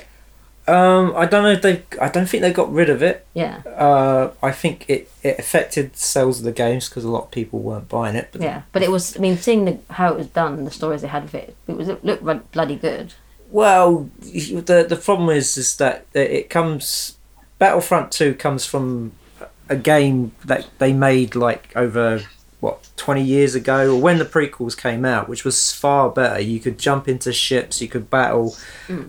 [0.67, 1.83] Um, I don't know if they.
[2.01, 3.27] I don't think they got rid of it.
[3.35, 7.31] Yeah, Uh, I think it, it affected sales of the games because a lot of
[7.31, 8.29] people weren't buying it.
[8.33, 8.63] But yeah.
[8.73, 9.15] But it was.
[9.15, 11.77] I mean, seeing the, how it was done, the stories they had of it, it
[11.77, 13.13] was it looked bloody good.
[13.55, 17.19] Well, the the problem is is that it comes
[17.61, 19.13] Battlefront Two comes from
[19.69, 22.23] a game that they made like over
[22.59, 26.41] what twenty years ago, or when the prequels came out, which was far better.
[26.41, 28.57] You could jump into ships, you could battle.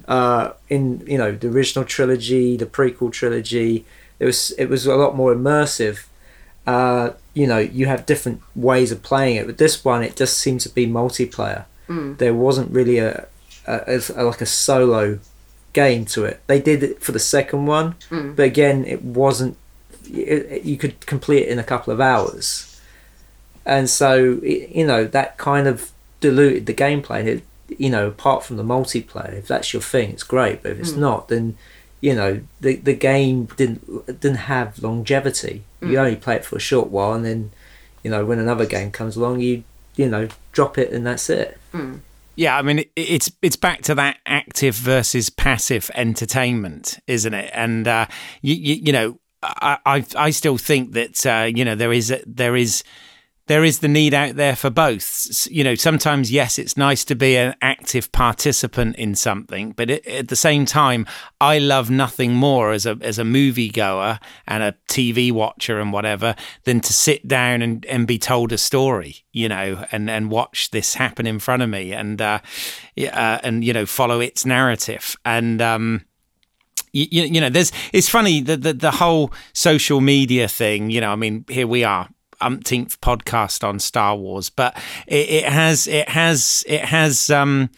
[0.07, 3.84] Uh, in you know the original trilogy, the prequel trilogy,
[4.19, 6.06] it was it was a lot more immersive.
[6.68, 10.38] Uh, you know, you have different ways of playing it, but this one it just
[10.38, 11.65] seemed to be multiplayer.
[12.18, 13.28] There wasn't really a,
[13.68, 15.20] a, a like a solo
[15.74, 16.42] game to it.
[16.48, 18.34] They did it for the second one, hmm.
[18.34, 19.58] but again, it wasn't.
[20.12, 22.80] It, you could complete it in a couple of hours,
[23.66, 27.26] and so it, you know that kind of diluted the gameplay.
[27.26, 27.44] It,
[27.78, 30.64] you know, apart from the multiplayer, if that's your thing, it's great.
[30.64, 31.02] But if it's hmm.
[31.02, 31.58] not, then
[32.02, 35.64] you know the the game didn't didn't have longevity.
[35.82, 35.98] You hmm.
[35.98, 37.52] only play it for a short while, and then
[38.04, 39.64] you know when another game comes along, you
[39.96, 41.58] you know drop it and that's it.
[42.36, 47.49] Yeah, I mean it's it's back to that active versus passive entertainment, isn't it?
[47.53, 48.07] And uh,
[48.41, 52.14] you, you you know I I, I still think that uh, you know there is
[52.26, 52.84] there is
[53.47, 55.47] there is the need out there for both.
[55.51, 60.07] You know, sometimes yes, it's nice to be an active participant in something, but it,
[60.07, 61.05] at the same time,
[61.39, 65.93] I love nothing more as a as a movie goer and a TV watcher and
[65.93, 70.31] whatever than to sit down and, and be told a story, you know, and, and
[70.31, 72.39] watch this happen in front of me and uh,
[72.97, 75.61] uh, and you know follow its narrative and.
[75.61, 76.05] um
[76.95, 80.89] you, you, know, there's it's funny the the whole social media thing.
[80.89, 82.07] You know, I mean, here we are,
[82.41, 84.76] umpteenth podcast on Star Wars, but
[85.07, 87.70] it, it has it has it has um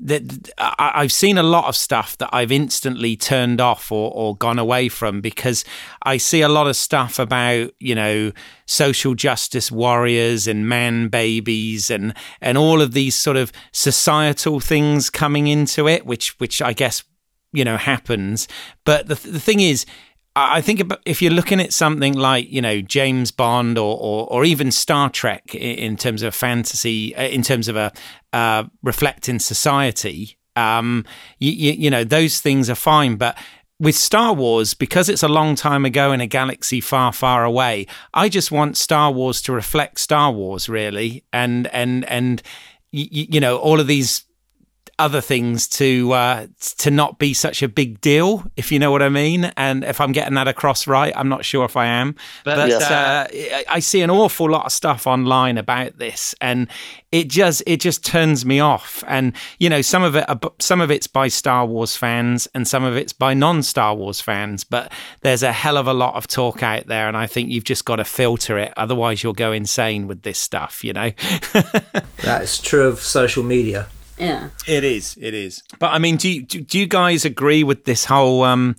[0.00, 4.58] that I've seen a lot of stuff that I've instantly turned off or, or gone
[4.58, 5.64] away from because
[6.04, 8.32] I see a lot of stuff about you know
[8.66, 15.10] social justice warriors and man babies and and all of these sort of societal things
[15.10, 17.02] coming into it, which which I guess
[17.52, 18.46] you know happens.
[18.84, 19.84] But the the thing is.
[20.52, 24.44] I think if you're looking at something like you know James Bond or or, or
[24.44, 27.92] even Star Trek in terms of fantasy, uh, in terms of a
[28.32, 31.04] uh, reflecting society, um,
[31.38, 33.36] you, you, you know those things are fine, but
[33.80, 37.86] with Star Wars, because it's a long time ago in a galaxy far, far away,
[38.12, 42.42] I just want Star Wars to reflect Star Wars, really, and and and
[42.92, 44.24] y- y- you know all of these
[44.98, 46.46] other things to uh,
[46.78, 49.52] to not be such a big deal, if you know what I mean.
[49.56, 52.16] And if I'm getting that across right, I'm not sure if I am.
[52.44, 52.82] But, Yes.
[52.82, 56.68] uh, I- I see an awful lot of stuff online about this, and
[57.12, 59.04] it just it just turns me off.
[59.06, 60.24] And you know, some of it
[60.58, 64.20] some of it's by Star Wars fans, and some of it's by non Star Wars
[64.20, 64.64] fans.
[64.64, 64.90] But
[65.22, 67.84] there's a hell of a lot of talk out there, and I think you've just
[67.84, 68.72] got to filter it.
[68.76, 70.82] Otherwise, you'll go insane with this stuff.
[70.82, 71.10] You know.
[72.22, 73.86] That's true of social media.
[74.18, 74.48] Yeah.
[74.66, 75.16] It is.
[75.20, 75.62] It is.
[75.78, 78.76] But I mean, do you, do, do you guys agree with this whole, um,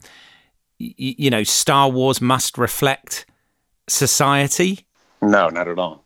[0.79, 3.25] y- you know, Star Wars must reflect
[3.87, 4.85] society
[5.21, 6.05] No, not at all.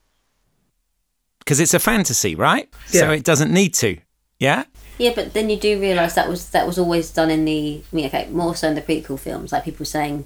[1.40, 2.70] because it's a fantasy, right?
[2.88, 3.98] So it doesn't need to.
[4.40, 4.64] Yeah.
[4.98, 7.82] Yeah, but then you do realise that was that was always done in the.
[7.92, 9.52] I mean, okay, more so in the prequel films.
[9.52, 10.26] Like people saying,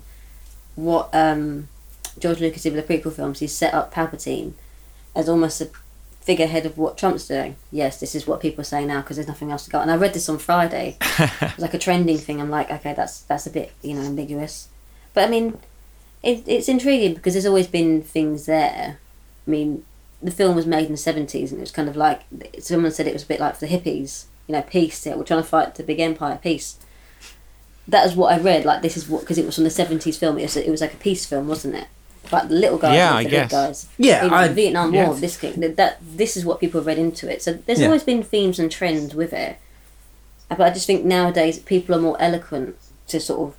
[0.76, 1.70] what um,
[2.20, 4.54] George Lucas did with the prequel films, he set up Palpatine
[5.16, 5.70] as almost a
[6.28, 7.56] figurehead of what Trump's doing.
[7.72, 9.80] Yes, this is what people are saying now because there's nothing else to go.
[9.80, 10.98] And I read this on Friday.
[11.02, 12.42] it was like a trending thing.
[12.42, 14.68] I'm like, okay, that's that's a bit you know ambiguous,
[15.14, 15.58] but I mean,
[16.22, 19.00] it, it's intriguing because there's always been things there.
[19.48, 19.86] I mean,
[20.22, 22.24] the film was made in the 70s and it was kind of like
[22.60, 25.24] someone said it was a bit like for the hippies you know peace yeah, we're
[25.24, 26.78] trying to fight the big empire peace
[27.88, 30.18] that is what i read like this is what because it was from the 70s
[30.18, 31.88] film it was, it was like a peace film wasn't it
[32.32, 33.46] like the little guys Yeah, and I the guess.
[33.46, 35.06] big guys Yeah, you I- the vietnam yeah.
[35.08, 37.80] war this thing that, that this is what people have read into it so there's
[37.80, 37.88] Yeah.
[37.88, 39.58] always been themes and trends with it
[40.50, 42.76] but i just think nowadays people are more eloquent
[43.08, 43.56] to sort of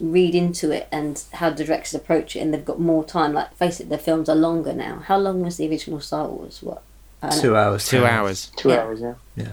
[0.00, 3.54] read into it and how the directors approach it and they've got more time like
[3.56, 6.82] face it their films are longer now how long was the original star wars what
[7.22, 7.40] I don't.
[7.42, 7.86] Two hours.
[7.86, 8.50] Two hours.
[8.56, 8.76] Two Yeah.
[8.82, 9.00] hours,
[9.36, 9.44] yeah.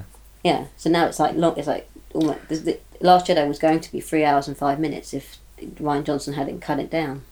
[0.41, 3.81] yeah so now it's like long it's like almost the, the last jedi was going
[3.81, 7.23] to be three hours and five minutes if Rian Johnson hadn't cut it down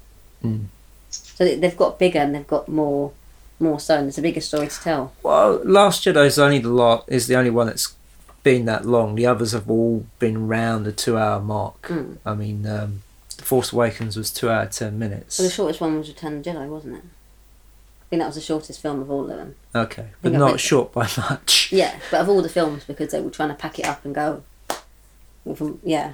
[0.44, 0.66] Mm.
[1.36, 3.12] So they- they've got bigger and they've got more
[3.60, 6.68] more so and there's a bigger story to tell Well, Last Jedi is only the
[6.70, 7.94] lot is the only one that's
[8.44, 9.16] been that long.
[9.16, 11.82] The others have all been round the two-hour mark.
[11.84, 12.18] Mm.
[12.26, 13.02] I mean, um,
[13.38, 15.36] The Force Awakens was two hour ten minutes.
[15.36, 18.36] so the shortest one was return of the jedi wasn't it i think that was
[18.36, 21.70] the shortest film of all of them Okay, but not short by much.
[21.72, 24.14] yeah but of all the films because they were trying to pack it up and
[24.14, 24.44] go
[25.56, 26.14] from, yeah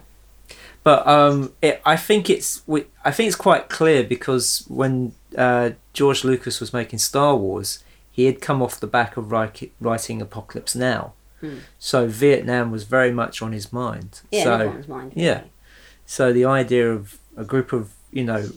[0.84, 5.72] But um, it, I think it's we, I think it's quite clear because when uh,
[5.94, 10.22] George Lucas was making Star Wars, he had come off the back of write, writing
[10.22, 11.58] Apocalypse Now, Hmm.
[11.80, 14.22] so Vietnam was very much on his mind.
[14.32, 15.38] yeah so everyone's mind yeah.
[15.38, 15.50] really.
[16.06, 18.50] so the idea of a group of you know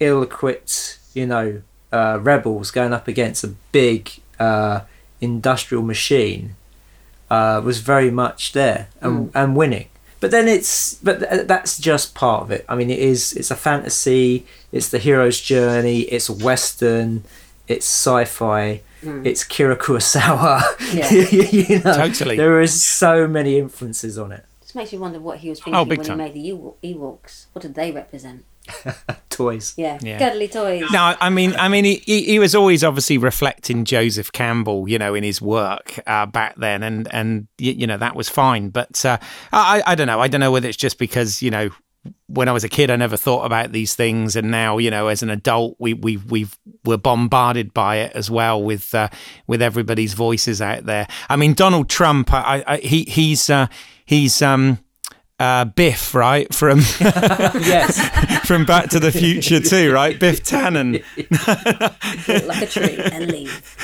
[0.00, 1.62] ill-equipped you know
[1.92, 4.80] uh, rebels going up against a big uh,
[5.20, 6.56] industrial machine
[7.30, 9.88] uh, was very much there and, and winning
[10.24, 13.50] but then it's but th- that's just part of it i mean it is it's
[13.50, 17.22] a fantasy it's the hero's journey it's western
[17.68, 19.20] it's sci-fi hmm.
[19.26, 20.62] it's kira kurosawa
[20.94, 21.10] Yeah.
[21.68, 22.36] you know Totally.
[22.38, 25.64] there is so many influences on it just makes me wonder what he was oh,
[25.64, 26.18] thinking Oh, when time.
[26.20, 28.44] he made the Ew- ewoks what did they represent
[29.30, 30.18] toys yeah, Yeah.
[30.18, 34.30] cuddly toys No, I mean, I mean, he, he he was always obviously reflecting Joseph
[34.32, 38.14] Campbell, you know, in his work uh, back then, and and y- you know that
[38.16, 38.70] was fine.
[38.70, 39.18] But uh,
[39.52, 41.70] I I don't know, I don't know whether it's just because you know
[42.26, 45.08] when I was a kid, I never thought about these things, and now you know,
[45.08, 46.46] as an adult, we we we
[46.84, 49.08] were bombarded by it as well with uh,
[49.46, 51.08] with everybody's voices out there.
[51.28, 53.66] I mean, Donald Trump, I, I he he's uh,
[54.04, 54.78] he's um.
[55.40, 57.98] Uh, Biff, right from yes
[58.46, 60.18] from Back to the Future too, right?
[60.18, 61.02] Biff Tannen.
[62.46, 63.76] Like a tree and leave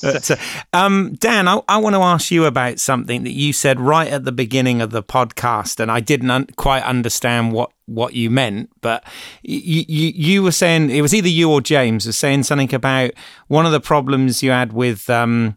[0.00, 0.36] But, uh,
[0.72, 4.24] um, Dan, I, I want to ask you about something that you said right at
[4.24, 8.70] the beginning of the podcast, and I didn't un- quite understand what, what you meant.
[8.80, 9.04] But
[9.42, 13.12] you, you you were saying it was either you or James was saying something about
[13.48, 15.56] one of the problems you had with um,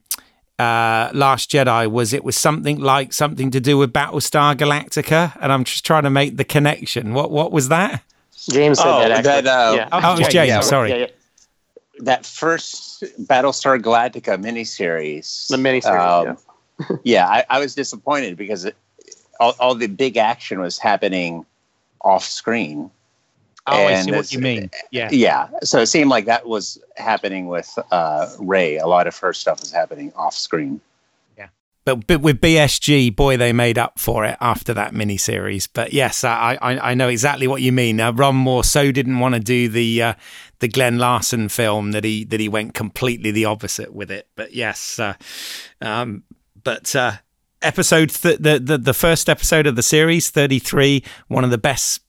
[0.59, 5.51] uh, Last Jedi was it was something like something to do with Battlestar Galactica, and
[5.51, 7.13] I'm just trying to make the connection.
[7.13, 8.03] What what was that?
[8.49, 9.11] James said Oh, that.
[9.11, 9.41] Actually.
[9.41, 9.89] that, uh, yeah.
[9.91, 10.47] Oh, it was James.
[10.47, 10.89] yeah, sorry.
[10.91, 11.07] Yeah, yeah.
[11.99, 15.47] that first Battlestar Galactica miniseries.
[15.47, 16.37] The miniseries,
[16.79, 18.75] um, yeah, I, I was disappointed because it,
[19.39, 21.45] all, all the big action was happening
[22.01, 22.91] off screen.
[23.67, 24.69] Oh, I see what you mean.
[24.91, 25.09] Yeah.
[25.11, 28.77] Yeah, so it seemed like that was happening with uh, Rey.
[28.77, 30.81] A lot of her stuff was happening off screen.
[31.85, 35.67] but, but with BSG, boy, they made up for it after that miniseries.
[35.71, 37.99] But yes, I, I, I know exactly what you mean.
[37.99, 40.13] Uh, Ron Moore so didn't want to do the uh,
[40.59, 44.27] the Glen Larson film that he that he went completely the opposite with it.
[44.35, 45.13] But yes, uh,
[45.81, 46.23] um,
[46.63, 47.13] but uh,
[47.61, 51.57] episode th- the, the the first episode of the series, thirty three, one of the
[51.57, 52.01] best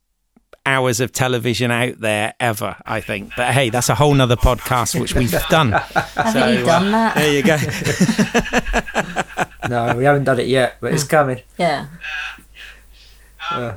[0.66, 3.32] hours of television out there ever, I think.
[3.36, 5.72] But hey, that's a whole nother podcast which we've done.
[6.14, 7.14] Haven't you done that?
[7.14, 7.56] There you go.
[9.68, 11.40] No, we haven't done it yet, but it's coming.
[11.58, 11.86] Yeah.
[13.50, 13.74] Uh,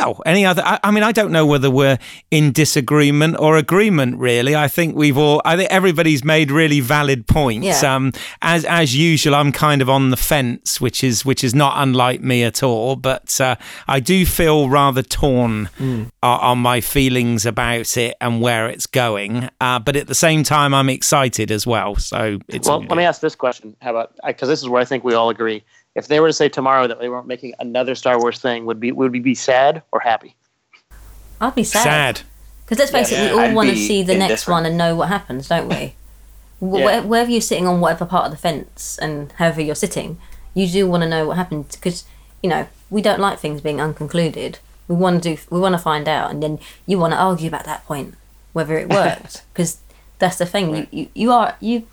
[0.00, 0.62] Oh, any other?
[0.64, 1.98] I, I mean, I don't know whether we're
[2.30, 4.18] in disagreement or agreement.
[4.18, 5.42] Really, I think we've all.
[5.44, 7.82] I think everybody's made really valid points.
[7.82, 7.96] Yeah.
[7.96, 11.74] Um, as as usual, I'm kind of on the fence, which is which is not
[11.76, 12.94] unlike me at all.
[12.94, 13.56] But uh,
[13.88, 19.48] I do feel rather torn on, on my feelings about it and where it's going.
[19.60, 21.96] Uh, but at the same time, I'm excited as well.
[21.96, 23.74] So it's Well, let me ask this question.
[23.82, 25.64] How about because this is where I think we all agree.
[25.98, 28.78] If they were to say tomorrow that they weren't making another Star Wars thing, would
[28.80, 30.36] be would we be sad or happy?
[31.40, 31.82] I'd be sad.
[31.82, 32.20] sad.
[32.64, 34.94] Because let's face it, Yeah, we all want to see the next one and know
[34.94, 35.94] what happens, don't we?
[36.60, 36.84] Yeah.
[36.84, 40.18] where- Wherever you're sitting on whatever part of the fence and however you're sitting,
[40.54, 42.04] you do want to know what happened because
[42.42, 44.58] you know we don't like things being unconcluded.
[44.88, 47.46] We want to do, we want to find out, and then you want to argue
[47.48, 48.14] about that point
[48.54, 49.78] whether it worked because
[50.18, 50.74] that's the thing.
[50.74, 51.86] You, you you are you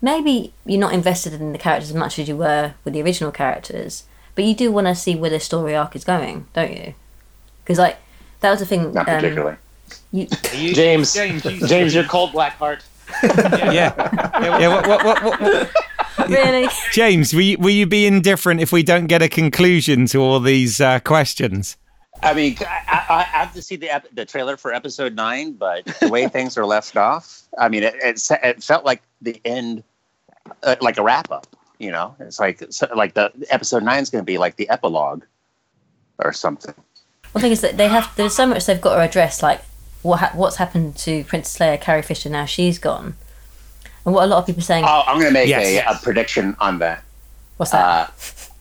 [0.00, 3.30] maybe you're not invested in the characters as much as you were with the original
[3.32, 4.04] characters,
[4.34, 6.94] but you do want to see where the story arc is going, don't you?
[7.62, 7.98] Because like
[8.40, 8.92] that was the thing.
[8.92, 9.56] Not um, particularly.
[10.12, 10.26] you,
[10.74, 12.82] James, James, you're your cold black heart.
[13.22, 13.92] Yeah,
[14.58, 14.68] yeah.
[14.68, 15.70] What, what, what, what, what-
[16.28, 16.68] really?
[16.92, 20.38] James, will you, will you be indifferent if we don't get a conclusion to all
[20.40, 21.76] these uh, questions?
[22.24, 25.52] I mean, I, I, I have to see the ep- the trailer for episode nine,
[25.52, 29.40] but the way things are left off, I mean, it, it, it felt like the
[29.44, 29.82] end,
[30.62, 31.46] uh, like a wrap up.
[31.78, 34.68] You know, it's like it's like the episode nine is going to be like the
[34.70, 35.24] epilogue
[36.18, 36.74] or something.
[36.76, 39.60] Well, the thing is that they have there's so much they've got to address, like
[40.02, 42.30] what ha- what's happened to Princess Leia, Carrie Fisher.
[42.30, 43.16] Now she's gone,
[44.06, 44.84] and what a lot of people are saying.
[44.86, 45.84] Oh, I'm going to make Yes.
[45.84, 47.02] a, a prediction on that.
[47.56, 48.08] what's that?
[48.08, 48.12] Uh,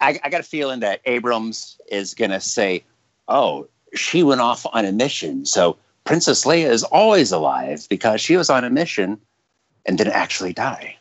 [0.02, 2.84] I, I got a feeling that Abrams is going to say,
[3.28, 8.36] "Oh, she went off on a mission, so Princess Leia is always alive because she
[8.38, 9.20] was on a mission
[9.86, 10.98] and didn't actually die."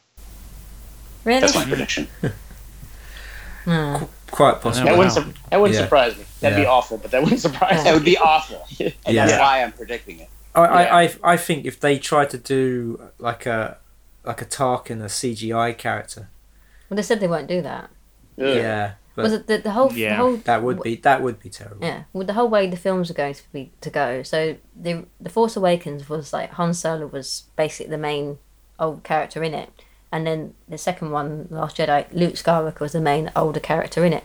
[1.25, 1.41] really?
[1.41, 2.09] That's my prediction.
[3.65, 3.97] Hmm.
[4.33, 4.87] quite possible.
[4.89, 5.85] That wouldn't, su- that wouldn't Yeah.
[5.85, 6.25] surprise me.
[6.41, 7.85] That'd be awful, but that wouldn't surprise me.
[7.85, 9.27] That would be awful, and Yeah.
[9.27, 10.29] that's why I'm predicting it.
[10.55, 10.71] I, Yeah.
[10.73, 13.79] I, I, I think if they try to do like a
[14.25, 16.29] like a Tarkin, a CGI character,
[16.91, 17.85] Well, they said they won't do that.
[18.41, 18.47] Ugh.
[18.57, 20.17] yeah, but Was it the, the whole the Yeah.
[20.17, 21.85] whole that would be that would be terrible.
[21.87, 24.23] yeah with the whole way the films are going to be to go.
[24.23, 28.39] So the the Force Awakens was like Han Solo was basically the main
[28.79, 29.71] old character in it,
[30.11, 34.13] and then the second one, Last Jedi, Luke Skywalker was the main older character in
[34.13, 34.25] it,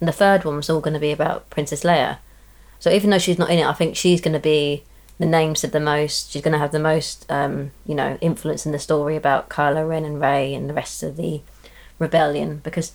[0.00, 2.18] and the third one was all going to be about Princess Leia.
[2.78, 4.84] So even though she's not in it, I think she's going to be
[5.18, 6.30] the name said the most.
[6.30, 9.88] She's going to have the most, um, you know, influence in the story about Kylo
[9.88, 11.40] Ren and Rey and the rest of the
[11.98, 12.92] rebellion because.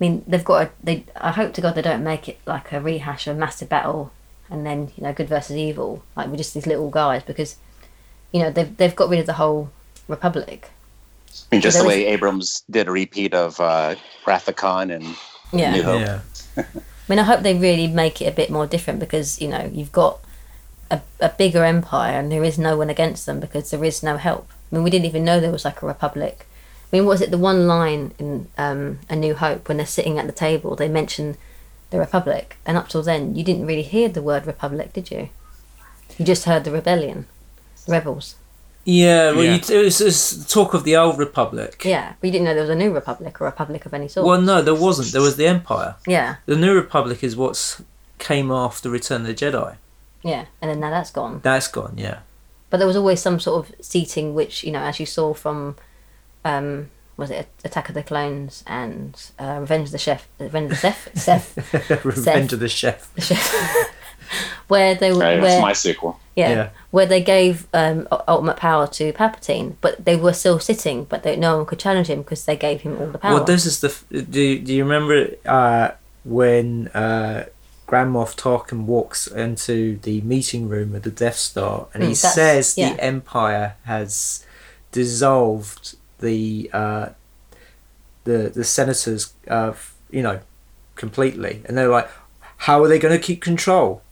[0.00, 0.62] I mean, they've got.
[0.66, 1.04] A, they.
[1.16, 4.12] I hope to God they don't make it like a rehash of a massive battle,
[4.48, 7.56] and then you know, good versus evil, like we're just these little guys because,
[8.32, 9.70] you know, they've they've got rid of the whole
[10.06, 10.70] republic.
[11.50, 13.96] I mean, just There the was- way Abrams did a repeat of uh,
[14.26, 15.04] Wrath of Khan and
[15.52, 15.72] Yeah.
[15.72, 16.00] New Hope.
[16.00, 16.20] Yeah,
[16.56, 16.64] I
[17.08, 19.92] mean, I hope they really make it a bit more different because you know you've
[19.92, 20.20] got
[20.90, 24.16] a, a bigger empire and there is no one against them because there is no
[24.16, 24.48] help.
[24.70, 26.46] I mean, we didn't even know there was like a republic.
[26.90, 29.86] I mean, what was it the one line in um, A New Hope when they're
[29.86, 30.74] sitting at the table?
[30.74, 31.36] They mention
[31.90, 35.28] the republic, and up till then, you didn't really hear the word republic, did you?
[36.18, 37.26] You just heard the rebellion,
[37.86, 38.36] the rebels.
[38.84, 39.32] yeah.
[39.32, 39.54] Well, Yeah.
[39.68, 41.82] You, it, was, it was talk of the old republic.
[41.84, 44.08] Yeah, but you didn't know there was a new republic or a republic of any
[44.08, 44.26] sort.
[44.26, 45.12] Well, no, there wasn't.
[45.12, 45.96] There was the Empire.
[46.06, 47.82] Yeah, The New Republic is what's
[48.18, 49.76] came after Return of the Jedi.
[50.22, 51.40] yeah, and then now that's gone.
[51.42, 51.94] That's gone.
[51.98, 52.20] Yeah.
[52.70, 55.76] But there was always some sort of seating, which you know, as you saw from,
[56.48, 60.70] um, was it Attack of the Clones and uh, Revenge of the Chef, Revenge of
[60.70, 63.12] the Chef, Seth, Revenge of the Chef.
[63.14, 63.92] the Chef,
[64.68, 66.18] where they were, Right, where that's my sequel.
[66.36, 66.68] yeah, Yeah.
[66.90, 71.34] where they gave um, ultimate power to Palpatine, but they were still sitting, but they,
[71.36, 73.34] no one could challenge him because they gave him all the power.
[73.34, 74.22] Well, this is the.
[74.22, 75.88] Do Do you remember uh,
[76.24, 77.46] when uh,
[77.86, 82.22] Grand Moff Tarkin walks into the meeting room of the Death Star and he Mm,
[82.22, 82.92] that's- says yeah.
[82.94, 84.44] the Empire has
[84.92, 87.08] dissolved the uh,
[88.24, 89.72] the the senators, uh,
[90.10, 90.40] you know,
[90.96, 92.08] completely, and they're like,
[92.58, 94.02] how are they going to keep control?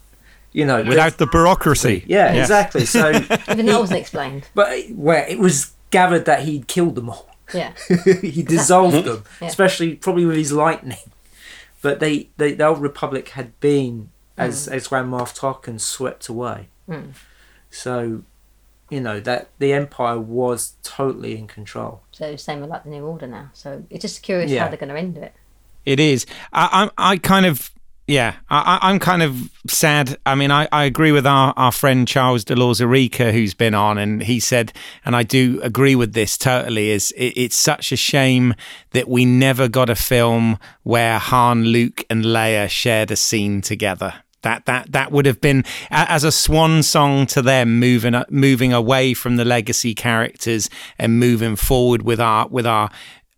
[0.53, 2.03] You know, Without the bureaucracy.
[2.07, 2.87] yeah, exactly.
[2.87, 3.11] So,
[3.51, 4.49] Even that wasn't explained.
[4.55, 7.29] but where it was gathered that he'd killed them all.
[7.53, 7.73] Yeah.
[8.23, 9.49] he dissolved them, Yeah.
[9.49, 11.13] especially probably with his lightning.
[11.83, 14.09] But they, they the old republic had been
[14.39, 16.69] as as Grand Moff Tarkin swept away.
[16.89, 17.13] Mm.
[17.71, 18.23] So,
[18.91, 22.03] you know that the empire was totally in control.
[22.13, 23.51] So same with like the new order now.
[23.53, 24.63] So it's just curious Yeah.
[24.65, 25.35] how they're going to end it.
[25.85, 26.27] It is.
[26.53, 27.71] I, I, I kind of,
[28.09, 30.17] yeah, I, I- I'm kind of sad.
[30.27, 33.99] I mean, I, I agree with our, our friend Charles Delors Arica, who's been on,
[33.99, 34.73] and he said,
[35.05, 38.55] and I do agree with this totally, is it, it's such a shame
[38.93, 44.15] that we never got a film where Han, Luke, and Leia shared a scene together.
[44.47, 49.13] That, that that would have been as a swan song to them moving moving away
[49.13, 50.71] from the legacy characters
[51.01, 52.89] and moving forward with our with our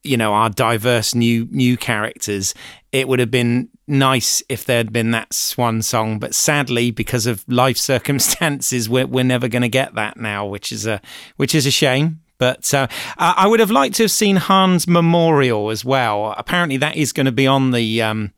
[0.02, 2.52] you know our diverse new new characters
[2.92, 7.24] it would have been nice if there had been that swan song but sadly because
[7.24, 11.00] of life circumstances we're, we're never going to get that now which is a
[11.36, 12.86] which is a shame but uh,
[13.16, 16.34] I I would have liked to have seen Han's memorial as well.
[16.38, 18.32] Apparently, that is going to be on the um,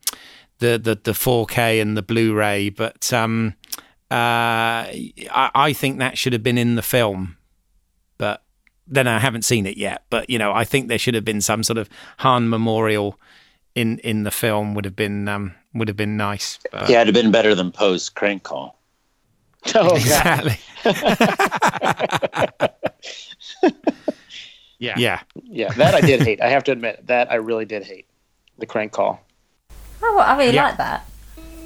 [0.61, 2.69] the, the the 4K and the Blu-ray.
[2.69, 3.55] But um,
[4.09, 7.37] uh, I, I think that should have been in the film.
[8.17, 8.43] But
[8.87, 10.03] then I haven't seen it yet.
[10.09, 11.89] But you know, I think there should have been some sort of
[12.19, 13.19] Han memorial
[13.75, 14.73] in in the film.
[14.75, 16.57] Would have been um, would have been nice.
[16.71, 18.77] But- Yeah, it'd have been better than Poe's crank call.
[19.75, 19.97] Oh, God.
[19.97, 20.57] exactly.
[24.79, 24.95] Yeah.
[24.97, 25.19] Yeah.
[25.43, 26.41] Yeah, that I did hate.
[26.41, 28.07] I have to admit that I really did hate
[28.57, 29.21] the crank call.
[30.03, 30.63] Oh, well, I really Yeah.
[30.65, 31.05] like that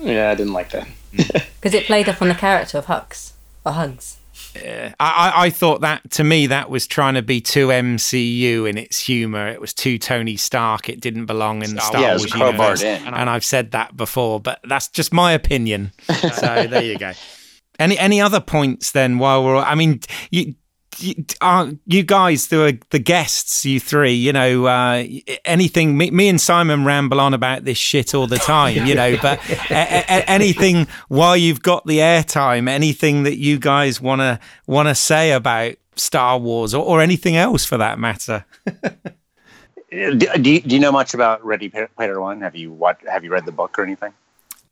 [0.02, 0.88] Yeah, I didn't like that.
[1.14, 1.46] Mm.
[1.62, 3.32] because it played up on the character of Hux
[3.66, 4.18] or Hugs.
[4.54, 4.94] Yeah.
[5.00, 9.00] I, I thought that to me that was trying to be too MCU in its
[9.00, 9.48] humor.
[9.48, 10.88] It was too Tony Stark.
[10.90, 12.52] It didn't belong in the Star Yeah, it was Wars crowbarred
[12.82, 12.84] universe.
[12.84, 13.14] in.
[13.14, 15.92] And I've said that before, but that's just my opinion.
[16.36, 17.12] So there you go.
[17.80, 19.18] Any any other points then?
[19.20, 20.00] While we're, I mean,
[20.32, 20.56] you.
[20.98, 25.06] You, uh, you guys, the the guests, you three, you know, uh,
[25.44, 25.98] anything.
[25.98, 29.18] Me, me and Simon ramble on about this shit all the time, you know.
[29.22, 29.40] But
[29.72, 34.88] a, a, anything while you've got the airtime, anything that you guys want to want
[34.90, 38.46] to say about Star Wars or, or anything else for that matter.
[39.92, 42.42] Do, do, you, do you know much about Ready Player One?
[42.42, 44.12] Have you watched, Have you read the book or anything?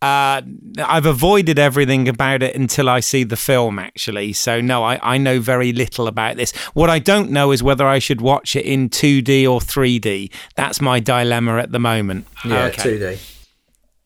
[0.03, 0.41] Uh,
[0.79, 4.33] I've avoided everything about it until I see the film, actually.
[4.33, 6.51] So, no, I, I know very little about this.
[6.73, 10.29] What I don't know is whether I should watch it in 2D or 3D.
[10.57, 12.27] That's my dilemma at the moment.
[12.43, 12.83] Yeah, okay.
[12.83, 13.17] two D.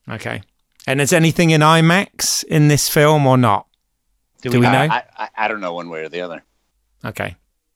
[0.08, 0.42] Okay.
[0.86, 3.66] And is anything in IMAX in this film or not?
[4.42, 4.68] Do we know?
[4.68, 6.44] I, I, I don't know one way or the other.
[7.04, 7.34] Okay.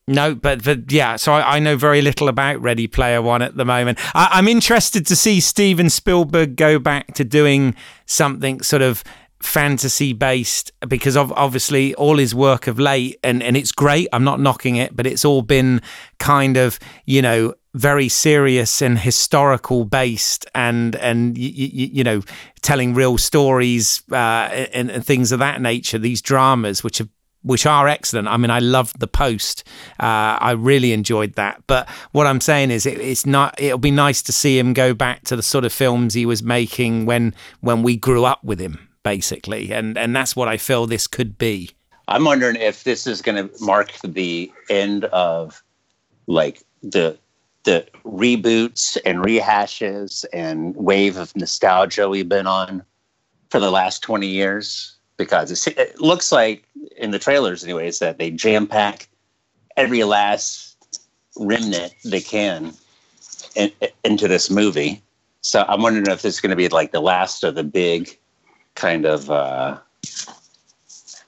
[0.08, 3.56] No, but, but yeah, so I, I know very little about Ready Player One at
[3.56, 3.98] the moment.
[4.16, 7.76] I, I'm interested to see Steven Spielberg go back to doing
[8.06, 9.04] something sort of
[9.40, 14.22] fantasy based because of obviously all his work of late and and it's great i'm
[14.22, 15.82] not knocking it but it's all been
[16.20, 22.22] kind of you know very serious and historical based and and you, you know
[22.60, 27.08] telling real stories uh and, and things of that nature these dramas which have
[27.42, 28.28] which are excellent.
[28.28, 29.64] I mean, I loved the post.
[30.00, 31.62] Uh, I really enjoyed that.
[31.66, 33.60] But what I'm saying is, it, it's not.
[33.60, 36.42] It'll be nice to see him go back to the sort of films he was
[36.42, 39.72] making when when we grew up with him, basically.
[39.72, 41.70] And and that's what I feel this could be.
[42.08, 45.62] I'm wondering if this is going to mark the end of
[46.26, 47.18] like the
[47.64, 52.82] the reboots and rehashes and wave of nostalgia we've been on
[53.50, 56.66] for the last 20 years because it looks like
[56.96, 59.08] in the trailers anyways that they jam pack
[59.76, 60.76] every last
[61.36, 62.72] remnant they can
[63.56, 63.72] in,
[64.04, 65.02] into this movie.
[65.40, 68.18] So i'm wondering if this is going to be like the last of the big
[68.74, 69.78] kind of uh,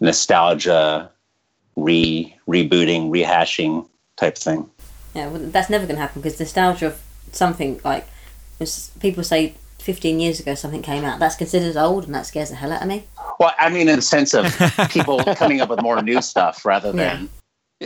[0.01, 1.11] nostalgia
[1.77, 4.71] re rebooting rehashing type thing.
[5.15, 8.07] Yeah, well, that's never going to happen because nostalgia of something like
[9.01, 9.55] people say
[9.85, 12.83] 15 years ago something came out that's considered old and that scares the hell out
[12.83, 13.05] of me.
[13.39, 14.47] Well, I mean, in the sense of
[14.91, 17.29] people coming up with more new stuff rather than,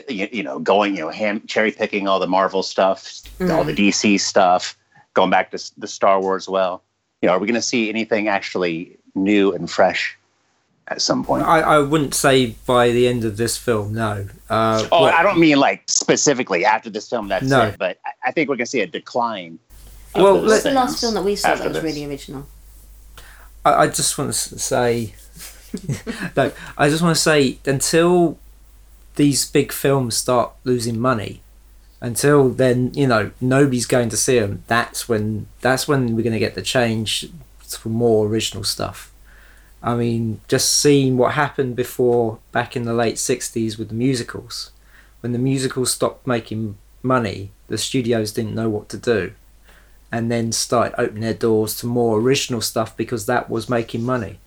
[0.09, 3.75] you, you know, going, you know, ham, cherry picking all the Marvel stuff, all the
[3.75, 4.79] DC stuff,
[5.15, 6.49] going back to the Star Wars.
[6.49, 6.83] Well,
[7.21, 10.17] you know, are we going to see anything actually new and fresh
[10.87, 11.43] at some point?
[11.45, 14.27] I, I wouldn't say by the end of this film, no.
[14.49, 17.27] Uh, oh, what- I don't mean like specifically after this film.
[17.29, 17.63] That's No.
[17.63, 17.77] it.
[17.79, 19.59] But I- I think we're going to see a decline.
[20.23, 21.83] Well, What's the last film that we saw that was this.
[21.83, 22.47] really original?
[23.65, 25.15] I, I just want to say,
[26.37, 28.39] no, I just want to say until
[29.17, 31.43] these big films start losing money,
[32.01, 34.63] until then, you know, nobody's going to see them.
[34.69, 37.29] That's when that's when we're going to get the change
[37.59, 39.13] for more original stuff.
[39.83, 44.71] I mean, just seeing what happened before back in the late '60s with the musicals,
[45.21, 49.33] when the musicals stopped making money the studios didn't know what to do,
[50.11, 54.39] and then started opening their doors to more original stuff because that was making money.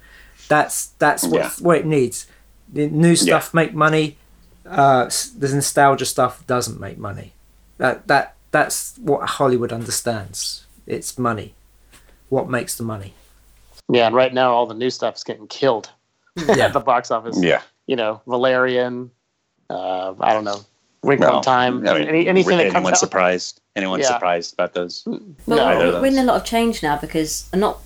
[0.48, 1.52] That's that's what Yeah.
[1.60, 2.28] what it needs.
[2.72, 4.18] The new stuff make money.
[4.66, 7.34] Uh, the nostalgia stuff doesn't make money.
[7.78, 10.66] That that that's what Hollywood understands.
[10.88, 11.54] It's money.
[12.30, 13.14] What makes the money?
[13.90, 15.90] Yeah, and right now all the new stuff is getting killed
[16.50, 17.38] at the box office.
[17.42, 17.62] Yeah.
[17.88, 19.12] You know, Valerian.
[19.70, 20.62] Uh, I don't know.
[21.04, 21.88] Wrinkle in Well, Time.
[21.88, 23.00] I mean, Any, anything that comes anyone out.
[23.00, 23.61] surprised?
[23.76, 24.08] Anyone Yeah.
[24.08, 25.04] surprised about those?
[25.06, 27.80] But No, either of we're in a lot of change now because I'm not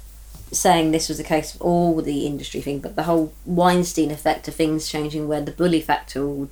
[0.51, 4.47] saying this was the case of all the industry thing, but the whole Weinstein effect
[4.47, 6.49] of things changing, where the bully factor will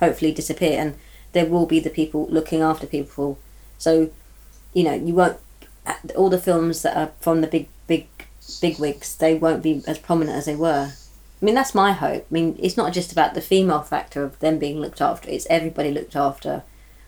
[0.00, 0.94] hopefully disappear, and
[1.32, 3.38] there will be the people looking after people.
[3.78, 4.10] So,
[4.72, 5.38] you know, you won't
[6.16, 8.06] all the films that are from the big, big,
[8.60, 9.14] big wigs.
[9.16, 10.92] They won't be as prominent as they were.
[11.40, 12.26] I mean, that's my hope.
[12.30, 15.30] I mean, it's not just about the female factor of them being looked after.
[15.30, 16.62] It's everybody looked after,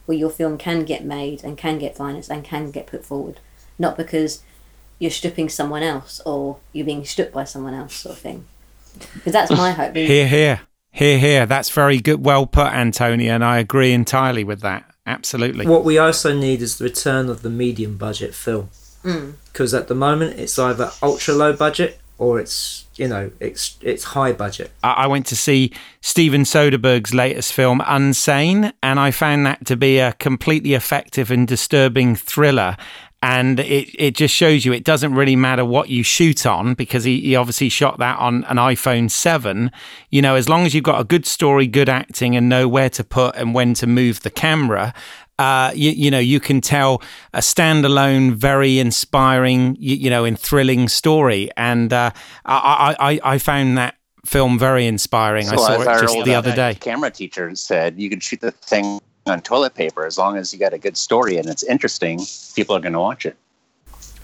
[0.08, 3.38] where your film can get made and can get financed and can get put forward
[3.78, 4.42] not because
[4.98, 8.46] you're stripping someone else or you're being stripped by someone else, sort of thing.
[9.14, 9.94] Because that's my hope.
[9.94, 10.60] Here, here,
[10.90, 11.46] here, here.
[11.46, 12.24] That's very good.
[12.24, 14.84] Well put, Antonia, and I agree entirely with that.
[15.06, 15.66] Absolutely.
[15.66, 18.70] What we also need is the return of the medium budget film.
[19.04, 19.34] Mm.
[19.52, 24.04] Because at the moment it's either ultra low budget or it's you know it's it's
[24.04, 24.70] high budget.
[24.82, 29.98] I went to see Steven Soderbergh's latest film, Unsane, and I found that to be
[29.98, 32.76] a completely effective and disturbing thriller.
[33.20, 37.02] And it, it just shows you it doesn't really matter what you shoot on because
[37.02, 39.72] he, he obviously shot that on an iPhone 7.
[40.10, 42.88] You know, as long as you've got a good story, good acting, and know where
[42.90, 44.94] to put and when to move the camera,
[45.38, 47.02] uh, you, you know, you can tell
[47.32, 51.50] a standalone, very inspiring, you, you know, and thrilling story.
[51.56, 52.10] And uh,
[52.44, 53.94] I, I, I- found that
[54.26, 55.48] film very inspiring.
[55.48, 56.74] I saw it just the other day.
[56.74, 60.58] Camera teacher said you can shoot the thing on toilet paper as long as you
[60.58, 62.20] got a good story and it's interesting.
[62.56, 63.36] People are going to watch it.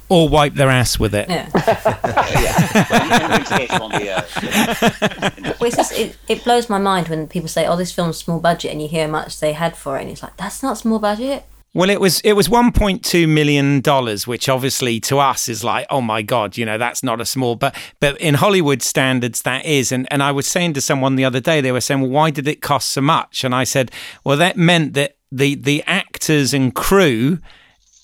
[0.09, 1.29] Or wipe their ass with it.
[1.29, 1.49] Yeah.
[1.55, 7.09] yeah, in which case it won't be a- Well, just, it, it blows my mind
[7.09, 9.77] when people say, oh, this film's small budget, and you hear how much they had
[9.77, 11.45] for it, and it's like, that's not small budget.
[11.77, 16.01] Well, it was it was 1.2 million dollars, which obviously to us is like, oh
[16.01, 19.91] my god, you know, that's not a small, but but in Hollywood standards that is.
[19.91, 22.31] And and I was saying to someone the other day, they were saying, well, why
[22.31, 23.43] did it cost so much?
[23.43, 23.91] And I said,
[24.23, 27.39] well, that meant that the the actors and crew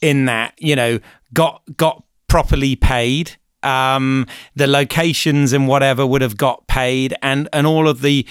[0.03, 0.99] in that, you know,
[1.33, 3.37] got got properly paid.
[3.63, 4.27] Um,
[4.57, 8.27] the locations and whatever would have got paid, and and all of the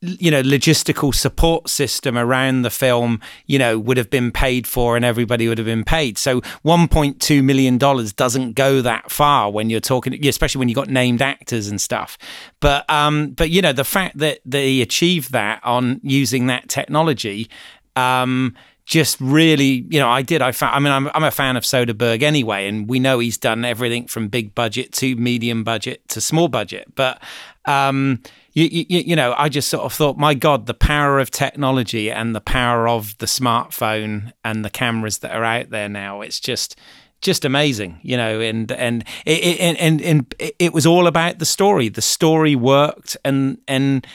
[0.00, 4.96] you know logistical support system around the film you know would have been paid for
[4.96, 9.70] and everybody would have been paid so 1.2 million dollars doesn't go that far when
[9.70, 12.18] you're talking especially when you got named actors and stuff
[12.58, 17.48] but um but you know the fact that they achieved that on using that technology
[17.94, 18.56] um
[18.88, 20.40] just really, you know, I did.
[20.40, 23.36] I found, I mean, I'm, I'm a fan of Soderbergh anyway, and we know he's
[23.36, 26.94] done everything from big budget to medium budget to small budget.
[26.94, 27.22] But,
[27.66, 28.22] um,
[28.54, 32.10] you, you, you know, I just sort of thought, my God, the power of technology
[32.10, 36.40] and the power of the smartphone and the cameras that are out there now, it's
[36.40, 36.74] just,
[37.20, 41.88] just amazing, you know, and and it, and and it was all about the story.
[41.88, 44.06] The story worked, and and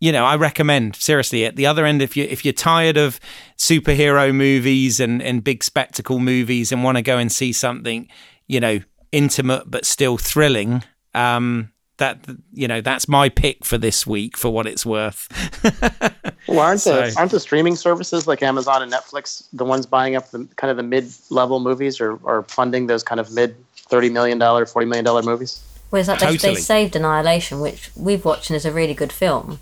[0.00, 3.20] you know, I recommend seriously at the other end if you if you're tired of
[3.58, 8.08] superhero movies and and big spectacle movies and want to go and see something,
[8.46, 8.80] you know,
[9.12, 10.82] intimate but still thrilling.
[11.14, 12.24] Um, that
[12.54, 15.28] you know, that's my pick for this week for what it's worth.
[16.48, 20.16] Well, aren't So- the aren't the streaming services like Amazon and Netflix the ones buying
[20.16, 23.54] up the kind of the mid level movies or, or funding those kind of mid
[23.76, 25.60] thirty million dollar, forty million dollar movies?
[25.90, 26.60] Whereas like they, they Totally.
[26.60, 29.60] saved Annihilation, which we've watched and is a really good film.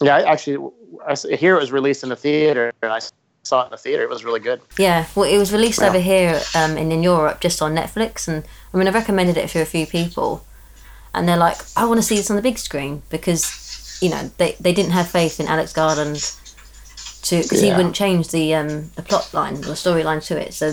[0.00, 0.70] Yeah, I actually
[1.06, 3.00] I hear it was released in the theater and I
[3.42, 4.02] saw it in the theater.
[4.02, 4.60] It was really good.
[4.78, 8.44] Yeah, well, it was released over here um, and in Europe just on Netflix, and
[8.72, 10.44] I mean, I recommended it to a few people,
[11.14, 14.30] and they're like, "I want to see this on the big screen," because you know
[14.38, 16.36] they, they didn't have faith in Alex Garland
[17.22, 20.70] to because he wouldn't change the um, the plot line or storyline to it, so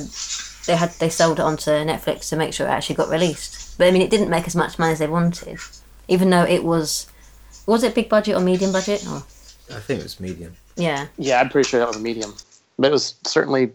[0.68, 3.78] they had they sold it onto Netflix to make sure it actually got released.
[3.78, 5.60] But I mean, it didn't make as much money as they wanted,
[6.08, 7.08] even though it was
[7.66, 9.06] was it big budget or medium budget?
[9.08, 9.18] Or,
[9.76, 10.56] I think it was medium.
[10.76, 12.34] yeah, Yeah, I'm pretty sure that was a medium,
[12.78, 13.72] but it was certainly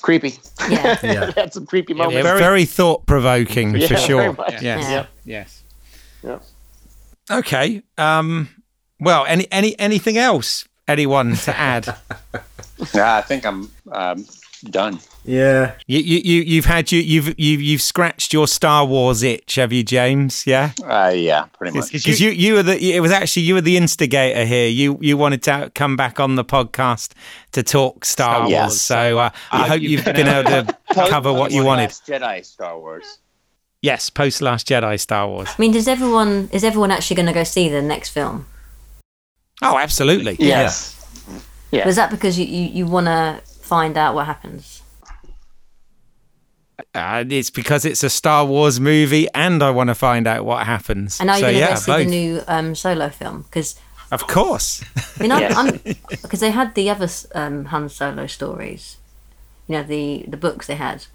[0.00, 0.38] creepy.
[0.68, 0.98] yeah.
[1.02, 1.28] Yeah.
[1.28, 2.38] it had some creepy Yeah, moments.
[2.38, 4.32] very, thought provoking Yeah, for very sure.
[4.32, 4.62] much.
[4.62, 4.88] Yes.
[4.90, 5.06] Yeah.
[5.24, 5.62] Yes.
[6.22, 6.38] Yeah.
[7.30, 7.82] Okay.
[7.98, 8.48] Um,
[9.00, 10.64] well, any any anything else?
[10.86, 11.96] Anyone to add?
[12.94, 14.26] Yeah, I think I'm um,
[14.62, 15.00] done.
[15.24, 15.74] Yeah.
[15.86, 19.72] You, you, you, you've had you, you've, you've, you've scratched your Star Wars itch, have
[19.72, 20.46] you, James?
[20.46, 20.72] Yeah.
[20.82, 21.92] Uh, yeah, pretty much.
[21.92, 24.68] Because you, you were the, it was actually you were the instigator here.
[24.68, 27.12] You, you wanted to come back on the podcast
[27.52, 28.50] to talk Star Wars.
[28.50, 28.82] Yes.
[28.82, 31.84] So uh, I hope you've been able to cover what you wanted.
[31.84, 33.18] Last Jedi Star Wars.
[33.80, 35.48] Yes, post Last Jedi Star Wars.
[35.48, 38.46] I mean, does everyone is everyone actually going to go see the next film?
[39.60, 40.36] Oh, absolutely.
[40.38, 40.98] Yes.
[41.70, 41.88] Yeah.
[41.88, 43.40] Is that because you, you, you want to
[43.72, 44.82] find out what happens?
[46.94, 50.66] Uh, it's because it's a Star Wars movie, and I want to find out what
[50.66, 51.18] happens.
[51.18, 52.04] And are you so going to yeah, go see both.
[52.04, 53.42] the new um, solo film?
[53.42, 53.80] Because
[54.10, 54.84] Of course.
[55.18, 55.96] I mean, I'm, Yes.
[56.20, 58.98] Because they had the other um, Han Solo stories,
[59.66, 61.06] you know, the the books they had.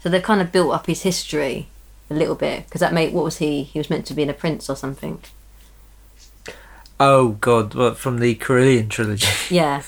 [0.00, 1.68] So they've kind of built up his history
[2.10, 3.62] a little bit because that made what was he?
[3.62, 5.22] He was meant to be in a prince or something.
[7.00, 9.26] Oh God, what from the Corellian trilogy?
[9.50, 9.82] Oh, yeah,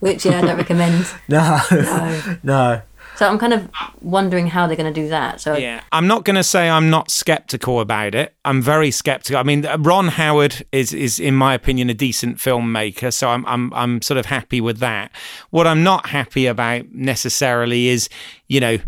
[0.00, 1.06] which yeah, I don't recommend.
[1.28, 2.36] no, No.
[2.42, 2.82] no.
[3.16, 3.70] So I'm kind of
[4.02, 5.40] wondering how they're going to do that.
[5.40, 8.34] So Yeah, I'm not going to say I'm not skeptical about it.
[8.44, 9.38] I'm very skeptical.
[9.38, 13.72] I mean, Ron Howard is is in my opinion a decent filmmaker, so I'm I'm
[13.72, 15.12] I'm sort of happy with that.
[15.50, 18.08] What I'm not happy about necessarily is,
[18.48, 18.78] you know,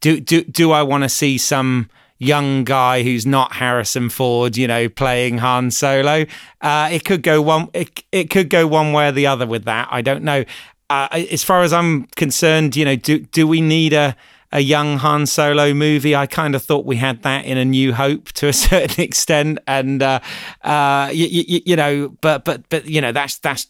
[0.00, 1.90] do do do I want to see some
[2.22, 6.24] young guy who's not Harrison Ford, you know, playing Han Solo?
[6.60, 9.64] Uh, it could go one it it could go one way or the other with
[9.64, 9.88] that.
[9.90, 10.44] I don't know.
[10.88, 14.16] Uh, as far as I'm concerned, you know, do do we need a
[14.52, 16.14] a young Han Solo movie.
[16.14, 19.58] I kind of thought we had that in A New Hope to a certain extent,
[19.66, 20.20] and uh,
[20.62, 23.66] uh, you, you, know, but but but you know, that's that's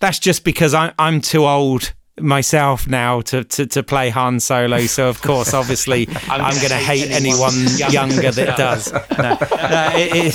[0.00, 4.80] that's just because I'm I'm too old myself now to, to, to play Han Solo.
[4.80, 8.92] So of course, obviously, I'm, going to hate anyone younger that does.
[8.92, 10.34] No, no, it,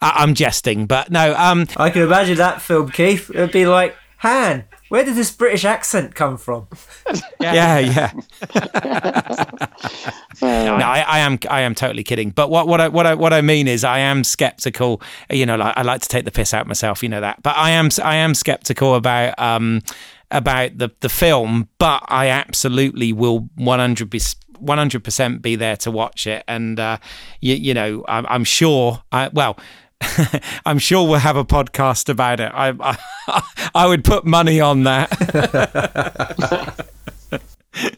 [0.00, 1.34] I, I'm jesting, but no.
[1.34, 3.30] Um, I can imagine that film, Keith.
[3.30, 4.64] It would be like Han.
[4.90, 6.66] Where did this British accent come from?
[7.40, 8.12] yeah, yeah.
[10.42, 12.30] no, I, I am, I am totally kidding.
[12.30, 15.00] But what, what I, what I, what I mean is, I am skeptical.
[15.30, 17.04] You know, like I like to take the piss out myself.
[17.04, 19.82] You know that, but I am, I am skeptical about, um,
[20.30, 21.68] about the the film.
[21.78, 24.10] But I absolutely will 100
[25.04, 26.98] percent be there to watch it, and uh,
[27.40, 29.02] you, you know, I'm, I'm sure.
[29.12, 29.58] I, well.
[30.64, 32.50] I'm sure we'll have a podcast about it.
[32.54, 33.42] I, I,
[33.74, 35.10] I would put money on that.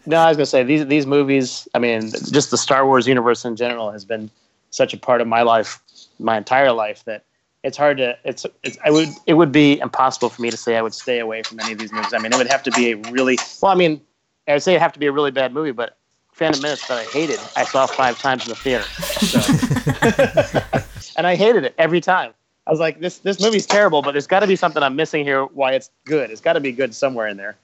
[0.04, 1.66] No, I was gonna say these these movies.
[1.74, 4.30] I mean, just the Star Wars universe in general has been
[4.70, 5.80] such a part of my life,
[6.18, 7.24] my entire life that
[7.64, 8.16] it's hard to.
[8.24, 11.18] It's, it's I would it would be impossible for me to say I would stay
[11.18, 12.12] away from any of these movies.
[12.12, 13.72] I mean, it would have to be a really well.
[13.72, 14.00] I mean,
[14.48, 15.96] I would say it'd have to be a really bad movie, but
[16.32, 20.80] Phantom Menace that I hated, I saw five times in the theater, so.
[21.16, 22.32] and I hated it every time.
[22.66, 25.24] I was like, this this movie's terrible, but there's got to be something I'm missing
[25.24, 25.44] here.
[25.44, 26.30] Why it's good?
[26.30, 27.56] It's got to be good somewhere in there.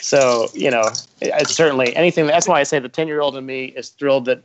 [0.00, 0.82] So you know,
[1.20, 2.26] it, it's certainly anything.
[2.26, 4.42] That's why I say the ten year old in me is thrilled that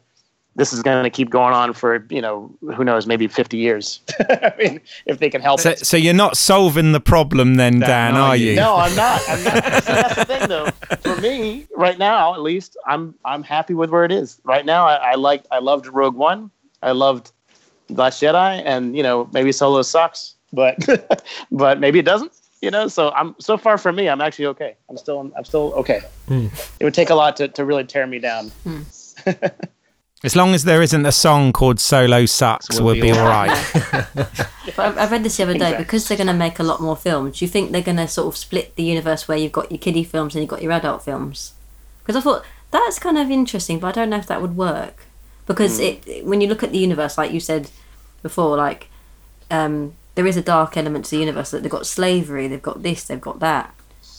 [0.58, 4.00] this is going to keep going on for you know who knows maybe fifty years.
[4.30, 5.80] I mean, if they can help So, it.
[5.80, 8.56] so you're not solving the problem then, Dan, are you?
[8.56, 9.22] No, I'm not.
[9.28, 9.54] I'm not.
[9.84, 10.70] See, that's the thing, though.
[11.02, 14.40] For me, right now, at least, I'm I'm happy with where it is.
[14.44, 16.50] Right now, I, I like I loved Rogue One.
[16.82, 17.32] I loved
[17.90, 20.78] Last Jedi, and you know maybe Solo sucks, but
[21.52, 22.32] but maybe it doesn't.
[22.62, 24.76] You know, so I'm so far for me, I'm actually okay.
[24.90, 26.00] I'm still I'm still okay.
[26.28, 26.48] Hmm.
[26.80, 28.48] It would take a lot to, to really tear me down.
[28.64, 28.82] Hmm.
[30.26, 33.56] As long as there isn't a song called Solo Sucks, we'll, be all right.
[34.16, 35.84] But I I read this the other day Exactly.
[35.86, 37.38] because they're going to make a lot more films.
[37.40, 39.78] Do you think they're going to sort of split the universe where you've got your
[39.78, 41.54] kiddie films and you've got your adult films?
[42.00, 45.06] Because I thought that's kind of interesting, but I don't know if that would work.
[45.46, 47.70] Because it, it- when you look at the universe, like you said
[48.24, 48.90] before, like
[49.52, 51.52] um, there is a dark element to the universe.
[51.52, 53.74] That they've got slavery, they've got this, they've got that.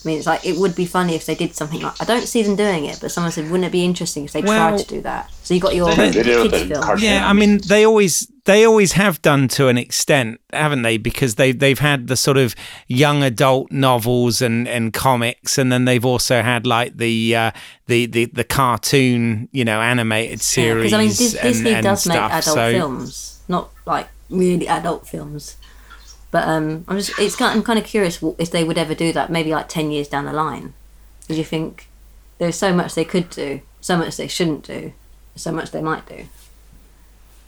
[0.07, 2.01] I mean, it's like it would be funny if they did something like.
[2.01, 4.41] I don't see them doing it, but someone said, wouldn't it be interesting if they
[4.41, 5.31] Well- tried to do that?
[5.43, 6.83] So you got your They did it with kids the film.
[6.85, 7.05] cartoon.
[7.05, 10.97] yeah, I mean, they always they always have done to an extent, haven't they?
[10.97, 12.55] Because they they've had the sort of
[12.87, 17.51] young adult novels and, and comics, and then they've also had like the uh,
[17.87, 20.85] the, the the cartoon, you know, animated series.
[20.85, 24.09] Because I mean, Dis- and- Disney and does make stuff, adult so- films, not like
[24.31, 25.57] really adult films.
[26.37, 29.11] But um, I'm just it's kind I'm kind of curious if they would ever do
[29.15, 29.31] that.
[29.31, 30.75] Maybe like ten years down the line,
[31.23, 31.89] because you think
[32.37, 34.93] there's so much they could do, so much they shouldn't do,
[35.35, 36.15] so much they might do.
[36.17, 36.29] I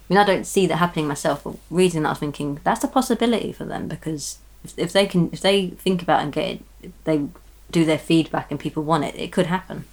[0.08, 1.44] mean, I don't see that happening myself.
[1.44, 5.06] But reading that, I was thinking that's a possibility for them because if, if they
[5.06, 7.28] can, if they think about it and get it, they
[7.70, 9.84] do their feedback and people want it, it could happen.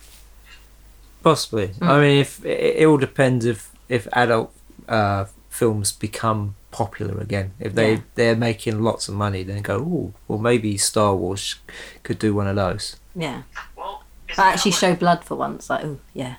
[1.22, 1.72] Possibly.
[1.81, 4.53] I mean, if it, it all depends if if adult
[4.88, 7.53] uh, films become popular again.
[7.60, 8.02] If they Yeah.
[8.15, 11.56] they're making lots of money, then go, oh, well, maybe Star Wars
[12.03, 12.97] could do one of those.
[13.15, 13.43] Yeah.
[13.77, 14.03] Well,
[14.38, 15.69] I actually show blood for once.
[15.69, 16.35] Like, oh yeah.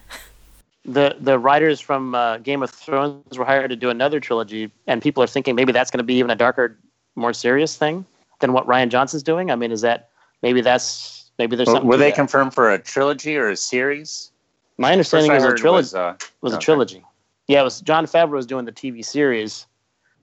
[0.85, 5.01] the the writers from uh, Game of Thrones were hired to do another trilogy, and
[5.01, 6.77] people are thinking maybe that's going to be even a darker,
[7.15, 8.05] more serious thing
[8.41, 9.51] than what Rian Johnson's doing.
[9.51, 10.11] I mean, is that
[10.43, 11.89] maybe that's maybe there's Were, something.
[11.89, 12.17] were they that.
[12.23, 14.31] confirmed for a trilogy or a series?
[14.79, 15.85] My understanding was a heard trilogy.
[15.85, 16.65] was, uh, was a okay.
[16.65, 17.03] trilogy.
[17.49, 19.67] Yeah, it was Jon Favreau was doing the TV series,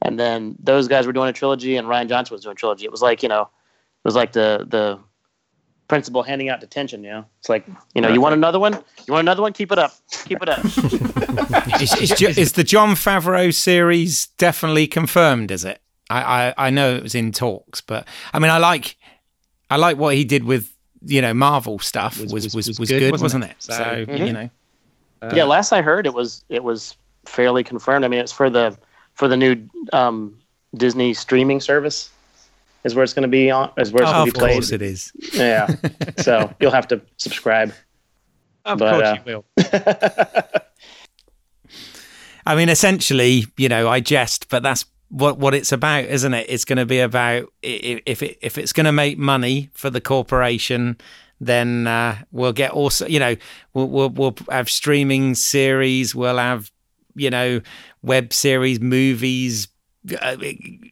[0.03, 2.85] and then those guys were doing a trilogy, and Rian Johnson was doing a trilogy.
[2.85, 4.99] It was like you know, it was like the the
[5.87, 7.03] principal handing out detention.
[7.03, 7.65] You know, it's like
[7.95, 8.73] you know, you want another one?
[9.07, 9.53] You want another one?
[9.53, 9.93] Keep it up.
[10.25, 10.63] Keep it up.
[11.81, 15.49] is, is, is the Jon Favreau series definitely confirmed?
[15.51, 15.79] Is it?
[16.09, 18.97] I, I I know it was in talks, but I mean, I like
[19.69, 20.75] I like what he did with
[21.05, 23.55] you know Marvel stuff was was was, was good, wasn't it?
[23.59, 24.27] So Mhm.
[24.27, 24.49] you know,
[25.33, 28.03] yeah, last I heard, it was it was fairly confirmed.
[28.03, 28.77] I mean, it's for the
[29.13, 30.37] for the new um,
[30.75, 32.09] Disney streaming service.
[32.83, 33.71] Is where it's going to be on.
[33.77, 34.49] Is where it's oh, going to be played.
[34.51, 35.13] Of course it is.
[35.33, 35.67] Yeah.
[36.17, 37.73] so you'll have to subscribe.
[38.65, 39.45] Of But, course uh, you will.
[42.45, 46.45] I mean, essentially, you know, I jest, but that's what what it's about, isn't it?
[46.49, 49.69] It's going to be about i- i- if it if it's going to make money
[49.73, 50.97] for the corporation,
[51.39, 53.37] then uh, we'll get also, you know,
[53.73, 56.69] we'll, we'll we'll have streaming series, we'll have,
[57.15, 57.61] you know,
[58.01, 59.67] web series, movies,
[60.21, 60.37] uh,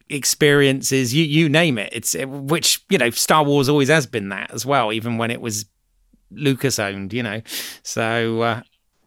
[0.10, 1.90] experiences, you you name it.
[1.92, 5.42] It's which you know, Star Wars always has been that as well, even when it
[5.42, 5.66] was
[6.32, 7.42] Lucas owned, you know.
[7.84, 8.62] So uh,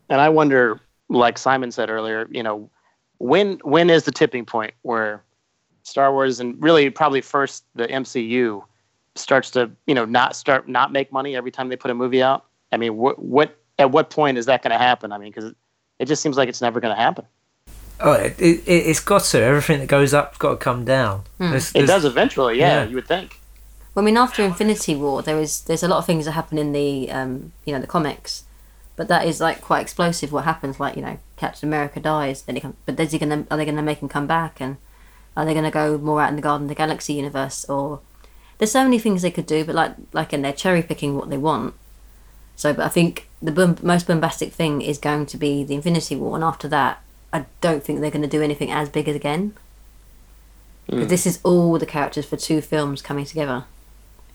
[0.08, 2.70] And I wonder, like Simon said earlier, you know,
[3.18, 5.22] when when is the tipping point where
[5.82, 8.62] Star Wars and really probably first the MCU
[9.14, 12.22] starts to you know not start not make money every time they put a movie
[12.22, 12.44] out?
[12.72, 15.12] I mean, what what at what point is that going to happen?
[15.12, 15.54] I mean, because
[15.98, 17.24] it just seems like it's never going to happen.
[18.00, 19.40] Oh, it, it, it's got to.
[19.40, 21.22] Everything that goes up's got to come down.
[21.38, 22.88] There's- It does eventually, yeah, Yeah.
[22.88, 23.40] You would think.
[23.94, 26.58] Well, I mean, after Infinity War, there is there's a lot of things that happen
[26.58, 28.42] in the um, you know the comics,
[28.96, 30.32] but that is like quite explosive.
[30.32, 33.46] What happens, like you know, Captain America dies, then he come, but is he gonna
[33.52, 34.78] are they gonna make him come back, and
[35.36, 38.00] are they gonna go more out in the Garden of the Galaxy universe, or
[38.58, 41.30] there's so many things they could do, but like like and they're cherry picking what
[41.30, 41.74] they want.
[42.56, 46.16] So, but I think the boom, most bombastic thing is going to be the Infinity
[46.16, 47.00] War, and after that,
[47.32, 49.54] I don't think they're going to do anything as big again.
[50.90, 53.64] 'Cause This is all the characters for two films coming together.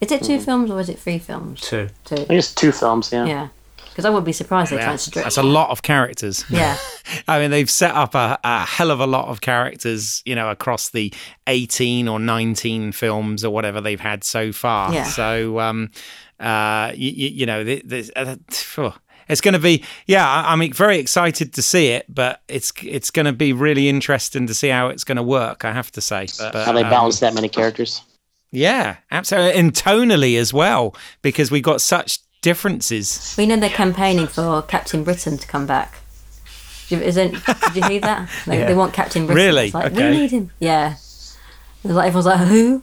[0.02, 1.62] Is it 2 films or is it three films?
[1.62, 1.90] two.
[2.06, 2.16] Two.
[2.16, 3.26] I think it's two films, yeah.
[3.26, 3.48] Yeah.
[3.90, 5.24] Because I would be surprised they try yeah, and strip.
[5.26, 6.46] that's a lot of characters.
[6.50, 6.78] Yeah.
[7.28, 10.50] I mean, they've set up a, a hell of a lot of characters, you know,
[10.50, 11.14] across the
[11.48, 14.94] 18 or 19 films or whatever they've had so far.
[14.94, 15.04] Yeah.
[15.04, 15.92] So, um,
[16.40, 18.94] uh, you, you know, th- this, uh, phew.
[19.28, 23.12] it's going to be, yeah, I- I'm very excited to see it, but it's it's
[23.12, 25.66] going to be really interesting to see how it's going to work.
[25.66, 28.02] I have to say, but, How they um, balance that many characters.
[28.52, 33.36] yeah, absolutely, and tonally as well, because we got such differences.
[33.38, 35.96] we know they're campaigning for Captain Britain to come back.
[36.88, 38.30] Did you- Isn't, did you hear that?
[38.48, 38.68] They, Yeah.
[38.68, 39.46] they want Captain Britain.
[39.46, 39.66] Really?
[39.66, 40.10] It's like, Okay.
[40.10, 40.52] We need him.
[40.60, 40.94] Yeah.
[40.94, 41.38] It's
[41.84, 42.82] like everyone's like, who?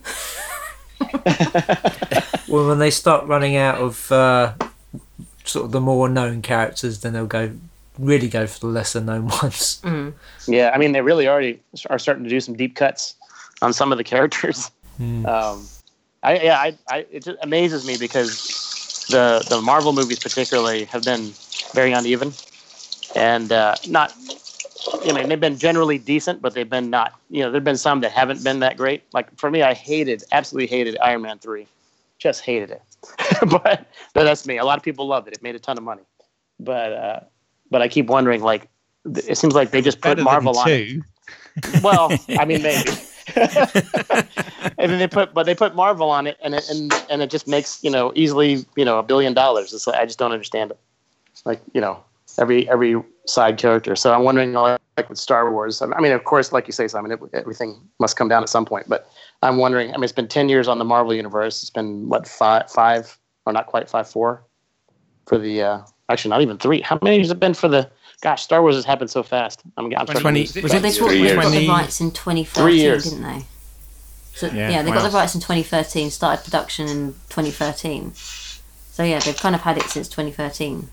[2.48, 4.55] Well, when they start running out of uh,
[5.44, 7.51] sort of the more known characters, then they'll go
[7.98, 9.82] really go for the lesser known ones.
[10.47, 11.60] Yeah, I mean, they really already
[11.90, 13.14] are starting to do some deep cuts
[13.62, 14.70] on some of the characters.
[15.01, 15.66] Um,
[16.23, 21.02] I yeah, I, I it just amazes me because the the Marvel movies particularly have
[21.02, 21.32] been
[21.74, 22.32] very uneven,
[23.14, 24.14] and uh, not.
[24.94, 27.18] I mean, they've been generally decent, but they've been not.
[27.30, 29.02] You know, there've been some that haven't been that great.
[29.12, 31.66] Like for me, I hated, absolutely hated Iron Man three,
[32.18, 32.82] just hated it.
[33.48, 34.58] but but that's me.
[34.58, 35.34] A lot of people loved it.
[35.34, 36.02] It made a ton of money,
[36.60, 37.20] but uh,
[37.70, 38.68] but I keep wondering, like,
[39.04, 40.68] it seems like they just put Better Marvel on.
[40.68, 41.02] it.
[41.82, 42.90] Well, I mean, maybe.
[43.34, 47.30] and then they put, but they put Marvel on it, and it and and it
[47.30, 49.72] just makes you know easily you know a billion dollars.
[49.72, 50.78] It's like, I just don't understand it.
[51.44, 52.02] Like you know
[52.38, 53.96] every every side character.
[53.96, 55.82] So I'm wondering like, like with Star Wars.
[55.82, 58.64] I mean, of course, like you say, Simon, it, everything must come down at some
[58.64, 58.88] point.
[58.88, 59.08] But
[59.42, 59.90] I'm wondering.
[59.90, 61.62] I mean, it's been ten years on the Marvel universe.
[61.62, 64.42] It's been what five five or not quite five four
[65.26, 66.80] for the uh actually not even three.
[66.80, 67.90] How many years has it been for the?
[68.22, 69.60] Gosh, Star Wars has happened so fast.
[69.76, 71.34] I'm, I'm starting to 20 lose was Well, it they, Three bought, they years.
[71.34, 73.44] got the rights in 2013, didn't they?
[74.34, 74.96] So, Yeah, yeah, they wow.
[74.96, 78.12] got the rights in 2013, started production in 2013.
[78.14, 80.88] So, yeah, they've kind of had it since 2013.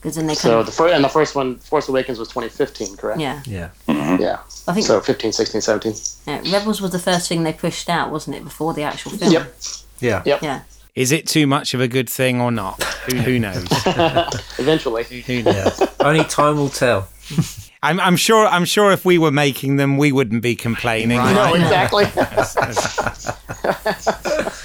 [0.00, 0.66] Because then they kind So of.
[0.66, 3.20] the first and the first one, Force Awakens, was 2015, correct?
[3.20, 3.42] Yeah.
[3.44, 3.68] Yeah.
[3.86, 4.22] Mm-hmm.
[4.22, 4.38] Yeah.
[4.66, 5.94] I think So 15, 16, 17.
[6.26, 9.30] yeah, Rebels was the first thing they pushed out, wasn't it, before the actual film?
[9.30, 9.54] Yep.
[10.00, 10.22] Yeah.
[10.24, 10.42] Yep.
[10.42, 10.62] Yeah.
[10.94, 12.82] Is it too much of a good thing or not?
[12.82, 13.66] Who, who knows?
[14.58, 15.04] Eventually.
[15.04, 15.80] who knows?
[15.80, 15.86] Yeah.
[16.00, 17.08] Only time will tell.
[17.82, 18.46] I'm, I'm sure.
[18.46, 21.16] I'm sure if we were making them, we wouldn't be complaining.
[21.18, 22.04] No, exactly.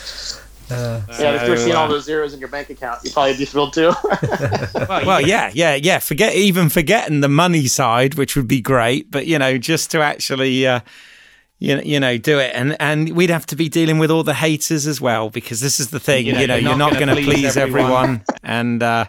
[0.69, 2.99] Uh, yeah, if you're So, feeling seeing all uh, those zeros in your bank account,
[3.03, 3.93] you'd probably be thrilled too.
[4.89, 5.99] well, yeah, yeah, yeah.
[5.99, 10.01] Forget even forgetting the money side, which would be great, but you know, just to
[10.01, 10.79] actually, uh,
[11.59, 14.23] you know, you know, do it, and and we'd have to be dealing with all
[14.23, 17.15] the haters as well, because this is the thing, you know, you're not, going to
[17.15, 19.05] please, everyone, and uh,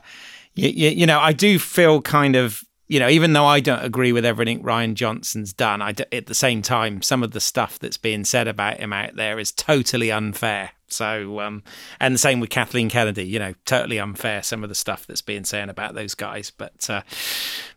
[0.54, 2.62] you, you, you know, I do feel kind of.
[2.88, 6.26] You know, even though I don't agree with everything Rian Johnson's done, I d- at
[6.26, 9.50] the same time, some of the stuff that's being said about him out there is
[9.50, 10.70] totally unfair.
[10.88, 11.62] So, um,
[12.00, 15.22] and the same with Kathleen Kennedy, you know, totally unfair some of the stuff that's
[15.22, 16.50] being said about those guys.
[16.50, 17.02] But, uh,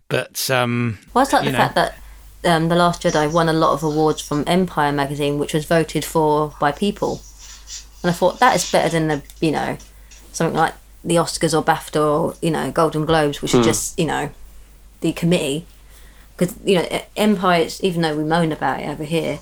[0.07, 1.57] but, um, Well, it's like the know.
[1.57, 1.97] fact that
[2.45, 6.05] um, The Last Jedi won a lot of awards from Empire magazine, which was voted
[6.05, 7.21] for by people.
[8.03, 9.77] And I thought that is better than the, you know,
[10.31, 10.73] something like
[11.03, 14.29] the Oscars or BAFTA or, you know, Golden Globes, which are just, you know,
[15.01, 15.65] the committee.
[16.37, 19.39] Because, you know, Empire, it's, even though we moan about it over here,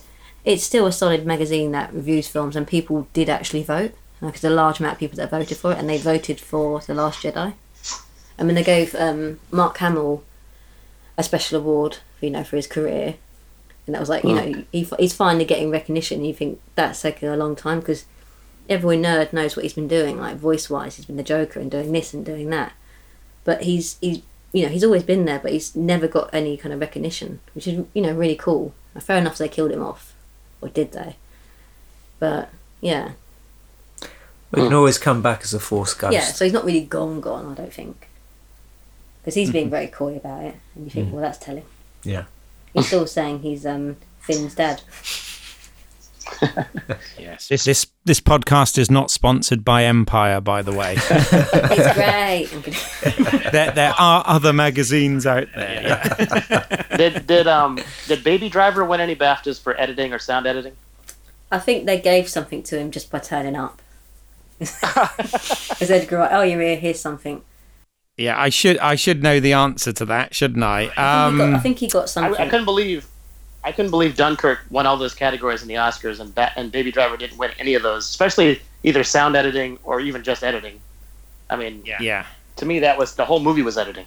[0.48, 3.94] it's still a solid magazine that reviews films and people did actually vote.
[4.22, 6.96] Because a large amount of people that voted for it and they voted for The
[6.96, 7.54] Last Jedi.
[8.40, 10.24] I mean, they gave um, Mark Hamill
[11.18, 13.16] a special award, you know, for his career,
[13.86, 16.26] and that was like, you know, he, he's finally getting recognition.
[16.26, 18.06] You think that's taken a long time because
[18.70, 21.70] every nerd knows what he's been doing, like voice wise, he's been the Joker and
[21.70, 22.74] doing this and doing that.
[23.44, 24.22] But he's he's
[24.52, 27.68] you know he's always been there, but he's never got any kind of recognition, which
[27.68, 28.74] is you know really cool.
[29.00, 30.16] Fair enough, they killed him off,
[30.62, 31.16] or did they?
[32.20, 32.50] But
[32.82, 33.12] yeah,
[34.52, 34.76] We can hmm.
[34.76, 36.14] always come back as a force ghost.
[36.14, 36.26] yeah.
[36.26, 37.52] So he's not really gone, gone.
[37.52, 38.08] I don't think,
[39.22, 39.72] because he's being mm-hmm.
[39.72, 41.12] very coy about it, and you think, mm.
[41.12, 41.66] well, that's telling.
[42.04, 42.26] Yeah.
[42.74, 44.82] He's still saying he's um Finn's dad.
[47.18, 50.96] Yes, this, this, this podcast is not sponsored by Empire, by the way.
[50.98, 52.48] It's great.
[53.52, 55.82] There, there are other magazines out there.
[55.84, 56.98] Yeah.
[56.98, 60.76] did did um did Baby Driver win any BAFTAs for editing or sound editing?
[61.52, 63.82] I think they gave something to him just by turning up.
[64.60, 66.76] As Edgar Wright, oh, you're here.
[66.76, 67.42] Here's something.
[68.18, 70.92] Yeah, I should, I should know the answer to that, shouldn't I?
[70.98, 72.42] I think, he, got, Um, I think he got I, something.
[72.42, 73.08] I couldn't believe
[73.68, 76.90] I couldn't believe Dunkirk won all those categories in the Oscars, and ba- and Baby
[76.90, 80.80] Driver didn't win any of those, especially either sound editing or even just editing.
[81.50, 82.02] I mean, yeah.
[82.56, 84.06] to me, that was the whole movie was editing.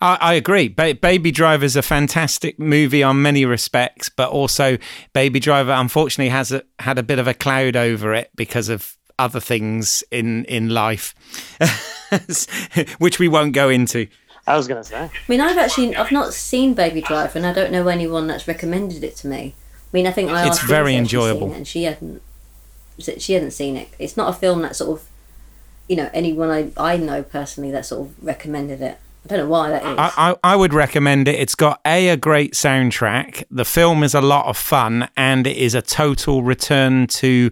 [0.00, 0.66] I, I agree.
[0.66, 4.78] Ba- Baby is a fantastic movie on many respects, but also
[5.12, 8.96] Baby Driver unfortunately has a, had a bit of a cloud over it because of
[9.16, 11.14] other things in in life,
[12.98, 14.08] which we won't go into.
[14.46, 14.96] I was gonna say.
[14.96, 18.46] I mean, I've actually I've not seen Baby Driver, and I don't know anyone that's
[18.46, 19.54] recommended it to me.
[19.58, 21.52] I mean, I think I It's asked very Lisa if she's seen enjoyable.
[21.52, 22.22] it, and she hadn't.
[22.98, 23.88] She hadn't seen it.
[23.98, 25.06] It's not a film that sort of,
[25.88, 28.98] you know, anyone I I know personally that sort of recommended it.
[29.24, 29.98] I don't know why that is.
[29.98, 31.34] I, I, I would recommend it.
[31.34, 33.44] It's got a a great soundtrack.
[33.50, 37.50] The film is a lot of fun, and it is a total return to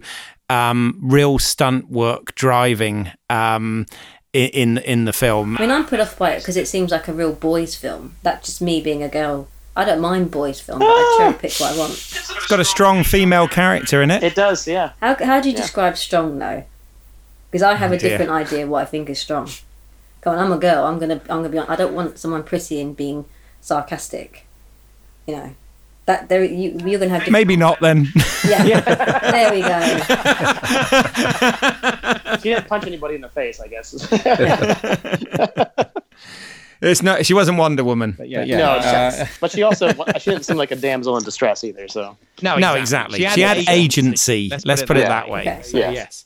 [0.49, 5.57] um, real stunt work driving um, i- in in the film.
[5.57, 8.15] I mean, I'm put off by it because it seems like a real boys' film.
[8.23, 9.47] That's just me being a girl.
[9.75, 11.17] I don't mind boys' film, but I ah!
[11.17, 11.91] cherry pick what I want.
[11.91, 14.23] It's got a strong female character in it.
[14.23, 14.93] It does, yeah.
[15.01, 16.63] How, how do you describe strong though?
[17.51, 18.09] Because I have a oh, dear.
[18.09, 19.49] different idea of what I think is strong.
[20.21, 20.85] Come on, I'm a girl.
[20.85, 21.59] I'm gonna I'm gonna be.
[21.59, 23.25] I don't want someone pretty and being
[23.61, 24.45] sarcastic.
[25.27, 25.55] You know,
[26.05, 27.21] that there you you're gonna have.
[27.21, 28.07] Different, Maybe not then.
[28.47, 28.79] Yeah.
[29.31, 29.79] there we go.
[32.41, 33.93] She didn't punch anybody in the face, I guess.
[36.81, 37.25] it's not.
[37.25, 38.13] She wasn't Wonder Woman.
[38.17, 38.57] But yeah, yeah.
[38.57, 41.87] no, uh, but she also she didn't seem like a damsel in distress either.
[41.87, 43.19] So no, No, exactly.
[43.27, 44.49] She had, agency.
[44.63, 45.45] Let's, put it, that that way.
[45.45, 45.53] way.
[45.53, 45.61] Okay.
[45.63, 45.91] So, Yeah.
[45.91, 46.25] yes.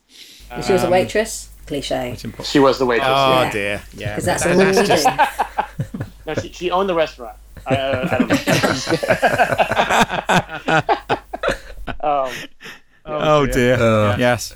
[0.66, 1.50] She was a waitress.
[1.68, 2.16] Cliche.
[2.44, 3.08] she was the waitress.
[3.10, 3.52] Oh Yeah.
[3.52, 3.82] dear.
[3.96, 4.16] Yeah.
[4.16, 6.06] Because that's all we do.
[6.30, 7.36] No, she, she owned the restaurant.
[7.66, 8.30] I, uh, I don't
[12.04, 12.08] know.
[12.28, 12.32] um,
[13.06, 13.74] Oh dear.
[13.76, 14.54] Uh, Yes.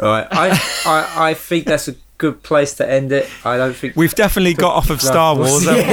[0.00, 0.26] All right.
[0.30, 0.50] I,
[0.84, 3.26] I I think that's a good place to end it.
[3.42, 5.88] I don't think We've definitely got off of Star Wars, haven't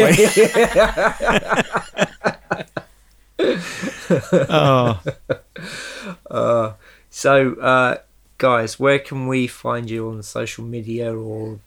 [3.40, 3.46] we?
[4.50, 5.02] Oh.
[6.30, 6.74] Uh,
[7.10, 7.98] so, uh,
[8.38, 11.60] guys, where can we find you on social media or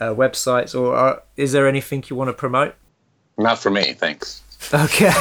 [0.00, 2.74] uh, websites, or uh, is there anything you want to promote?
[3.38, 4.42] Not for me, thanks.
[4.72, 5.04] Okay.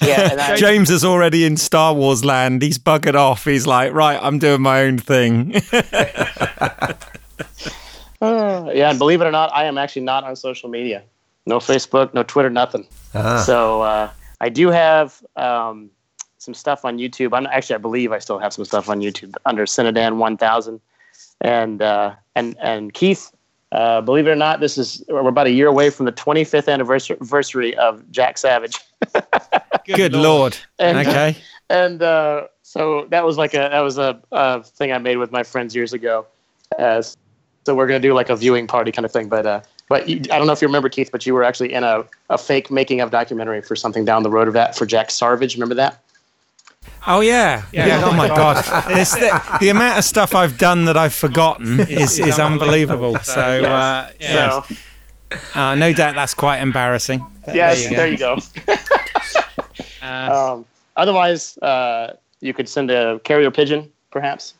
[0.00, 2.62] yeah, and I, James is already in Star Wars land.
[2.62, 3.44] He's buggered off.
[3.44, 5.56] He's like, right, I'm doing my own thing.
[8.22, 11.02] uh, yeah, and believe it or not, I am actually not on social media.
[11.46, 12.86] No Facebook, no Twitter, nothing.
[13.14, 13.42] Ah.
[13.44, 14.10] So uh,
[14.40, 15.90] I do have um,
[16.38, 17.36] some stuff on YouTube.
[17.36, 20.80] I'm actually, I believe I still have some stuff on YouTube under Cinedan 1000.
[21.40, 23.31] And uh, and and Keith,
[23.72, 26.70] uh, believe it or not, this is we're about a year away from the 25th
[26.70, 28.78] anniversary anniversary of Jack Savage.
[29.86, 30.56] Good lord.
[30.78, 31.36] And, Okay.
[31.70, 35.32] and uh, so that was like a that was a, a thing I made with
[35.32, 36.26] my friends years ago.
[36.78, 37.02] Uh,
[37.64, 39.30] so we're gonna do like a viewing party kind of thing.
[39.30, 41.72] But uh, but you, I don't know if you remember Keith, but you were actually
[41.72, 44.84] in a, a fake making of documentary for something down the road of that for
[44.84, 45.54] Jack Savage.
[45.54, 46.02] Remember that?
[47.06, 47.86] Oh yeah, yeah.
[47.86, 48.04] Yeah.
[48.04, 52.18] Oh my god, It's the, the amount of stuff I've done that I've forgotten is,
[52.18, 53.18] is unbelievable.
[53.20, 54.62] So uh, Yeah.
[54.62, 54.76] So,
[55.54, 57.24] uh, no doubt that's quite embarrassing.
[57.52, 57.96] yes, you go.
[57.96, 58.38] there you go.
[58.68, 58.76] Uh,
[60.52, 60.64] Um,
[60.96, 64.54] otherwise, uh, you could send a carrier pigeon, perhaps,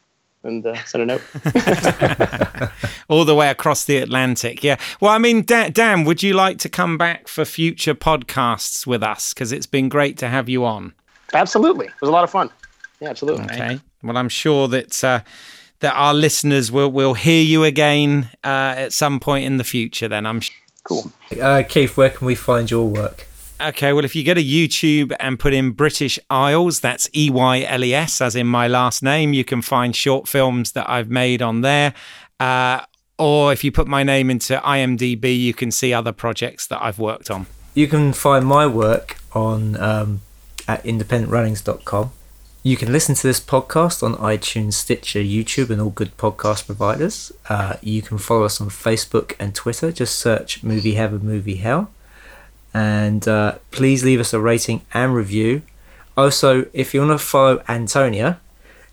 [0.45, 2.71] and uh, send a note.
[3.09, 4.63] All the way across the Atlantic.
[4.63, 4.77] Yeah.
[5.01, 9.03] Well, I mean, Dan, Dan would you like to come back for future podcasts with
[9.03, 9.35] us?
[9.35, 10.95] Because it's been great to have you on.
[11.35, 12.51] Absolutely, it was a lot of fun.
[13.01, 13.45] Yeah, absolutely.
[13.45, 13.81] Okay.
[14.03, 15.21] Well, I'm sure that uh,
[15.81, 20.09] that our listeners will will hear you again uh, at some point in the future.
[20.09, 20.41] Then I'm.
[20.41, 20.51] Sh-
[20.85, 21.13] Cool.
[21.41, 23.29] Uh, Keith, where can we find your work?
[23.61, 27.63] Okay, well, if you go to YouTube and put in British Eyles, that's E Y
[27.63, 31.09] L E S, as in my last name, you can find short films that I've
[31.09, 31.95] made on there.
[32.41, 32.81] Uh,
[33.17, 36.99] or if you put my name into IMDb, you can see other projects that I've
[36.99, 37.47] worked on.
[37.75, 40.23] You can find my work on um,
[40.69, 42.13] at independentrunnings.com.
[42.65, 47.33] You can listen to this podcast on iTunes, Stitcher, YouTube, and all good podcast providers.
[47.49, 49.91] Uh, you can follow us on Facebook and Twitter.
[49.91, 51.91] Just search Movie Heaven, Movie Hell.
[52.73, 55.63] And uh, please leave us a rating and review.
[56.17, 58.41] Also, if you want to follow Antonia,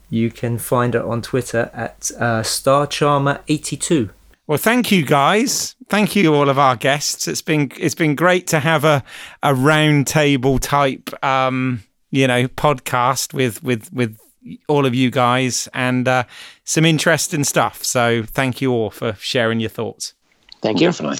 [0.10, 4.10] you can find her on Twitter at uh, StarCharmer82.
[4.50, 5.76] Well, thank you guys.
[5.90, 7.28] Thank you all of our guests.
[7.28, 9.04] It's been it's been great to have a
[9.44, 14.18] a round table type um, you know podcast with with with
[14.68, 16.24] all of you guys and uh,
[16.64, 17.84] some interesting stuff.
[17.84, 20.16] So thank you all for sharing your thoughts.
[20.64, 20.88] Thank you.
[20.88, 21.20] Definitely.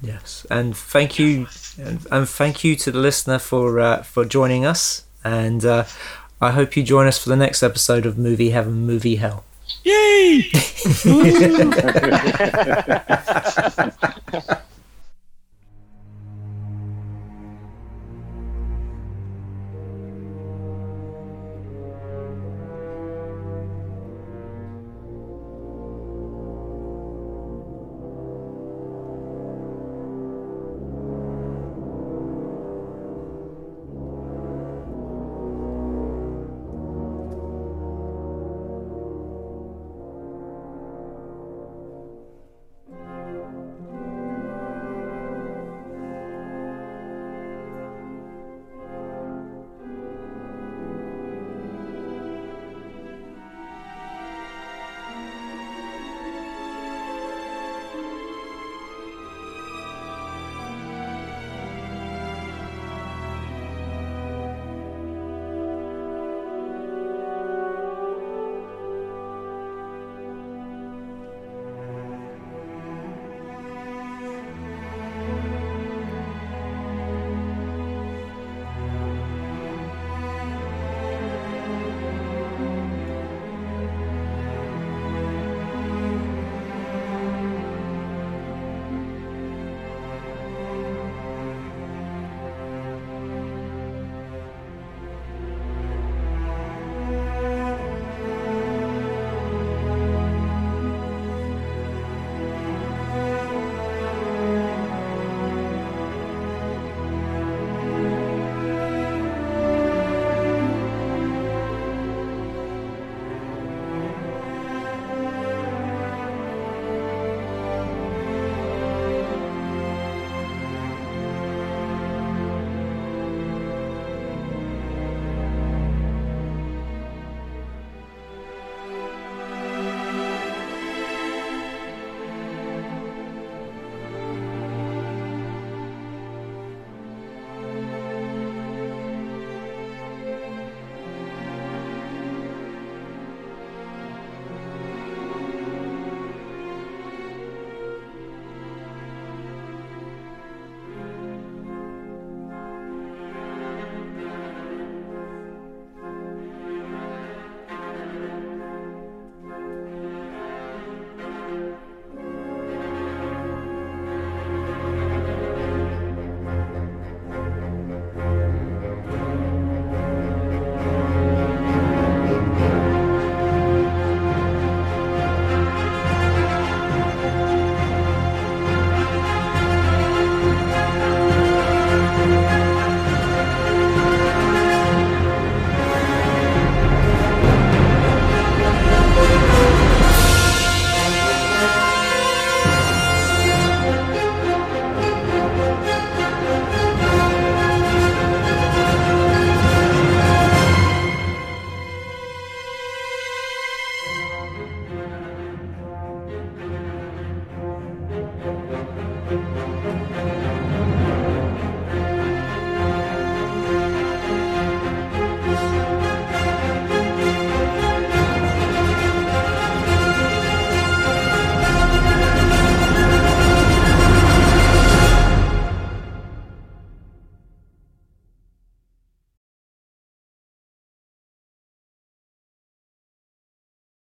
[0.00, 1.48] Yes, and thank you,
[1.78, 5.04] and, and thank you to the listener for uh, for joining us.
[5.24, 5.82] And uh,
[6.40, 9.42] I hope you join us for the next episode of Movie Heaven, Movie Hell.
[9.84, 10.50] Yay!